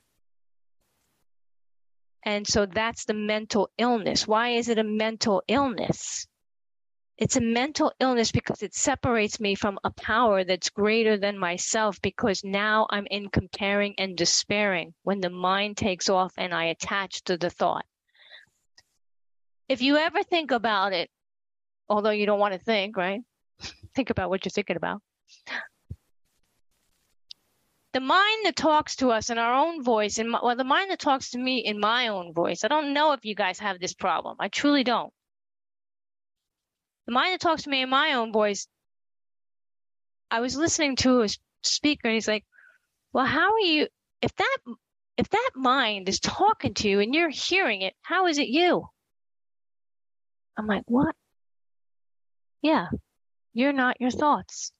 And 2.22 2.46
so 2.46 2.66
that's 2.66 3.06
the 3.06 3.14
mental 3.14 3.70
illness. 3.78 4.28
Why 4.28 4.50
is 4.50 4.68
it 4.68 4.78
a 4.78 4.84
mental 4.84 5.42
illness? 5.48 6.26
It's 7.16 7.36
a 7.36 7.40
mental 7.40 7.92
illness 7.98 8.30
because 8.30 8.62
it 8.62 8.74
separates 8.74 9.40
me 9.40 9.54
from 9.54 9.78
a 9.82 9.90
power 9.90 10.44
that's 10.44 10.68
greater 10.68 11.16
than 11.16 11.38
myself 11.38 12.00
because 12.02 12.44
now 12.44 12.86
I'm 12.90 13.06
in 13.10 13.30
comparing 13.30 13.94
and 13.98 14.16
despairing 14.16 14.92
when 15.02 15.20
the 15.20 15.30
mind 15.30 15.78
takes 15.78 16.10
off 16.10 16.32
and 16.36 16.52
I 16.52 16.64
attach 16.64 17.22
to 17.24 17.38
the 17.38 17.50
thought. 17.50 17.86
If 19.68 19.80
you 19.80 19.96
ever 19.96 20.22
think 20.22 20.50
about 20.50 20.92
it, 20.92 21.10
although 21.90 22.10
you 22.10 22.24
don't 22.24 22.38
want 22.38 22.54
to 22.54 22.60
think, 22.60 22.96
right? 22.96 23.20
think 23.94 24.10
about 24.10 24.30
what 24.30 24.44
you're 24.44 24.50
thinking 24.50 24.76
about. 24.76 25.02
The 27.92 28.00
mind 28.00 28.46
that 28.46 28.54
talks 28.54 28.96
to 28.96 29.10
us 29.10 29.30
in 29.30 29.38
our 29.38 29.52
own 29.52 29.82
voice, 29.82 30.18
and 30.18 30.32
well, 30.32 30.54
the 30.54 30.62
mind 30.62 30.92
that 30.92 31.00
talks 31.00 31.30
to 31.30 31.38
me 31.38 31.58
in 31.58 31.80
my 31.80 32.06
own 32.06 32.32
voice. 32.32 32.62
I 32.62 32.68
don't 32.68 32.94
know 32.94 33.12
if 33.12 33.24
you 33.24 33.34
guys 33.34 33.58
have 33.58 33.80
this 33.80 33.94
problem. 33.94 34.36
I 34.38 34.46
truly 34.46 34.84
don't. 34.84 35.12
The 37.06 37.12
mind 37.12 37.32
that 37.32 37.40
talks 37.40 37.64
to 37.64 37.70
me 37.70 37.82
in 37.82 37.90
my 37.90 38.12
own 38.12 38.32
voice. 38.32 38.68
I 40.30 40.38
was 40.38 40.54
listening 40.54 40.94
to 40.96 41.22
a 41.22 41.28
speaker, 41.64 42.02
and 42.04 42.14
he's 42.14 42.28
like, 42.28 42.44
"Well, 43.12 43.26
how 43.26 43.54
are 43.54 43.58
you? 43.58 43.88
If 44.22 44.36
that 44.36 44.58
if 45.16 45.28
that 45.30 45.50
mind 45.56 46.08
is 46.08 46.20
talking 46.20 46.74
to 46.74 46.88
you 46.88 47.00
and 47.00 47.12
you're 47.12 47.28
hearing 47.28 47.82
it, 47.82 47.94
how 48.02 48.28
is 48.28 48.38
it 48.38 48.46
you?" 48.46 48.86
I'm 50.56 50.68
like, 50.68 50.84
"What?" 50.86 51.16
Yeah, 52.62 52.88
you're 53.52 53.72
not 53.72 54.00
your 54.00 54.10
thoughts. 54.10 54.72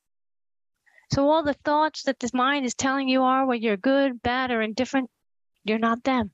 So 1.13 1.29
all 1.29 1.43
the 1.43 1.55
thoughts 1.55 2.05
that 2.05 2.21
this 2.21 2.33
mind 2.33 2.65
is 2.67 2.75
telling 2.75 3.09
you 3.09 3.23
are, 3.23 3.45
whether 3.45 3.61
you're 3.61 3.77
good, 3.77 4.23
bad, 4.23 4.51
or 4.51 4.63
indifferent, 4.63 5.11
you're 5.65 5.79
not 5.79 6.05
them. 6.05 6.31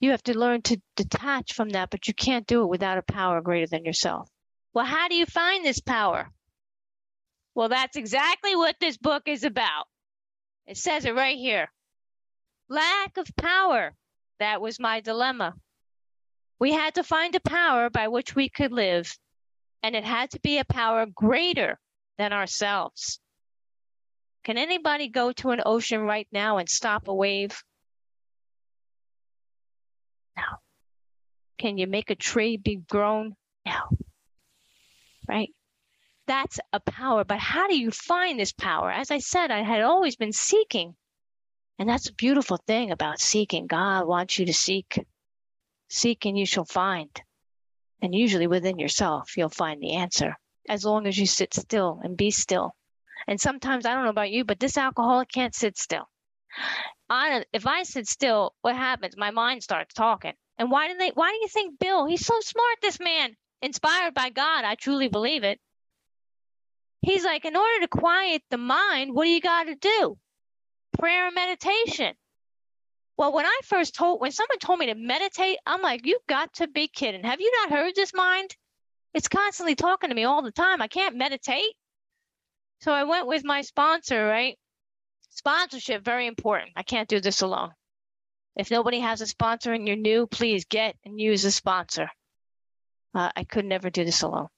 You 0.00 0.10
have 0.10 0.22
to 0.24 0.38
learn 0.38 0.60
to 0.62 0.80
detach 0.96 1.54
from 1.54 1.70
that, 1.70 1.88
but 1.90 2.06
you 2.06 2.14
can't 2.14 2.46
do 2.46 2.62
it 2.62 2.68
without 2.68 2.98
a 2.98 3.02
power 3.02 3.40
greater 3.40 3.66
than 3.66 3.84
yourself. 3.84 4.28
Well, 4.74 4.84
how 4.84 5.08
do 5.08 5.14
you 5.14 5.24
find 5.24 5.64
this 5.64 5.80
power? 5.80 6.30
Well, 7.54 7.68
that's 7.68 7.96
exactly 7.96 8.54
what 8.54 8.76
this 8.80 8.98
book 8.98 9.22
is 9.26 9.44
about. 9.44 9.86
It 10.66 10.76
says 10.76 11.04
it 11.04 11.14
right 11.14 11.38
here. 11.38 11.70
Lack 12.68 13.16
of 13.16 13.34
power. 13.36 13.94
That 14.40 14.60
was 14.60 14.80
my 14.80 15.00
dilemma. 15.00 15.54
We 16.58 16.72
had 16.72 16.96
to 16.96 17.04
find 17.04 17.34
a 17.34 17.40
power 17.40 17.88
by 17.88 18.08
which 18.08 18.34
we 18.34 18.48
could 18.48 18.72
live 18.72 19.16
and 19.84 19.94
it 19.94 20.02
had 20.02 20.30
to 20.30 20.40
be 20.40 20.58
a 20.58 20.64
power 20.64 21.04
greater 21.04 21.78
than 22.16 22.32
ourselves. 22.32 23.20
Can 24.42 24.56
anybody 24.56 25.08
go 25.08 25.30
to 25.32 25.50
an 25.50 25.60
ocean 25.66 26.00
right 26.00 26.26
now 26.32 26.56
and 26.56 26.66
stop 26.70 27.06
a 27.06 27.14
wave? 27.14 27.62
No. 30.38 30.42
Can 31.58 31.76
you 31.76 31.86
make 31.86 32.08
a 32.08 32.14
tree 32.14 32.56
be 32.56 32.76
grown? 32.76 33.36
No. 33.66 33.98
Right? 35.28 35.50
That's 36.26 36.60
a 36.72 36.80
power. 36.80 37.24
But 37.24 37.38
how 37.38 37.68
do 37.68 37.78
you 37.78 37.90
find 37.90 38.40
this 38.40 38.52
power? 38.52 38.90
As 38.90 39.10
I 39.10 39.18
said, 39.18 39.50
I 39.50 39.62
had 39.62 39.82
always 39.82 40.16
been 40.16 40.32
seeking. 40.32 40.96
And 41.78 41.86
that's 41.86 42.08
a 42.08 42.14
beautiful 42.14 42.56
thing 42.56 42.90
about 42.90 43.20
seeking. 43.20 43.66
God 43.66 44.06
wants 44.06 44.38
you 44.38 44.46
to 44.46 44.54
seek. 44.54 44.98
Seek 45.90 46.24
and 46.24 46.38
you 46.38 46.46
shall 46.46 46.64
find. 46.64 47.10
And 48.04 48.14
usually 48.14 48.46
within 48.46 48.78
yourself, 48.78 49.34
you'll 49.34 49.48
find 49.48 49.80
the 49.80 49.94
answer 49.94 50.36
as 50.68 50.84
long 50.84 51.06
as 51.06 51.16
you 51.16 51.24
sit 51.24 51.54
still 51.54 52.00
and 52.02 52.18
be 52.18 52.30
still. 52.30 52.76
And 53.26 53.40
sometimes, 53.40 53.86
I 53.86 53.94
don't 53.94 54.04
know 54.04 54.10
about 54.10 54.30
you, 54.30 54.44
but 54.44 54.60
this 54.60 54.76
alcoholic 54.76 55.30
can't 55.32 55.54
sit 55.54 55.78
still. 55.78 56.06
I, 57.08 57.46
if 57.54 57.66
I 57.66 57.82
sit 57.84 58.06
still, 58.06 58.54
what 58.60 58.76
happens? 58.76 59.16
My 59.16 59.30
mind 59.30 59.62
starts 59.62 59.94
talking. 59.94 60.34
And 60.58 60.70
why 60.70 60.88
do 60.88 60.98
they? 60.98 61.12
Why 61.14 61.30
do 61.30 61.38
you 61.40 61.48
think 61.48 61.78
Bill? 61.78 62.04
He's 62.04 62.26
so 62.26 62.38
smart. 62.40 62.76
This 62.82 63.00
man, 63.00 63.34
inspired 63.62 64.12
by 64.12 64.28
God, 64.28 64.66
I 64.66 64.74
truly 64.74 65.08
believe 65.08 65.42
it. 65.42 65.58
He's 67.00 67.24
like, 67.24 67.46
in 67.46 67.56
order 67.56 67.80
to 67.80 67.88
quiet 67.88 68.42
the 68.50 68.58
mind, 68.58 69.14
what 69.14 69.24
do 69.24 69.30
you 69.30 69.40
got 69.40 69.64
to 69.64 69.76
do? 69.76 70.18
Prayer 70.98 71.28
and 71.28 71.34
meditation. 71.34 72.14
Well, 73.16 73.32
when 73.32 73.46
I 73.46 73.60
first 73.64 73.94
told, 73.94 74.20
when 74.20 74.32
someone 74.32 74.58
told 74.58 74.80
me 74.80 74.86
to 74.86 74.94
meditate, 74.94 75.58
I'm 75.66 75.82
like, 75.82 76.04
you've 76.04 76.26
got 76.28 76.52
to 76.54 76.66
be 76.66 76.88
kidding. 76.88 77.24
Have 77.24 77.40
you 77.40 77.52
not 77.60 77.70
heard 77.70 77.94
this 77.94 78.12
mind? 78.12 78.56
It's 79.12 79.28
constantly 79.28 79.76
talking 79.76 80.10
to 80.10 80.16
me 80.16 80.24
all 80.24 80.42
the 80.42 80.50
time. 80.50 80.82
I 80.82 80.88
can't 80.88 81.16
meditate. 81.16 81.74
So 82.80 82.92
I 82.92 83.04
went 83.04 83.28
with 83.28 83.44
my 83.44 83.62
sponsor, 83.62 84.26
right? 84.26 84.58
Sponsorship, 85.30 86.04
very 86.04 86.26
important. 86.26 86.72
I 86.76 86.82
can't 86.82 87.08
do 87.08 87.20
this 87.20 87.40
alone. 87.40 87.70
If 88.56 88.70
nobody 88.70 89.00
has 89.00 89.20
a 89.20 89.26
sponsor 89.26 89.72
and 89.72 89.86
you're 89.86 89.96
new, 89.96 90.26
please 90.26 90.64
get 90.64 90.96
and 91.04 91.20
use 91.20 91.44
a 91.44 91.50
sponsor. 91.50 92.08
Uh, 93.14 93.30
I 93.36 93.44
could 93.44 93.64
never 93.64 93.90
do 93.90 94.04
this 94.04 94.22
alone. 94.22 94.48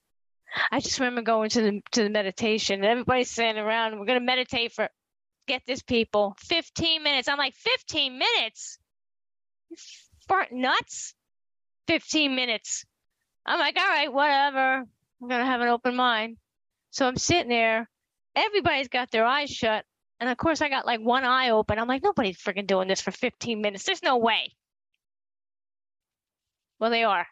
I 0.70 0.80
just 0.80 0.98
remember 0.98 1.22
going 1.22 1.50
to 1.50 1.60
the 1.60 1.82
to 1.92 2.04
the 2.04 2.10
meditation 2.10 2.76
and 2.76 2.84
everybody's 2.84 3.30
sitting 3.30 3.58
around. 3.58 3.98
We're 3.98 4.06
gonna 4.06 4.20
meditate 4.20 4.72
for 4.72 4.88
get 5.46 5.62
this, 5.66 5.82
people. 5.82 6.36
15 6.40 7.02
minutes. 7.02 7.28
I'm 7.28 7.38
like, 7.38 7.54
15 7.54 8.18
minutes? 8.18 8.78
You 9.70 9.76
fart 10.28 10.52
nuts? 10.52 11.14
15 11.88 12.34
minutes. 12.34 12.84
I'm 13.44 13.58
like, 13.58 13.76
all 13.78 13.86
right, 13.86 14.12
whatever. 14.12 14.86
I'm 15.22 15.28
going 15.28 15.40
to 15.40 15.46
have 15.46 15.60
an 15.60 15.68
open 15.68 15.96
mind. 15.96 16.36
So 16.90 17.06
I'm 17.06 17.16
sitting 17.16 17.48
there. 17.48 17.88
Everybody's 18.34 18.88
got 18.88 19.10
their 19.10 19.24
eyes 19.24 19.50
shut. 19.50 19.84
And 20.18 20.30
of 20.30 20.36
course, 20.36 20.62
I 20.62 20.68
got 20.68 20.86
like 20.86 21.00
one 21.00 21.24
eye 21.24 21.50
open. 21.50 21.78
I'm 21.78 21.88
like, 21.88 22.02
nobody's 22.02 22.38
freaking 22.38 22.66
doing 22.66 22.88
this 22.88 23.00
for 23.00 23.10
15 23.10 23.60
minutes. 23.60 23.84
There's 23.84 24.02
no 24.02 24.16
way. 24.16 24.52
Well, 26.78 26.90
they 26.90 27.04
are. 27.04 27.26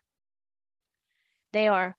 They 1.52 1.68
are. 1.68 1.96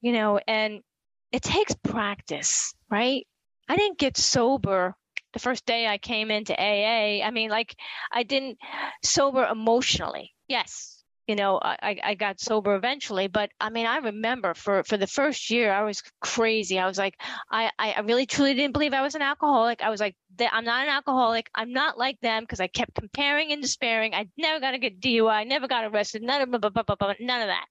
You 0.00 0.12
know, 0.12 0.40
and 0.46 0.82
it 1.30 1.42
takes 1.42 1.74
practice, 1.74 2.74
right? 2.90 3.26
I 3.68 3.76
didn't 3.76 3.98
get 3.98 4.16
sober 4.16 4.94
the 5.32 5.38
first 5.38 5.66
day 5.66 5.86
I 5.86 5.98
came 5.98 6.30
into 6.30 6.54
AA, 6.54 7.24
I 7.24 7.30
mean, 7.30 7.50
like, 7.50 7.74
I 8.10 8.22
didn't 8.22 8.58
sober 9.02 9.44
emotionally. 9.44 10.32
Yes, 10.48 11.02
you 11.28 11.36
know, 11.36 11.60
I, 11.62 11.98
I 12.02 12.14
got 12.14 12.40
sober 12.40 12.74
eventually, 12.74 13.28
but 13.28 13.50
I 13.60 13.70
mean, 13.70 13.86
I 13.86 13.98
remember 13.98 14.54
for, 14.54 14.82
for 14.82 14.96
the 14.96 15.06
first 15.06 15.50
year, 15.50 15.72
I 15.72 15.84
was 15.84 16.02
crazy. 16.20 16.78
I 16.78 16.86
was 16.86 16.98
like, 16.98 17.14
I, 17.50 17.70
I 17.78 18.00
really 18.00 18.26
truly 18.26 18.54
didn't 18.54 18.72
believe 18.72 18.92
I 18.92 19.02
was 19.02 19.14
an 19.14 19.22
alcoholic. 19.22 19.82
I 19.82 19.90
was 19.90 20.00
like, 20.00 20.16
I'm 20.40 20.64
not 20.64 20.82
an 20.82 20.90
alcoholic. 20.90 21.48
I'm 21.54 21.72
not 21.72 21.96
like 21.96 22.18
them 22.20 22.42
because 22.42 22.60
I 22.60 22.66
kept 22.66 22.94
comparing 22.94 23.52
and 23.52 23.62
despairing. 23.62 24.14
I 24.14 24.28
never 24.36 24.60
got 24.60 24.74
a 24.74 24.78
good 24.78 25.00
DUI. 25.00 25.30
I 25.30 25.44
never 25.44 25.68
got 25.68 25.84
arrested. 25.84 26.22
None 26.22 26.42
of, 26.42 26.50
blah, 26.50 26.58
blah, 26.58 26.82
blah, 26.82 26.96
blah, 26.96 27.14
none 27.20 27.42
of 27.42 27.48
that 27.48 27.66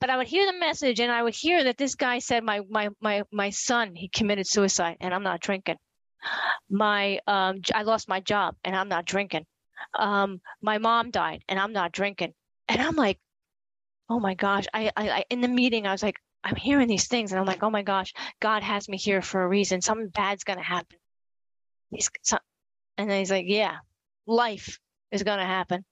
but 0.00 0.10
I 0.10 0.18
would 0.18 0.26
hear 0.26 0.44
the 0.44 0.58
message 0.58 1.00
and 1.00 1.10
I 1.10 1.22
would 1.22 1.34
hear 1.34 1.64
that 1.64 1.78
this 1.78 1.94
guy 1.94 2.18
said 2.18 2.44
my 2.44 2.60
my 2.68 2.90
my 3.00 3.22
my 3.32 3.48
son 3.48 3.94
he 3.94 4.08
committed 4.08 4.46
suicide 4.46 4.98
and 5.00 5.14
I'm 5.14 5.22
not 5.22 5.40
drinking 5.40 5.76
my 6.70 7.20
um, 7.26 7.60
I 7.74 7.82
lost 7.82 8.08
my 8.08 8.20
job 8.20 8.56
and 8.64 8.74
I'm 8.74 8.88
not 8.88 9.04
drinking. 9.04 9.46
Um, 9.98 10.40
my 10.62 10.78
mom 10.78 11.10
died 11.10 11.42
and 11.48 11.58
I'm 11.58 11.72
not 11.72 11.92
drinking. 11.92 12.32
And 12.68 12.80
I'm 12.80 12.96
like, 12.96 13.18
oh 14.08 14.20
my 14.20 14.34
gosh. 14.34 14.66
I, 14.72 14.90
I, 14.96 15.10
I 15.10 15.24
in 15.30 15.40
the 15.40 15.48
meeting 15.48 15.86
I 15.86 15.92
was 15.92 16.02
like, 16.02 16.18
I'm 16.42 16.56
hearing 16.56 16.88
these 16.88 17.08
things 17.08 17.32
and 17.32 17.40
I'm 17.40 17.46
like, 17.46 17.62
oh 17.62 17.70
my 17.70 17.82
gosh, 17.82 18.12
God 18.40 18.62
has 18.62 18.88
me 18.88 18.96
here 18.96 19.22
for 19.22 19.42
a 19.42 19.48
reason. 19.48 19.80
Something 19.80 20.08
bad's 20.08 20.44
gonna 20.44 20.62
happen. 20.62 20.98
He's 21.90 22.10
some, 22.22 22.40
and 22.98 23.10
then 23.10 23.18
he's 23.18 23.30
like, 23.30 23.46
yeah, 23.48 23.76
life 24.26 24.78
is 25.10 25.22
gonna 25.22 25.46
happen, 25.46 25.84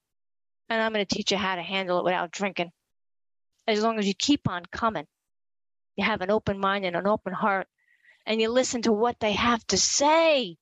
and 0.68 0.82
I'm 0.82 0.92
gonna 0.92 1.04
teach 1.04 1.30
you 1.30 1.36
how 1.36 1.54
to 1.54 1.62
handle 1.62 1.98
it 2.00 2.04
without 2.04 2.30
drinking. 2.30 2.70
As 3.66 3.82
long 3.82 3.98
as 3.98 4.06
you 4.06 4.14
keep 4.14 4.48
on 4.48 4.64
coming, 4.72 5.06
you 5.96 6.04
have 6.04 6.20
an 6.20 6.30
open 6.30 6.58
mind 6.58 6.84
and 6.84 6.96
an 6.96 7.06
open 7.06 7.32
heart, 7.32 7.68
and 8.26 8.40
you 8.40 8.48
listen 8.48 8.82
to 8.82 8.92
what 8.92 9.18
they 9.20 9.32
have 9.32 9.66
to 9.68 9.76
say. 9.76 10.56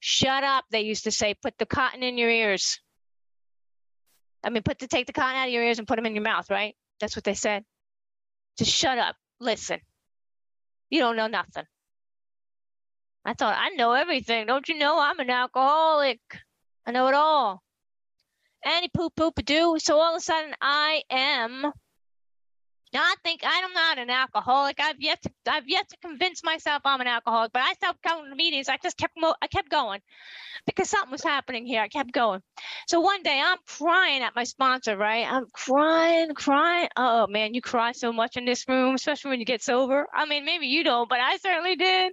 Shut 0.00 0.42
up, 0.42 0.64
they 0.70 0.80
used 0.80 1.04
to 1.04 1.10
say. 1.10 1.34
Put 1.34 1.56
the 1.58 1.66
cotton 1.66 2.02
in 2.02 2.18
your 2.18 2.30
ears. 2.30 2.80
I 4.44 4.50
mean, 4.50 4.62
put 4.62 4.78
the 4.78 4.88
take 4.88 5.06
the 5.06 5.12
cotton 5.12 5.36
out 5.36 5.46
of 5.46 5.52
your 5.52 5.62
ears 5.62 5.78
and 5.78 5.86
put 5.86 5.96
them 5.96 6.06
in 6.06 6.14
your 6.14 6.24
mouth, 6.24 6.50
right? 6.50 6.74
That's 7.00 7.14
what 7.14 7.24
they 7.24 7.34
said. 7.34 7.64
Just 8.58 8.72
shut 8.72 8.98
up. 8.98 9.16
listen, 9.40 9.80
you 10.90 11.00
don't 11.00 11.16
know 11.16 11.28
nothing. 11.28 11.64
I 13.24 13.34
thought, 13.34 13.56
I 13.56 13.70
know 13.70 13.92
everything. 13.92 14.46
Don't 14.46 14.68
you 14.68 14.76
know 14.76 14.98
I'm 14.98 15.20
an 15.20 15.30
alcoholic? 15.30 16.20
I 16.84 16.90
know 16.90 17.06
it 17.06 17.14
all. 17.14 17.62
Any 18.64 18.88
poop 18.88 19.14
poop 19.14 19.38
a 19.38 19.42
doo. 19.42 19.76
So 19.78 19.98
all 19.98 20.14
of 20.14 20.18
a 20.18 20.20
sudden, 20.20 20.54
I 20.60 21.02
am 21.10 21.72
now 22.92 23.02
I 23.02 23.14
think 23.24 23.42
I'm 23.44 23.72
not 23.72 23.98
an 23.98 24.10
alcoholic. 24.10 24.78
I've 24.80 25.00
yet 25.00 25.22
to 25.22 25.30
I've 25.48 25.68
yet 25.68 25.88
to 25.90 25.96
convince 25.98 26.44
myself 26.44 26.82
I'm 26.84 27.00
an 27.00 27.06
alcoholic, 27.06 27.52
but 27.52 27.62
I 27.62 27.72
stopped 27.74 28.02
coming 28.02 28.30
to 28.30 28.36
meetings. 28.36 28.68
I 28.68 28.76
just 28.82 28.96
kept 28.98 29.16
I 29.40 29.46
kept 29.46 29.70
going 29.70 30.00
because 30.66 30.90
something 30.90 31.10
was 31.10 31.22
happening 31.22 31.66
here. 31.66 31.80
I 31.80 31.88
kept 31.88 32.12
going. 32.12 32.42
So 32.86 33.00
one 33.00 33.22
day 33.22 33.40
I'm 33.42 33.58
crying 33.66 34.22
at 34.22 34.36
my 34.36 34.44
sponsor, 34.44 34.96
right? 34.96 35.26
I'm 35.30 35.46
crying, 35.52 36.34
crying. 36.34 36.88
Oh 36.96 37.26
man, 37.26 37.54
you 37.54 37.62
cry 37.62 37.92
so 37.92 38.12
much 38.12 38.36
in 38.36 38.44
this 38.44 38.68
room, 38.68 38.94
especially 38.94 39.30
when 39.30 39.40
you 39.40 39.46
get 39.46 39.62
sober. 39.62 40.06
I 40.14 40.26
mean, 40.26 40.44
maybe 40.44 40.66
you 40.66 40.84
don't, 40.84 41.08
but 41.08 41.20
I 41.20 41.36
certainly 41.38 41.76
did. 41.76 42.12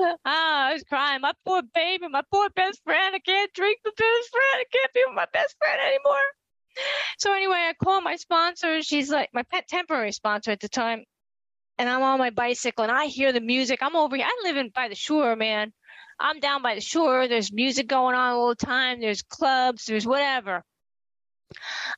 Oh, 0.00 0.16
I 0.24 0.72
was 0.74 0.84
crying. 0.84 1.20
My 1.20 1.32
poor 1.44 1.62
baby, 1.74 2.06
my 2.08 2.22
poor 2.30 2.50
best 2.50 2.82
friend. 2.84 3.14
I 3.14 3.18
can't 3.18 3.52
drink 3.52 3.78
the 3.84 3.92
best 3.96 4.30
friend. 4.30 4.60
I 4.60 4.64
can't 4.70 4.92
be 4.92 5.02
with 5.06 5.16
my 5.16 5.26
best 5.32 5.56
friend 5.58 5.80
anymore. 5.80 6.41
So 7.18 7.32
anyway, 7.32 7.68
I 7.68 7.74
call 7.82 8.00
my 8.00 8.16
sponsor. 8.16 8.82
She's 8.82 9.10
like 9.10 9.30
my 9.32 9.42
pet 9.44 9.68
temporary 9.68 10.12
sponsor 10.12 10.50
at 10.50 10.60
the 10.60 10.68
time. 10.68 11.04
And 11.78 11.88
I'm 11.88 12.02
on 12.02 12.18
my 12.18 12.30
bicycle 12.30 12.84
and 12.84 12.92
I 12.92 13.06
hear 13.06 13.32
the 13.32 13.40
music. 13.40 13.80
I'm 13.82 13.96
over 13.96 14.16
here. 14.16 14.26
I 14.26 14.40
live 14.44 14.56
in 14.56 14.70
by 14.74 14.88
the 14.88 14.94
shore, 14.94 15.36
man. 15.36 15.72
I'm 16.20 16.38
down 16.38 16.62
by 16.62 16.74
the 16.74 16.80
shore. 16.80 17.26
There's 17.26 17.52
music 17.52 17.86
going 17.88 18.14
on 18.14 18.32
all 18.34 18.48
the 18.50 18.54
time. 18.54 19.00
There's 19.00 19.22
clubs. 19.22 19.86
There's 19.86 20.06
whatever. 20.06 20.62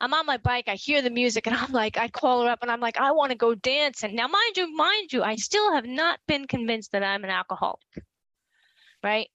I'm 0.00 0.14
on 0.14 0.26
my 0.26 0.38
bike. 0.38 0.64
I 0.68 0.74
hear 0.74 1.02
the 1.02 1.10
music 1.10 1.46
and 1.46 1.56
I'm 1.56 1.72
like, 1.72 1.96
I 1.96 2.08
call 2.08 2.42
her 2.42 2.50
up 2.50 2.60
and 2.62 2.70
I'm 2.70 2.80
like, 2.80 2.98
I 2.98 3.12
want 3.12 3.30
to 3.30 3.38
go 3.38 3.54
dancing. 3.54 4.14
Now, 4.14 4.28
mind 4.28 4.56
you, 4.56 4.74
mind 4.74 5.12
you, 5.12 5.22
I 5.22 5.36
still 5.36 5.72
have 5.74 5.86
not 5.86 6.18
been 6.26 6.46
convinced 6.46 6.92
that 6.92 7.02
I'm 7.02 7.24
an 7.24 7.30
alcoholic. 7.30 7.80
Right. 9.02 9.28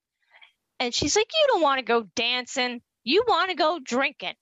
And 0.80 0.94
she's 0.94 1.16
like, 1.16 1.30
You 1.32 1.48
don't 1.48 1.62
want 1.62 1.80
to 1.80 1.86
go 1.86 2.08
dancing. 2.16 2.82
You 3.04 3.24
want 3.28 3.50
to 3.50 3.56
go 3.56 3.80
drinking. 3.84 4.36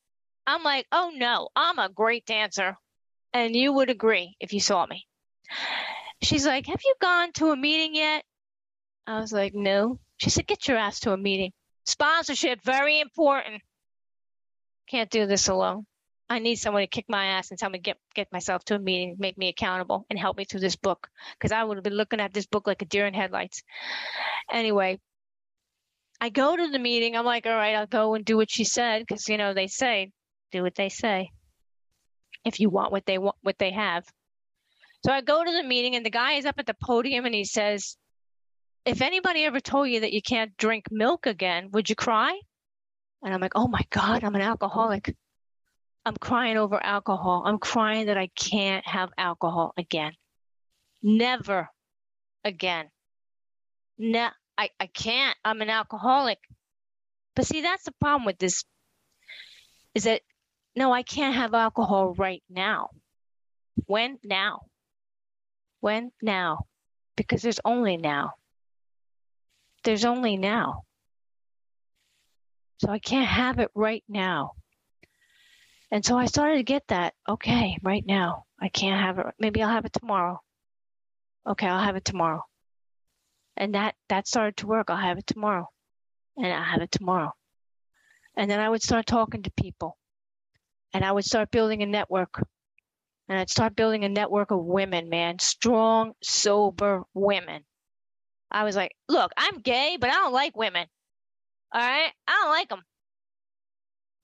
I'm 0.48 0.64
like, 0.64 0.88
oh 0.94 1.12
no, 1.14 1.50
I'm 1.56 1.78
a 1.78 1.90
great 1.90 2.26
dancer. 2.26 2.78
And 3.34 3.54
you 3.54 3.74
would 3.74 3.90
agree 3.90 4.36
if 4.40 4.54
you 4.54 4.62
saw 4.62 4.86
me. 4.86 5.06
She's 6.22 6.46
like, 6.46 6.66
have 6.68 6.82
you 6.84 6.96
gone 7.02 7.34
to 7.34 7.52
a 7.52 7.58
meeting 7.58 7.94
yet? 7.94 8.24
I 9.06 9.20
was 9.20 9.34
like, 9.34 9.54
no. 9.54 10.00
She 10.18 10.30
said, 10.30 10.48
get 10.48 10.68
your 10.68 10.78
ass 10.78 11.02
to 11.02 11.12
a 11.12 11.18
meeting. 11.18 11.52
Sponsorship, 11.86 12.64
very 12.64 13.00
important. 13.00 13.62
Can't 14.90 15.10
do 15.10 15.28
this 15.28 15.50
alone. 15.50 15.86
I 16.30 16.40
need 16.40 16.56
someone 16.56 16.82
to 16.82 16.88
kick 16.88 17.06
my 17.08 17.26
ass 17.26 17.52
and 17.52 17.60
tell 17.60 17.70
me 17.70 17.80
get 17.80 17.98
get 18.14 18.32
myself 18.34 18.64
to 18.66 18.76
a 18.76 18.80
meeting, 18.80 19.16
make 19.18 19.38
me 19.38 19.48
accountable, 19.48 20.06
and 20.10 20.20
help 20.20 20.38
me 20.38 20.44
through 20.44 20.60
this 20.60 20.76
book. 20.76 21.08
Because 21.34 21.54
I 21.54 21.64
would 21.64 21.78
have 21.78 21.84
been 21.84 21.94
looking 21.94 22.20
at 22.20 22.34
this 22.34 22.46
book 22.46 22.68
like 22.68 22.82
a 22.82 22.86
deer 22.86 23.06
in 23.06 23.14
headlights. 23.14 23.64
Anyway, 24.52 25.00
I 26.20 26.30
go 26.30 26.56
to 26.56 26.68
the 26.70 26.80
meeting. 26.80 27.16
I'm 27.16 27.26
like, 27.26 27.46
all 27.46 27.56
right, 27.56 27.76
I'll 27.76 27.88
go 27.88 28.14
and 28.16 28.26
do 28.26 28.36
what 28.36 28.52
she 28.52 28.66
said. 28.66 29.04
Because 29.08 29.30
you 29.30 29.38
know 29.38 29.54
they 29.54 29.68
say 29.68 30.12
do 30.52 30.64
what 30.64 30.76
they 30.76 30.90
say 30.90 31.32
if 32.46 32.60
you 32.60 32.70
want 32.70 32.92
what 32.92 33.06
they 33.06 33.18
want 33.18 33.36
what 33.42 33.58
they 33.58 33.72
have. 33.72 34.06
So 35.06 35.12
i 35.12 35.22
go 35.22 35.44
to 35.44 35.52
the 35.52 35.64
meeting 35.64 35.96
and 35.96 36.06
the 36.06 36.10
guy 36.10 36.34
is 36.34 36.46
up 36.46 36.56
at 36.58 36.66
the 36.66 36.74
podium 36.74 37.26
and 37.26 37.36
he 37.36 37.46
says 37.46 37.98
if 38.86 39.02
anybody 39.02 39.44
ever 39.44 39.60
told 39.60 39.90
you 39.90 40.02
that 40.02 40.14
you 40.14 40.22
can't 40.22 40.56
drink 40.58 40.86
milk 40.90 41.26
again 41.26 41.70
would 41.72 41.90
you 41.90 41.96
cry? 41.96 42.40
And 43.24 43.34
i'm 43.34 43.42
like 43.42 43.54
oh 43.56 43.68
my 43.68 43.82
god 43.90 44.24
i'm 44.24 44.36
an 44.36 44.42
alcoholic. 44.42 45.16
I'm 46.06 46.16
crying 46.16 46.56
over 46.56 46.82
alcohol. 46.82 47.44
I'm 47.46 47.60
crying 47.60 48.06
that 48.08 48.18
i 48.18 48.28
can't 48.36 48.88
have 48.88 49.10
alcohol 49.18 49.74
again. 49.78 50.14
Never 51.04 51.70
again. 52.44 52.88
No 53.98 54.30
I, 54.58 54.70
I 54.80 54.88
can't. 54.88 55.38
I'm 55.46 55.62
an 55.62 55.70
alcoholic. 55.70 56.40
But 57.36 57.46
see 57.46 57.62
that's 57.62 57.84
the 57.84 57.94
problem 58.00 58.26
with 58.26 58.40
this 58.40 58.64
is 59.94 60.06
that 60.06 60.22
no, 60.78 60.94
I 60.94 61.02
can't 61.02 61.34
have 61.34 61.56
alcohol 61.56 62.14
right 62.14 62.44
now. 62.52 62.92
When? 63.88 64.20
Now. 64.24 64.68
When? 65.80 66.12
Now. 66.22 66.68
Because 67.16 67.42
there's 67.42 67.60
only 67.66 67.98
now. 67.98 68.34
There's 69.84 70.06
only 70.06 70.38
now. 70.38 70.84
So 72.80 72.92
I 72.92 73.00
can't 73.00 73.28
have 73.28 73.58
it 73.58 73.72
right 73.74 74.04
now. 74.08 74.52
And 75.90 76.06
so 76.06 76.16
I 76.16 76.28
started 76.28 76.58
to 76.58 76.64
get 76.64 76.84
that. 76.90 77.16
Okay, 77.28 77.80
right 77.82 78.06
now. 78.06 78.44
I 78.62 78.70
can't 78.70 79.02
have 79.02 79.18
it. 79.18 79.34
Maybe 79.40 79.64
I'll 79.64 79.74
have 79.74 79.86
it 79.86 79.94
tomorrow. 79.94 80.40
Okay, 81.48 81.66
I'll 81.66 81.84
have 81.84 81.96
it 81.96 82.06
tomorrow. 82.06 82.44
And 83.56 83.74
that 83.74 83.96
that 84.10 84.28
started 84.28 84.58
to 84.58 84.68
work. 84.68 84.92
I'll 84.92 84.98
have 84.98 85.18
it 85.18 85.26
tomorrow. 85.26 85.68
And 86.38 86.54
I'll 86.54 86.62
have 86.62 86.84
it 86.84 86.92
tomorrow. 86.92 87.32
And 88.36 88.52
then 88.52 88.60
I 88.60 88.70
would 88.70 88.84
start 88.84 89.08
talking 89.08 89.42
to 89.42 89.52
people 89.52 89.98
and 90.94 91.04
I 91.04 91.12
would 91.12 91.26
start 91.26 91.52
building 91.52 91.84
a 91.84 91.86
network. 91.86 92.42
And 93.30 93.38
I'd 93.38 93.50
start 93.50 93.76
building 93.76 94.06
a 94.06 94.10
network 94.10 94.52
of 94.52 94.64
women, 94.64 95.10
man, 95.10 95.40
strong, 95.40 96.14
sober 96.24 97.04
women. 97.14 97.64
I 98.50 98.64
was 98.64 98.76
like, 98.76 98.94
look, 99.10 99.32
I'm 99.36 99.60
gay, 99.60 99.98
but 100.00 100.10
I 100.10 100.14
don't 100.14 100.34
like 100.34 100.56
women. 100.56 100.88
All 101.74 101.82
right? 101.82 102.12
I 102.28 102.40
don't 102.42 102.52
like 102.52 102.70
them. 102.70 102.84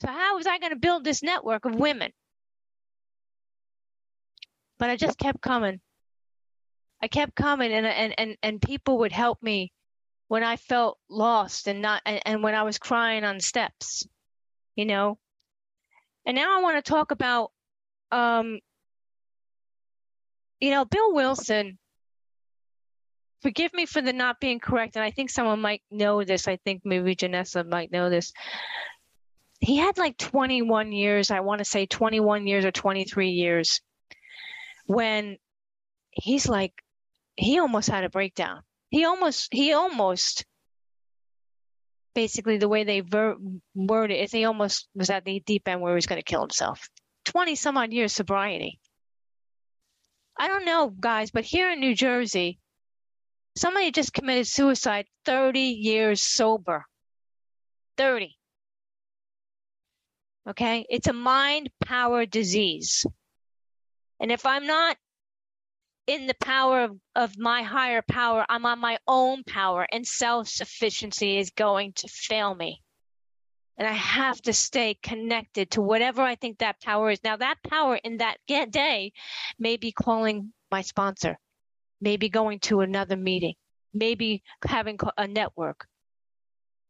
So, 0.02 0.08
how 0.08 0.38
was 0.38 0.48
I 0.48 0.60
going 0.60 0.72
to 0.72 0.80
build 0.80 1.04
this 1.04 1.24
network 1.24 1.66
of 1.66 1.76
women? 1.76 2.12
But 4.80 4.90
I 4.90 4.96
just 4.96 5.18
kept 5.18 5.42
coming. 5.42 5.80
I 7.02 7.08
kept 7.08 7.36
coming, 7.36 7.74
and, 7.74 7.86
and, 7.86 8.14
and, 8.18 8.38
and 8.42 8.62
people 8.62 9.00
would 9.00 9.12
help 9.12 9.42
me 9.44 9.72
when 10.28 10.44
I 10.44 10.56
felt 10.56 10.98
lost 11.10 11.68
and 11.68 11.82
not 11.82 12.02
and, 12.06 12.22
and 12.26 12.44
when 12.44 12.56
I 12.56 12.64
was 12.64 12.80
crying 12.80 13.24
on 13.24 13.40
steps, 13.40 14.08
you 14.76 14.86
know. 14.86 15.18
And 16.26 16.36
now 16.36 16.58
I 16.58 16.62
want 16.62 16.84
to 16.84 16.90
talk 16.90 17.12
about, 17.12 17.52
um, 18.12 18.60
you 20.60 20.72
know, 20.72 20.86
Bill 20.86 21.14
Wilson. 21.14 21.78
Forgive 23.42 23.74
me 23.74 23.86
for 23.86 24.02
the 24.02 24.14
not 24.14 24.40
being 24.40 24.60
correct, 24.60 24.96
and 24.96 25.04
I 25.04 25.12
think 25.12 25.30
someone 25.30 25.60
might 25.60 25.82
know 25.92 26.24
this. 26.24 26.48
I 26.48 26.56
think 26.58 26.84
maybe 26.86 27.14
Janessa 27.14 27.68
might 27.68 27.92
know 27.92 28.10
this. 28.10 28.32
He 29.60 29.78
had 29.78 29.98
like 29.98 30.18
21 30.18 30.94
years, 30.94 31.30
I 31.30 31.42
want 31.42 31.60
to 31.60 31.66
say 31.66 31.86
21 31.86 32.48
years 32.48 32.64
or 32.64 32.72
23 32.72 33.30
years, 33.30 33.82
when 34.86 35.38
he's 36.12 36.48
like, 36.48 36.74
he 37.36 37.60
almost 37.60 37.90
had 37.90 38.06
a 38.06 38.10
breakdown. 38.10 38.62
He 38.90 39.04
almost, 39.04 39.50
he 39.52 39.74
almost 39.74 40.46
basically 42.14 42.58
the 42.58 42.70
way 42.70 42.84
they 42.84 43.02
ver- 43.02 43.38
worded 43.76 44.18
it 44.18 44.24
is 44.24 44.32
he 44.32 44.46
almost 44.46 44.88
was 44.96 45.10
at 45.10 45.26
the 45.26 45.42
deep 45.46 45.68
end 45.68 45.82
where 45.82 45.94
he 45.94 45.96
was 45.96 46.06
going 46.06 46.20
to 46.20 46.24
kill 46.24 46.42
himself. 46.42 46.88
20 47.26 47.56
some 47.56 47.78
odd 47.78 47.94
years 47.94 48.14
sobriety. 48.14 48.80
I 50.38 50.48
don't 50.48 50.66
know, 50.66 50.90
guys, 50.90 51.32
but 51.32 51.46
here 51.46 51.72
in 51.72 51.80
New 51.80 51.96
Jersey, 51.96 52.60
somebody 53.56 53.92
just 53.92 54.14
committed 54.14 54.48
suicide 54.48 55.06
30 55.26 55.60
years 55.60 56.24
sober. 56.24 56.86
30. 57.98 58.36
Okay? 60.50 60.86
It's 60.90 61.08
a 61.08 61.14
mind 61.14 61.70
power 61.86 62.26
disease. 62.26 63.06
And 64.20 64.32
if 64.32 64.46
I'm 64.46 64.66
not 64.66 64.98
in 66.08 66.28
the 66.28 66.36
power 66.36 66.84
of, 66.84 66.98
of 67.16 67.38
my 67.38 67.64
higher 67.64 68.02
power, 68.02 68.46
I'm 68.50 68.66
on 68.66 68.80
my 68.80 68.98
own 69.08 69.44
power, 69.44 69.88
and 69.92 70.06
self 70.06 70.48
sufficiency 70.48 71.38
is 71.38 71.50
going 71.52 71.94
to 71.94 72.08
fail 72.08 72.54
me. 72.54 72.82
And 73.78 73.88
I 73.88 73.94
have 73.94 74.42
to 74.44 74.54
stay 74.54 74.98
connected 75.02 75.72
to 75.72 75.82
whatever 75.82 76.22
I 76.22 76.36
think 76.36 76.60
that 76.60 76.82
power 76.82 77.10
is. 77.10 77.24
Now, 77.24 77.38
that 77.38 77.58
power 77.68 77.96
in 77.96 78.18
that 78.18 78.38
day 78.48 79.14
may 79.58 79.78
be 79.78 79.92
calling 79.92 80.54
my 80.72 80.82
sponsor, 80.82 81.40
maybe 82.00 82.30
going 82.30 82.60
to 82.60 82.82
another 82.82 83.16
meeting, 83.16 83.56
maybe 83.94 84.44
having 84.66 85.00
a 85.18 85.28
network. 85.28 85.88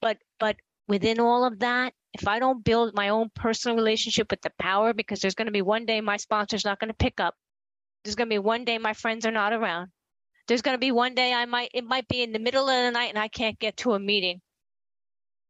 But, 0.01 0.17
but 0.39 0.57
within 0.89 1.21
all 1.21 1.45
of 1.45 1.59
that, 1.59 1.93
if 2.13 2.27
I 2.27 2.39
don't 2.39 2.63
build 2.65 2.93
my 2.93 3.09
own 3.09 3.29
personal 3.33 3.77
relationship 3.77 4.29
with 4.29 4.41
the 4.41 4.51
power, 4.59 4.93
because 4.93 5.21
there's 5.21 5.35
going 5.35 5.45
to 5.45 5.51
be 5.51 5.61
one 5.61 5.85
day 5.85 6.01
my 6.01 6.17
sponsor's 6.17 6.65
not 6.65 6.79
going 6.79 6.89
to 6.89 6.95
pick 6.95 7.21
up, 7.21 7.35
there's 8.03 8.15
going 8.15 8.29
to 8.29 8.33
be 8.33 8.39
one 8.39 8.65
day 8.65 8.77
my 8.77 8.93
friends 8.93 9.25
are 9.25 9.31
not 9.31 9.53
around. 9.53 9.89
There's 10.47 10.61
going 10.61 10.75
to 10.75 10.79
be 10.79 10.91
one 10.91 11.15
day 11.15 11.33
I 11.33 11.45
might, 11.45 11.71
it 11.73 11.85
might 11.85 12.07
be 12.07 12.21
in 12.21 12.33
the 12.33 12.39
middle 12.39 12.67
of 12.67 12.85
the 12.85 12.91
night 12.91 13.09
and 13.09 13.19
I 13.19 13.29
can't 13.29 13.59
get 13.59 13.77
to 13.77 13.93
a 13.93 13.99
meeting. 13.99 14.41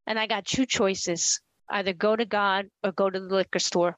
And 0.06 0.20
I 0.20 0.28
got 0.28 0.46
two 0.46 0.66
choices 0.66 1.40
either 1.70 1.94
go 1.94 2.16
to 2.16 2.26
God 2.26 2.68
or 2.84 2.92
go 2.92 3.10
to 3.10 3.20
the 3.20 3.36
liquor 3.36 3.60
store. 3.60 3.98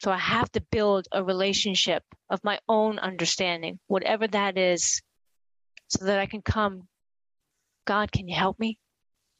So 0.00 0.10
I 0.10 0.18
have 0.18 0.50
to 0.52 0.60
build 0.70 1.06
a 1.12 1.22
relationship 1.22 2.02
of 2.28 2.42
my 2.42 2.58
own 2.68 2.98
understanding, 2.98 3.78
whatever 3.86 4.26
that 4.26 4.58
is, 4.58 5.00
so 5.88 6.04
that 6.04 6.18
I 6.18 6.26
can 6.26 6.42
come. 6.42 6.88
God, 7.86 8.10
can 8.10 8.26
you 8.28 8.34
help 8.34 8.58
me? 8.58 8.78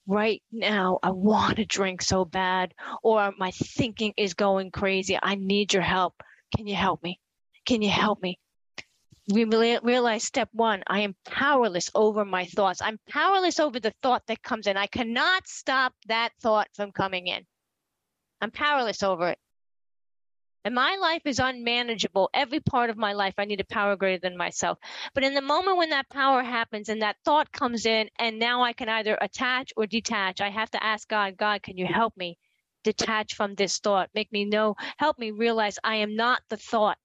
Right 0.06 0.42
now, 0.50 0.98
I 1.02 1.10
want 1.10 1.56
to 1.56 1.64
drink 1.64 2.02
so 2.02 2.24
bad, 2.24 2.74
or 3.02 3.32
my 3.38 3.50
thinking 3.50 4.14
is 4.16 4.34
going 4.34 4.70
crazy. 4.70 5.18
I 5.20 5.34
need 5.34 5.72
your 5.72 5.82
help. 5.82 6.14
Can 6.56 6.66
you 6.66 6.74
help 6.74 7.02
me? 7.02 7.18
Can 7.64 7.82
you 7.82 7.90
help 7.90 8.22
me? 8.22 8.38
we 9.32 9.44
realize 9.44 10.24
step 10.24 10.48
one 10.52 10.82
i 10.88 11.00
am 11.00 11.14
powerless 11.24 11.90
over 11.94 12.24
my 12.24 12.44
thoughts. 12.44 12.82
I'm 12.82 12.98
powerless 13.08 13.60
over 13.60 13.78
the 13.78 13.94
thought 14.02 14.26
that 14.26 14.42
comes 14.42 14.66
in. 14.66 14.76
I 14.76 14.86
cannot 14.86 15.46
stop 15.46 15.94
that 16.06 16.30
thought 16.40 16.68
from 16.74 16.90
coming 16.90 17.28
in. 17.28 17.46
I'm 18.40 18.50
powerless 18.50 19.02
over 19.02 19.28
it. 19.28 19.38
And 20.64 20.74
my 20.74 20.96
life 20.96 21.22
is 21.24 21.38
unmanageable. 21.38 22.30
Every 22.34 22.60
part 22.60 22.90
of 22.90 22.96
my 22.96 23.12
life 23.12 23.34
i 23.38 23.44
need 23.44 23.60
a 23.60 23.64
power 23.64 23.94
greater 23.96 24.20
than 24.20 24.36
myself. 24.36 24.78
But 25.14 25.24
in 25.24 25.34
the 25.34 25.40
moment 25.40 25.76
when 25.76 25.90
that 25.90 26.10
power 26.10 26.42
happens 26.42 26.88
and 26.88 27.02
that 27.02 27.16
thought 27.24 27.52
comes 27.52 27.86
in 27.86 28.08
and 28.18 28.40
now 28.40 28.62
i 28.62 28.72
can 28.72 28.88
either 28.88 29.16
attach 29.20 29.72
or 29.76 29.86
detach 29.86 30.40
i 30.40 30.50
have 30.50 30.70
to 30.72 30.82
ask 30.82 31.08
god 31.08 31.36
god 31.36 31.62
can 31.62 31.78
you 31.78 31.86
help 31.86 32.16
me 32.16 32.38
detach 32.84 33.34
from 33.34 33.54
this 33.54 33.78
thought? 33.78 34.10
Make 34.14 34.32
me 34.32 34.44
know 34.44 34.74
help 34.96 35.16
me 35.20 35.30
realize 35.30 35.78
i 35.84 35.96
am 35.96 36.16
not 36.16 36.42
the 36.48 36.56
thought 36.56 36.98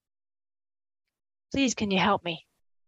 please 1.52 1.74
can 1.74 1.92
you 1.92 2.00
help 2.00 2.24
me? 2.24 2.46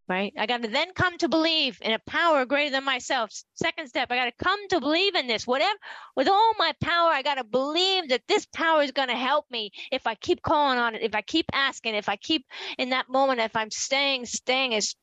Right? 0.07 0.33
I 0.35 0.47
got 0.47 0.63
to 0.63 0.67
then 0.67 0.91
come 0.95 1.19
to 1.19 1.29
believe 1.29 1.77
in 1.81 1.91
a 1.91 1.99
power 1.99 2.43
greater 2.45 2.71
than 2.71 2.83
myself. 2.83 3.31
Second 3.53 3.89
step 3.89 4.11
i 4.11 4.15
got 4.15 4.25
to 4.25 4.43
come 4.43 4.59
to 4.69 4.79
believe 4.79 5.13
in 5.13 5.27
this. 5.27 5.45
Whatever 5.45 5.77
with 6.15 6.27
all 6.27 6.53
my 6.57 6.73
power 6.81 7.11
i 7.11 7.21
got 7.21 7.35
to 7.35 7.43
believe 7.43 8.09
that 8.09 8.23
this 8.27 8.47
power 8.47 8.81
is 8.81 8.91
going 8.91 9.09
to 9.09 9.15
help 9.15 9.45
me 9.51 9.69
if 9.91 10.07
i 10.07 10.15
keep 10.15 10.41
calling 10.41 10.79
on 10.79 10.95
it 10.95 11.03
if 11.03 11.13
i 11.13 11.21
keep 11.21 11.45
asking 11.53 11.93
if 11.93 12.09
i 12.09 12.15
keep 12.15 12.43
in 12.79 12.89
that 12.89 13.07
moment 13.07 13.39
if 13.39 13.55
i'm 13.55 13.69
staying 13.69 14.25
staying 14.25 14.73
is 14.73 14.95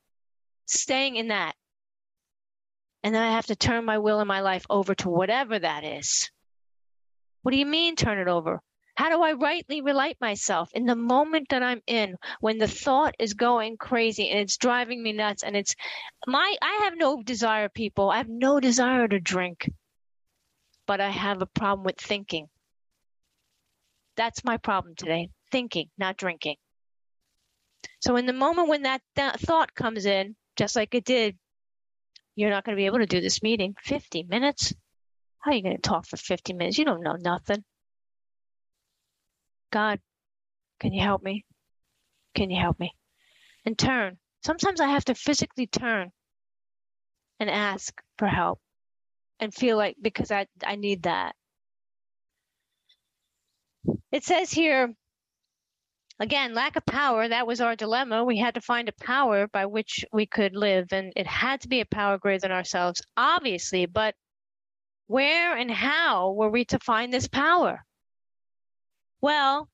staying 0.65 1.15
in 1.15 1.29
that. 1.29 1.55
And 3.03 3.15
then 3.15 3.23
i 3.23 3.31
have 3.31 3.45
to 3.45 3.55
turn 3.55 3.85
my 3.85 3.99
will 3.99 4.19
and 4.19 4.27
my 4.27 4.41
life 4.41 4.65
over 4.69 4.93
to 4.95 5.09
whatever 5.09 5.57
that 5.57 5.85
is. 5.85 6.29
What 7.43 7.51
do 7.51 7.57
you 7.57 7.65
mean 7.65 7.95
turn 7.95 8.19
it 8.19 8.27
over 8.27 8.59
how 8.97 9.09
do 9.09 9.21
I 9.21 9.33
rightly 9.33 9.81
relate 9.81 10.17
myself 10.19 10.71
in 10.73 10.85
the 10.87 10.95
moment 10.95 11.49
that 11.49 11.61
I'm 11.61 11.83
in 11.85 12.15
when 12.39 12.57
the 12.57 12.67
thought 12.67 13.13
is 13.19 13.35
going 13.35 13.77
crazy 13.77 14.27
and 14.31 14.39
it's 14.39 14.57
driving 14.57 15.03
me 15.03 15.13
nuts 15.13 15.43
and 15.43 15.55
it's 15.55 15.75
my 16.25 16.55
I 16.63 16.79
have 16.85 16.97
no 16.97 17.21
desire 17.21 17.69
people. 17.69 18.09
I 18.09 18.17
have 18.17 18.27
no 18.27 18.59
desire 18.59 19.07
to 19.07 19.19
drink. 19.19 19.69
But 20.87 20.99
I 20.99 21.09
have 21.09 21.43
a 21.43 21.45
problem 21.45 21.85
with 21.85 21.97
thinking. 21.97 22.47
That's 24.15 24.43
my 24.43 24.57
problem 24.57 24.95
today. 24.95 25.29
Thinking, 25.51 25.91
not 25.99 26.17
drinking. 26.17 26.55
So 27.99 28.15
in 28.15 28.25
the 28.25 28.33
moment 28.33 28.67
when 28.67 28.81
that, 28.83 29.01
that 29.15 29.39
thought 29.39 29.75
comes 29.75 30.07
in, 30.07 30.35
just 30.55 30.75
like 30.75 30.95
it 30.95 31.05
did, 31.05 31.37
you're 32.35 32.49
not 32.49 32.65
going 32.65 32.75
to 32.75 32.81
be 32.81 32.87
able 32.87 32.99
to 32.99 33.05
do 33.05 33.21
this 33.21 33.43
meeting 33.43 33.75
50 33.83 34.23
minutes. 34.23 34.73
How 35.37 35.51
are 35.51 35.53
you 35.53 35.61
going 35.61 35.75
to 35.75 35.81
talk 35.81 36.07
for 36.07 36.17
50 36.17 36.53
minutes? 36.53 36.79
You 36.79 36.85
don't 36.85 37.03
know 37.03 37.17
nothing. 37.19 37.63
God, 39.71 39.99
can 40.79 40.93
you 40.93 41.01
help 41.01 41.23
me? 41.23 41.45
Can 42.35 42.49
you 42.49 42.59
help 42.59 42.79
me? 42.79 42.93
And 43.65 43.77
turn. 43.77 44.17
Sometimes 44.43 44.79
I 44.79 44.87
have 44.87 45.05
to 45.05 45.15
physically 45.15 45.67
turn 45.67 46.11
and 47.39 47.49
ask 47.49 47.93
for 48.17 48.27
help 48.27 48.59
and 49.39 49.53
feel 49.53 49.77
like 49.77 49.97
because 50.01 50.31
I, 50.31 50.47
I 50.63 50.75
need 50.75 51.03
that. 51.03 51.35
It 54.11 54.23
says 54.23 54.51
here, 54.51 54.93
again, 56.19 56.53
lack 56.53 56.75
of 56.75 56.85
power, 56.85 57.27
that 57.27 57.47
was 57.47 57.61
our 57.61 57.75
dilemma. 57.75 58.23
We 58.23 58.37
had 58.37 58.55
to 58.55 58.61
find 58.61 58.89
a 58.89 59.03
power 59.03 59.47
by 59.47 59.65
which 59.65 60.05
we 60.11 60.25
could 60.25 60.55
live, 60.55 60.87
and 60.91 61.13
it 61.15 61.27
had 61.27 61.61
to 61.61 61.67
be 61.67 61.81
a 61.81 61.85
power 61.85 62.17
greater 62.17 62.41
than 62.41 62.51
ourselves, 62.51 63.01
obviously, 63.15 63.85
but 63.85 64.15
where 65.07 65.55
and 65.55 65.71
how 65.71 66.31
were 66.31 66.49
we 66.49 66.65
to 66.65 66.79
find 66.79 67.13
this 67.13 67.27
power? 67.27 67.85
Well, 69.21 69.69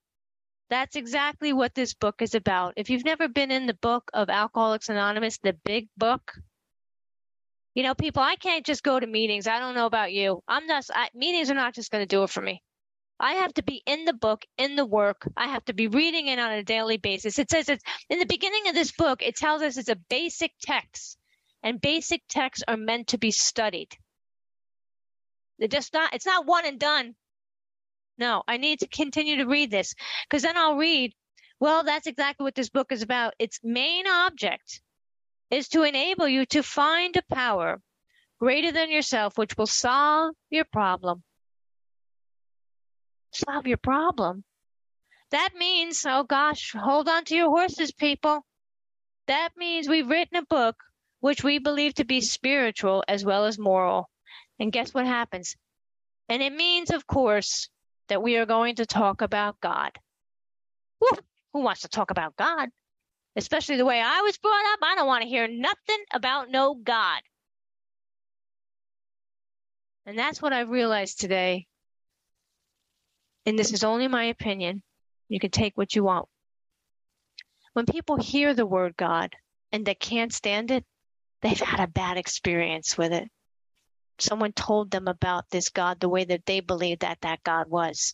that's 0.70 0.96
exactly 0.96 1.54
what 1.54 1.76
this 1.76 1.94
book 1.94 2.22
is 2.22 2.36
about. 2.36 2.74
If 2.78 2.90
you've 2.90 3.06
never 3.06 3.28
been 3.28 3.52
in 3.52 3.68
the 3.68 3.74
book 3.76 4.10
of 4.14 4.30
Alcoholics 4.30 4.90
Anonymous, 4.90 5.38
the 5.38 5.54
big 5.66 5.88
book, 5.98 6.34
you 7.76 7.84
know, 7.84 7.96
people, 7.96 8.22
I 8.22 8.36
can't 8.36 8.66
just 8.66 8.84
go 8.84 9.00
to 9.00 9.08
meetings. 9.08 9.48
I 9.48 9.60
don't 9.60 9.76
know 9.76 9.86
about 9.86 10.14
you. 10.14 10.42
I'm 10.48 10.66
not, 10.68 10.86
I, 10.94 11.10
meetings 11.14 11.50
are 11.52 11.56
not 11.56 11.76
just 11.76 11.92
going 11.92 12.02
to 12.02 12.08
do 12.08 12.24
it 12.24 12.30
for 12.30 12.42
me. 12.42 12.62
I 13.20 13.34
have 13.36 13.54
to 13.56 13.64
be 13.64 13.82
in 13.86 14.06
the 14.06 14.14
book, 14.14 14.44
in 14.58 14.76
the 14.76 14.86
work. 14.86 15.28
I 15.38 15.48
have 15.48 15.66
to 15.66 15.74
be 15.74 15.88
reading 15.88 16.28
it 16.28 16.40
on 16.40 16.52
a 16.52 16.64
daily 16.64 16.98
basis. 16.98 17.40
It 17.40 17.50
says 17.50 17.70
it's 17.70 17.84
in 18.10 18.20
the 18.20 18.26
beginning 18.26 18.68
of 18.68 18.76
this 18.76 18.92
book, 18.92 19.22
it 19.22 19.36
tells 19.36 19.62
us 19.62 19.78
it's 19.78 19.90
a 19.90 19.96
basic 20.10 20.52
text, 20.62 21.18
and 21.62 21.80
basic 21.80 22.22
texts 22.28 22.64
are 22.68 22.78
meant 22.78 23.08
to 23.10 23.18
be 23.18 23.32
studied. 23.32 23.90
They're 25.60 25.68
just 25.68 25.94
not, 25.94 26.14
it's 26.14 26.26
not 26.26 26.46
one 26.46 26.66
and 26.66 26.80
done. 26.80 27.16
No, 28.18 28.44
I 28.48 28.58
need 28.58 28.80
to 28.80 28.88
continue 28.88 29.38
to 29.38 29.46
read 29.46 29.72
this 29.72 29.96
because 30.24 30.44
then 30.44 30.58
I'll 30.58 30.78
read, 30.78 31.14
well, 31.60 31.84
that's 31.84 32.08
exactly 32.08 32.44
what 32.44 32.56
this 32.56 32.70
book 32.70 32.92
is 32.92 33.02
about. 33.02 33.34
Its 33.40 33.60
main 33.64 34.06
object 34.08 34.82
is 35.50 35.70
to 35.70 35.84
enable 35.84 36.28
you 36.28 36.46
to 36.48 36.64
find 36.64 37.16
a 37.16 37.34
power 37.34 37.82
greater 38.40 38.72
than 38.72 38.92
yourself, 38.92 39.38
which 39.38 39.58
will 39.58 39.68
solve 39.68 40.36
your 40.50 40.66
problem. 40.66 41.24
Solve 43.32 43.66
your 43.66 43.78
problem. 43.78 44.44
That 45.32 45.56
means, 45.58 46.06
oh 46.06 46.24
gosh, 46.24 46.74
hold 46.78 47.10
on 47.10 47.26
to 47.26 47.36
your 47.36 47.50
horses, 47.50 47.92
people. 47.92 48.46
That 49.28 49.50
means 49.58 49.88
we've 49.88 50.10
written 50.10 50.38
a 50.38 50.46
book 50.46 50.76
which 51.22 51.44
we 51.44 51.58
believe 51.58 51.94
to 51.96 52.04
be 52.04 52.20
spiritual 52.20 53.04
as 53.08 53.24
well 53.24 53.46
as 53.46 53.58
moral. 53.58 54.10
And 54.60 54.72
guess 54.72 54.94
what 54.94 55.06
happens? 55.06 55.56
And 56.30 56.44
it 56.44 56.54
means, 56.54 56.92
of 56.92 57.08
course, 57.08 57.70
that 58.10 58.22
we 58.22 58.38
are 58.38 58.46
going 58.46 58.76
to 58.76 58.86
talk 58.86 59.22
about 59.22 59.60
God. 59.62 59.92
Woo, 61.00 61.18
who 61.54 61.62
wants 61.62 61.82
to 61.82 61.88
talk 61.88 62.12
about 62.12 62.36
God? 62.36 62.70
Especially 63.36 63.78
the 63.78 63.86
way 63.86 64.00
I 64.00 64.22
was 64.22 64.38
brought 64.38 64.74
up, 64.74 64.80
I 64.82 64.96
don't 64.96 65.08
want 65.08 65.24
to 65.24 65.30
hear 65.30 65.48
nothing 65.48 66.04
about 66.14 66.50
no 66.52 66.76
God. 66.76 67.22
And 70.06 70.18
that's 70.18 70.42
what 70.42 70.54
I've 70.54 70.70
realized 70.70 71.20
today. 71.20 71.68
And 73.46 73.58
this 73.58 73.74
is 73.74 73.84
only 73.84 74.08
my 74.08 74.26
opinion. 74.26 74.84
You 75.30 75.40
can 75.40 75.52
take 75.52 75.78
what 75.78 75.96
you 75.96 76.04
want. 76.04 76.28
When 77.74 77.86
people 77.86 78.18
hear 78.18 78.54
the 78.54 78.66
word 78.66 78.96
God 78.96 79.34
and 79.72 79.86
they 79.86 79.96
can't 79.96 80.32
stand 80.32 80.70
it, 80.70 80.86
they've 81.42 81.60
had 81.60 81.80
a 81.80 81.88
bad 81.88 82.18
experience 82.18 82.98
with 82.98 83.12
it 83.14 83.30
someone 84.20 84.54
told 84.54 84.92
them 84.92 85.08
about 85.08 85.50
this 85.50 85.70
God 85.70 86.00
the 86.00 86.10
way 86.10 86.26
that 86.26 86.46
they 86.46 86.60
believed 86.60 87.02
that 87.02 87.22
that 87.22 87.44
God 87.44 87.70
was. 87.70 88.14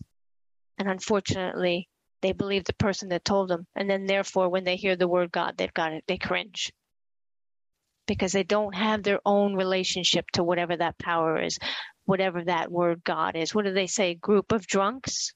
And 0.78 0.90
unfortunately, 0.90 1.90
they 2.22 2.32
believe 2.32 2.66
the 2.66 2.74
person 2.74 3.10
that 3.10 3.26
told 3.26 3.50
them. 3.50 3.68
And 3.76 3.90
then, 3.90 4.06
therefore, 4.06 4.50
when 4.50 4.64
they 4.64 4.76
hear 4.76 4.96
the 4.96 5.08
word 5.08 5.32
God, 5.32 5.56
they've 5.58 5.74
got 5.74 5.94
it, 5.94 6.04
they 6.08 6.18
cringe 6.18 6.72
because 8.08 8.32
they 8.32 8.44
don't 8.44 8.74
have 8.74 9.04
their 9.04 9.20
own 9.24 9.56
relationship 9.56 10.26
to 10.34 10.44
whatever 10.44 10.76
that 10.76 10.98
power 10.98 11.40
is, 11.40 11.60
whatever 12.06 12.44
that 12.44 12.72
word 12.72 13.04
God 13.04 13.36
is. 13.36 13.54
What 13.54 13.66
do 13.66 13.72
they 13.72 13.86
say? 13.86 14.16
Group 14.16 14.52
of 14.52 14.66
drunks? 14.66 15.34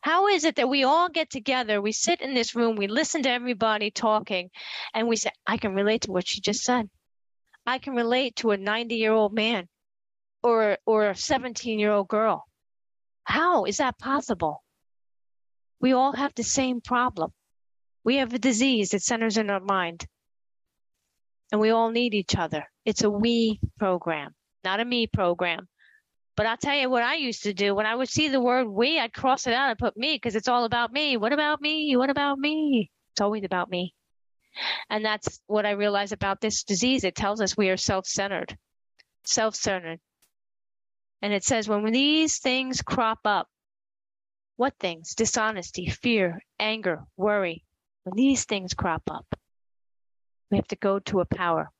How 0.00 0.26
is 0.26 0.44
it 0.44 0.56
that 0.56 0.68
we 0.68 0.82
all 0.82 1.08
get 1.08 1.30
together, 1.30 1.80
we 1.80 1.92
sit 1.92 2.20
in 2.20 2.34
this 2.34 2.54
room, 2.54 2.76
we 2.76 2.88
listen 2.88 3.22
to 3.22 3.30
everybody 3.30 3.90
talking, 3.90 4.50
and 4.92 5.08
we 5.08 5.16
say, 5.16 5.30
I 5.46 5.56
can 5.56 5.74
relate 5.74 6.02
to 6.02 6.12
what 6.12 6.26
she 6.26 6.40
just 6.40 6.62
said. 6.62 6.90
I 7.66 7.78
can 7.78 7.94
relate 7.94 8.36
to 8.36 8.50
a 8.50 8.56
90 8.56 8.94
year 8.94 9.12
old 9.12 9.32
man 9.32 9.68
or, 10.42 10.78
or 10.84 11.10
a 11.10 11.16
17 11.16 11.78
year 11.78 11.92
old 11.92 12.08
girl. 12.08 12.44
How 13.24 13.64
is 13.64 13.78
that 13.78 13.98
possible? 13.98 14.62
We 15.80 15.92
all 15.92 16.12
have 16.12 16.34
the 16.34 16.42
same 16.42 16.80
problem. 16.80 17.32
We 18.04 18.16
have 18.16 18.34
a 18.34 18.38
disease 18.38 18.90
that 18.90 19.02
centers 19.02 19.38
in 19.38 19.50
our 19.50 19.60
mind. 19.60 20.06
And 21.52 21.60
we 21.60 21.70
all 21.70 21.90
need 21.90 22.14
each 22.14 22.36
other. 22.36 22.64
It's 22.84 23.02
a 23.02 23.10
we 23.10 23.60
program, 23.78 24.34
not 24.62 24.80
a 24.80 24.84
me 24.84 25.06
program. 25.06 25.68
But 26.36 26.46
I'll 26.46 26.56
tell 26.56 26.76
you 26.76 26.90
what 26.90 27.02
I 27.02 27.14
used 27.14 27.44
to 27.44 27.54
do. 27.54 27.74
When 27.74 27.86
I 27.86 27.94
would 27.94 28.08
see 28.08 28.28
the 28.28 28.40
word 28.40 28.66
we, 28.66 28.98
I'd 28.98 29.12
cross 29.12 29.46
it 29.46 29.54
out 29.54 29.70
and 29.70 29.78
put 29.78 29.96
me 29.96 30.16
because 30.16 30.34
it's 30.34 30.48
all 30.48 30.64
about 30.64 30.92
me. 30.92 31.16
What 31.16 31.32
about 31.32 31.60
me? 31.60 31.96
What 31.96 32.10
about 32.10 32.38
me? 32.38 32.90
It's 33.12 33.20
always 33.20 33.44
about 33.44 33.70
me. 33.70 33.94
And 34.90 35.04
that's 35.04 35.40
what 35.46 35.66
I 35.66 35.72
realize 35.72 36.12
about 36.12 36.40
this 36.40 36.64
disease. 36.64 37.04
It 37.04 37.14
tells 37.14 37.40
us 37.40 37.56
we 37.56 37.70
are 37.70 37.76
self 37.76 38.06
centered, 38.06 38.56
self 39.24 39.54
centered. 39.54 40.00
And 41.22 41.32
it 41.32 41.44
says 41.44 41.68
when 41.68 41.84
these 41.92 42.38
things 42.38 42.82
crop 42.82 43.20
up, 43.24 43.48
what 44.56 44.74
things? 44.78 45.14
Dishonesty, 45.14 45.88
fear, 45.88 46.40
anger, 46.60 47.04
worry. 47.16 47.64
When 48.04 48.14
these 48.14 48.44
things 48.44 48.74
crop 48.74 49.02
up, 49.10 49.26
we 50.50 50.58
have 50.58 50.68
to 50.68 50.76
go 50.76 50.98
to 51.00 51.20
a 51.20 51.24
power. 51.24 51.70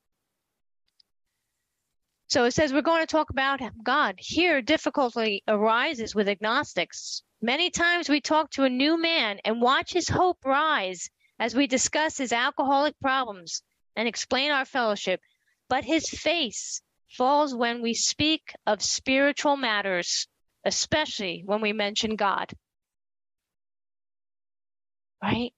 So 2.27 2.45
it 2.45 2.53
says 2.53 2.73
we're 2.73 2.83
going 2.83 3.03
to 3.03 3.07
talk 3.07 3.31
about 3.31 3.61
God. 3.85 4.17
Here, 4.19 4.63
difficulty 4.63 5.43
arises 5.47 6.15
with 6.15 6.29
agnostics. 6.29 7.23
Many 7.41 7.71
times 7.71 8.09
we 8.09 8.21
talk 8.21 8.51
to 8.53 8.65
a 8.65 8.71
new 8.71 9.01
man 9.01 9.39
and 9.45 9.61
watch 9.61 9.93
his 9.93 10.09
hope 10.09 10.39
rise 10.45 11.11
as 11.39 11.55
we 11.55 11.67
discuss 11.67 12.17
his 12.17 12.33
alcoholic 12.33 12.99
problems 13.01 13.63
and 13.97 14.09
explain 14.09 14.51
our 14.51 14.65
fellowship, 14.65 15.21
but 15.69 15.85
his 15.85 16.09
face 16.09 16.83
falls 17.11 17.55
when 17.55 17.83
we 17.83 17.95
speak 17.95 18.55
of 18.67 18.83
spiritual 18.83 19.57
matters, 19.57 20.27
especially 20.65 21.43
when 21.45 21.61
we 21.61 21.73
mention 21.73 22.17
God. 22.17 22.53
Right? 25.23 25.53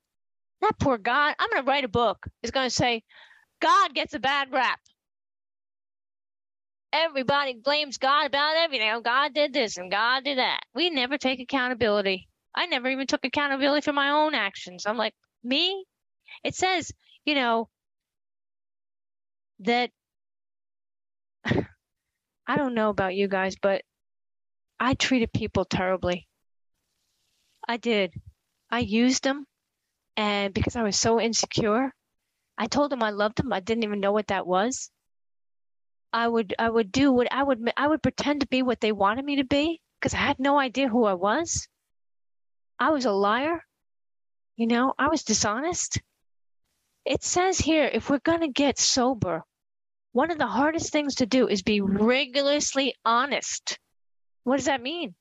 That 0.61 0.79
poor 0.79 0.99
God, 0.99 1.35
I'm 1.39 1.51
going 1.51 1.65
to 1.65 1.69
write 1.69 1.85
a 1.85 1.89
book, 1.89 2.27
is 2.43 2.51
going 2.51 2.69
to 2.69 2.75
say, 2.75 3.03
God 3.61 3.95
gets 3.95 4.15
a 4.15 4.19
bad 4.19 4.53
rap. 4.53 4.81
Everybody 6.93 7.55
blames 7.63 7.99
God 7.99 8.27
about 8.27 8.57
everything. 8.57 8.91
Oh, 8.91 9.01
God 9.01 9.35
did 9.35 9.53
this 9.53 9.77
and 9.77 9.91
God 9.91 10.25
did 10.25 10.39
that. 10.39 10.61
We 10.75 10.89
never 10.89 11.19
take 11.19 11.41
accountability. 11.41 12.29
I 12.55 12.67
never 12.67 12.89
even 12.89 13.07
took 13.07 13.25
accountability 13.25 13.85
for 13.85 13.93
my 13.93 14.11
own 14.11 14.35
actions. 14.35 14.87
I'm 14.87 14.97
like, 14.97 15.15
me? 15.47 15.85
It 16.45 16.55
says, 16.55 16.93
you 17.25 17.35
know, 17.35 17.69
that 19.61 19.91
I 21.45 22.57
don't 22.57 22.75
know 22.75 22.91
about 22.91 23.15
you 23.15 23.29
guys, 23.29 23.57
but 23.61 23.83
I 24.79 24.95
treated 24.95 25.33
people 25.33 25.65
terribly. 25.65 26.29
I 27.67 27.77
did. 27.79 28.13
I 28.71 28.81
used 28.81 29.25
them, 29.25 29.47
and 30.17 30.53
because 30.53 30.77
I 30.77 30.83
was 30.83 30.97
so 30.99 31.21
insecure, 31.21 31.93
I 32.59 32.67
told 32.67 32.91
them 32.91 33.03
I 33.03 33.11
loved 33.11 33.39
them. 33.39 33.53
I 33.53 33.61
didn't 33.61 33.85
even 33.85 34.01
know 34.01 34.13
what 34.13 34.29
that 34.29 34.47
was. 34.47 34.91
I 36.13 36.29
would 36.29 36.55
I 36.59 36.71
would 36.71 36.93
do 36.93 37.13
what 37.13 37.31
I 37.33 37.43
would 37.43 37.71
I 37.77 37.87
would 37.89 38.03
pretend 38.03 38.41
to 38.41 38.47
be 38.47 38.63
what 38.63 38.81
they 38.81 38.93
wanted 38.93 39.25
me 39.25 39.37
to 39.37 39.45
be 39.45 39.81
because 40.01 40.15
I 40.15 40.19
had 40.19 40.39
no 40.39 40.59
idea 40.59 40.89
who 40.89 41.05
I 41.05 41.15
was. 41.15 41.69
I 42.79 42.91
was 42.91 43.05
a 43.05 43.13
liar. 43.13 43.65
You 44.57 44.67
know, 44.67 44.95
I 44.99 45.09
was 45.09 45.23
dishonest. 45.23 46.01
It 47.05 47.23
says 47.23 47.59
here 47.59 47.85
if 47.85 48.09
we're 48.09 48.19
going 48.21 48.41
to 48.41 48.49
get 48.49 48.79
sober, 48.79 49.45
one 50.13 50.31
of 50.31 50.39
the 50.39 50.47
hardest 50.47 50.93
things 50.93 51.17
to 51.17 51.27
do 51.27 51.47
is 51.47 51.63
be 51.63 51.83
rigorously 51.83 52.95
honest. 53.05 53.79
What 54.45 54.57
does 54.57 54.67
that 54.67 54.83
mean? 54.83 55.15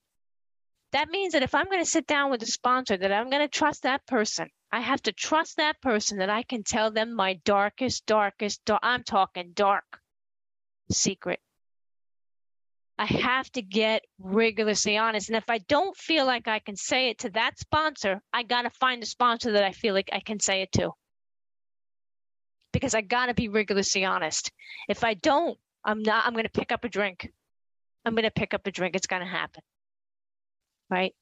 That 0.93 1.09
means 1.09 1.33
that 1.33 1.43
if 1.43 1.53
I'm 1.53 1.65
going 1.65 1.83
to 1.83 1.89
sit 1.89 2.07
down 2.07 2.31
with 2.31 2.41
a 2.43 2.45
sponsor, 2.45 2.95
that 2.95 3.11
I'm 3.11 3.29
going 3.29 3.41
to 3.41 3.49
trust 3.49 3.83
that 3.83 4.05
person. 4.07 4.47
I 4.71 4.79
have 4.79 5.01
to 5.03 5.11
trust 5.11 5.57
that 5.57 5.81
person 5.81 6.19
that 6.19 6.29
I 6.29 6.43
can 6.43 6.63
tell 6.63 6.91
them 6.91 7.13
my 7.13 7.33
darkest, 7.43 8.05
darkest, 8.05 8.63
dark, 8.63 8.79
I'm 8.83 9.03
talking 9.03 9.51
dark 9.53 9.99
secret. 10.89 11.41
I 12.97 13.05
have 13.05 13.51
to 13.51 13.61
get 13.61 14.03
rigorously 14.19 14.97
honest. 14.97 15.29
And 15.29 15.37
if 15.37 15.49
I 15.49 15.57
don't 15.57 15.95
feel 15.97 16.25
like 16.25 16.47
I 16.47 16.59
can 16.59 16.75
say 16.77 17.09
it 17.09 17.19
to 17.19 17.29
that 17.31 17.59
sponsor, 17.59 18.21
I 18.31 18.43
got 18.43 18.61
to 18.61 18.69
find 18.69 19.03
a 19.03 19.05
sponsor 19.05 19.51
that 19.53 19.63
I 19.63 19.71
feel 19.71 19.93
like 19.93 20.09
I 20.13 20.21
can 20.21 20.39
say 20.39 20.61
it 20.61 20.71
to 20.73 20.91
because 22.71 22.93
I 22.93 23.01
got 23.01 23.27
to 23.27 23.33
be 23.33 23.47
rigorously 23.47 24.05
honest. 24.05 24.51
If 24.89 25.03
I 25.03 25.13
don't, 25.13 25.57
I'm 25.83 26.03
not, 26.03 26.25
I'm 26.25 26.33
going 26.33 26.43
to 26.45 26.49
pick 26.49 26.71
up 26.71 26.83
a 26.83 26.89
drink. 26.89 27.31
I'm 28.05 28.15
going 28.15 28.23
to 28.23 28.31
pick 28.31 28.53
up 28.53 28.67
a 28.67 28.71
drink. 28.71 28.95
It's 28.95 29.07
going 29.07 29.21
to 29.21 29.27
happen. 29.27 29.63
Right? 30.89 31.13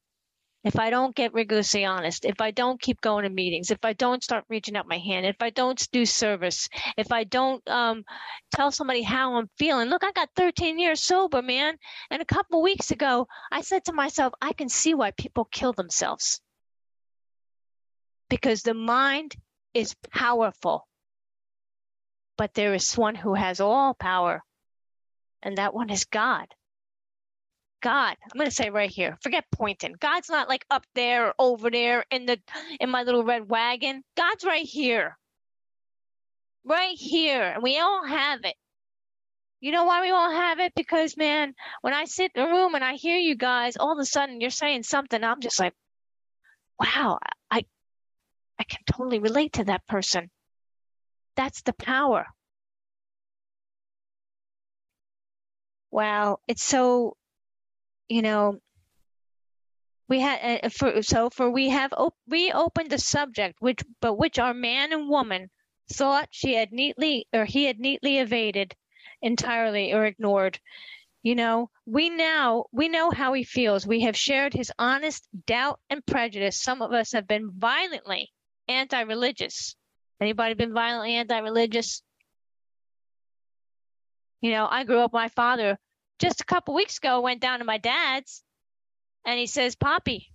If 0.63 0.79
I 0.79 0.89
don't 0.89 1.15
get 1.15 1.33
rigorously 1.33 1.83
honest, 1.83 2.23
if 2.25 2.39
I 2.39 2.51
don't 2.51 2.81
keep 2.81 3.01
going 3.01 3.23
to 3.23 3.29
meetings, 3.29 3.69
if 3.69 3.83
I 3.83 3.93
don't 3.93 4.23
start 4.23 4.45
reaching 4.49 4.77
out 4.77 4.87
my 4.87 4.97
hand, 4.97 5.25
if 5.25 5.35
I 5.41 5.49
don't 5.49 5.87
do 5.91 6.05
service, 6.05 6.69
if 6.97 7.11
I 7.11 7.25
don't 7.25 7.67
um, 7.69 8.03
tell 8.55 8.71
somebody 8.71 9.01
how 9.01 9.35
I'm 9.35 9.49
feeling, 9.57 9.89
look, 9.89 10.03
I 10.03 10.11
got 10.13 10.29
13 10.35 10.79
years 10.79 11.03
sober, 11.03 11.41
man. 11.41 11.75
And 12.09 12.21
a 12.21 12.25
couple 12.25 12.61
weeks 12.61 12.91
ago, 12.91 13.27
I 13.51 13.61
said 13.61 13.85
to 13.85 13.93
myself, 13.93 14.33
I 14.41 14.53
can 14.53 14.69
see 14.69 14.93
why 14.93 15.11
people 15.11 15.45
kill 15.51 15.73
themselves. 15.73 16.39
Because 18.29 18.63
the 18.63 18.73
mind 18.73 19.35
is 19.73 19.95
powerful 20.11 20.87
but 22.37 22.53
there 22.53 22.73
is 22.73 22.97
one 22.97 23.15
who 23.15 23.35
has 23.35 23.59
all 23.59 23.93
power, 23.93 24.43
and 25.41 25.57
that 25.57 25.73
one 25.73 25.89
is 25.89 26.05
God. 26.05 26.47
God, 27.83 28.15
I'm 28.33 28.39
to 28.39 28.49
say 28.49 28.69
right 28.69 28.89
here, 28.89 29.17
forget 29.21 29.43
pointing. 29.51 29.95
God's 29.99 30.29
not 30.29 30.47
like 30.49 30.65
up 30.71 30.85
there 30.95 31.27
or 31.27 31.33
over 31.37 31.69
there 31.69 32.05
in 32.09 32.25
the 32.25 32.39
in 32.79 32.89
my 32.89 33.03
little 33.03 33.23
red 33.23 33.47
wagon. 33.47 34.03
God's 34.17 34.45
right 34.45 34.65
here. 34.65 35.17
Right 36.65 36.97
here, 36.97 37.43
and 37.43 37.61
we 37.61 37.79
all 37.79 38.05
have 38.07 38.39
it. 38.45 38.55
You 39.59 39.73
know 39.73 39.83
why 39.83 40.01
we 40.01 40.11
all 40.11 40.31
have 40.31 40.59
it? 40.59 40.71
Because 40.75 41.17
man, 41.17 41.53
when 41.81 41.93
I 41.93 42.05
sit 42.05 42.31
in 42.35 42.43
the 42.43 42.49
room 42.49 42.73
and 42.73 42.83
I 42.83 42.93
hear 42.93 43.17
you 43.17 43.35
guys, 43.35 43.75
all 43.77 43.91
of 43.91 43.99
a 43.99 44.05
sudden 44.05 44.39
you're 44.39 44.49
saying 44.49 44.83
something, 44.83 45.21
I'm 45.21 45.41
just 45.41 45.59
like, 45.59 45.73
wow, 46.79 47.19
I 47.51 47.65
I 48.57 48.63
can 48.63 48.79
totally 48.89 49.19
relate 49.19 49.53
to 49.53 49.65
that 49.65 49.85
person. 49.87 50.29
That's 51.35 51.63
the 51.63 51.73
power. 51.73 52.27
Wow, 55.91 56.39
it's 56.47 56.63
so, 56.63 57.17
you 58.13 58.21
know, 58.21 58.59
we 60.07 60.19
had 60.19 60.63
uh, 60.63 60.69
for 60.69 61.01
so 61.01 61.29
for 61.29 61.49
we 61.49 61.69
have 61.69 61.93
op- 61.93 62.17
reopened 62.27 62.89
the 62.89 62.99
subject 62.99 63.55
which 63.59 63.81
but 64.01 64.15
which 64.15 64.37
our 64.37 64.53
man 64.53 64.93
and 64.93 65.09
woman 65.09 65.49
thought 65.91 66.27
she 66.31 66.53
had 66.53 66.71
neatly 66.71 67.25
or 67.33 67.45
he 67.45 67.65
had 67.65 67.79
neatly 67.79 68.19
evaded 68.19 68.75
entirely 69.21 69.93
or 69.93 70.05
ignored 70.05 70.59
you 71.23 71.35
know 71.35 71.69
we 71.85 72.09
now 72.09 72.65
we 72.71 72.89
know 72.89 73.09
how 73.11 73.33
he 73.33 73.43
feels 73.43 73.87
we 73.87 74.01
have 74.01 74.15
shared 74.17 74.53
his 74.53 74.71
honest 74.77 75.27
doubt 75.47 75.79
and 75.89 76.05
prejudice 76.05 76.61
some 76.61 76.81
of 76.81 76.91
us 76.91 77.13
have 77.13 77.27
been 77.27 77.49
violently 77.57 78.29
anti-religious 78.67 79.75
Anybody 80.23 80.53
been 80.53 80.73
violently 80.73 81.15
anti-religious? 81.15 82.01
You 84.39 84.51
know, 84.51 84.67
I 84.71 84.85
grew 84.85 84.99
up. 84.99 85.11
My 85.11 85.27
father 85.27 85.77
just 86.23 86.41
a 86.41 86.45
couple 86.45 86.73
weeks 86.73 86.97
ago 86.97 87.21
went 87.21 87.41
down 87.41 87.59
to 87.59 87.65
my 87.65 87.77
dad's, 87.77 88.43
and 89.25 89.37
he 89.39 89.45
says, 89.47 89.75
"Poppy," 89.75 90.31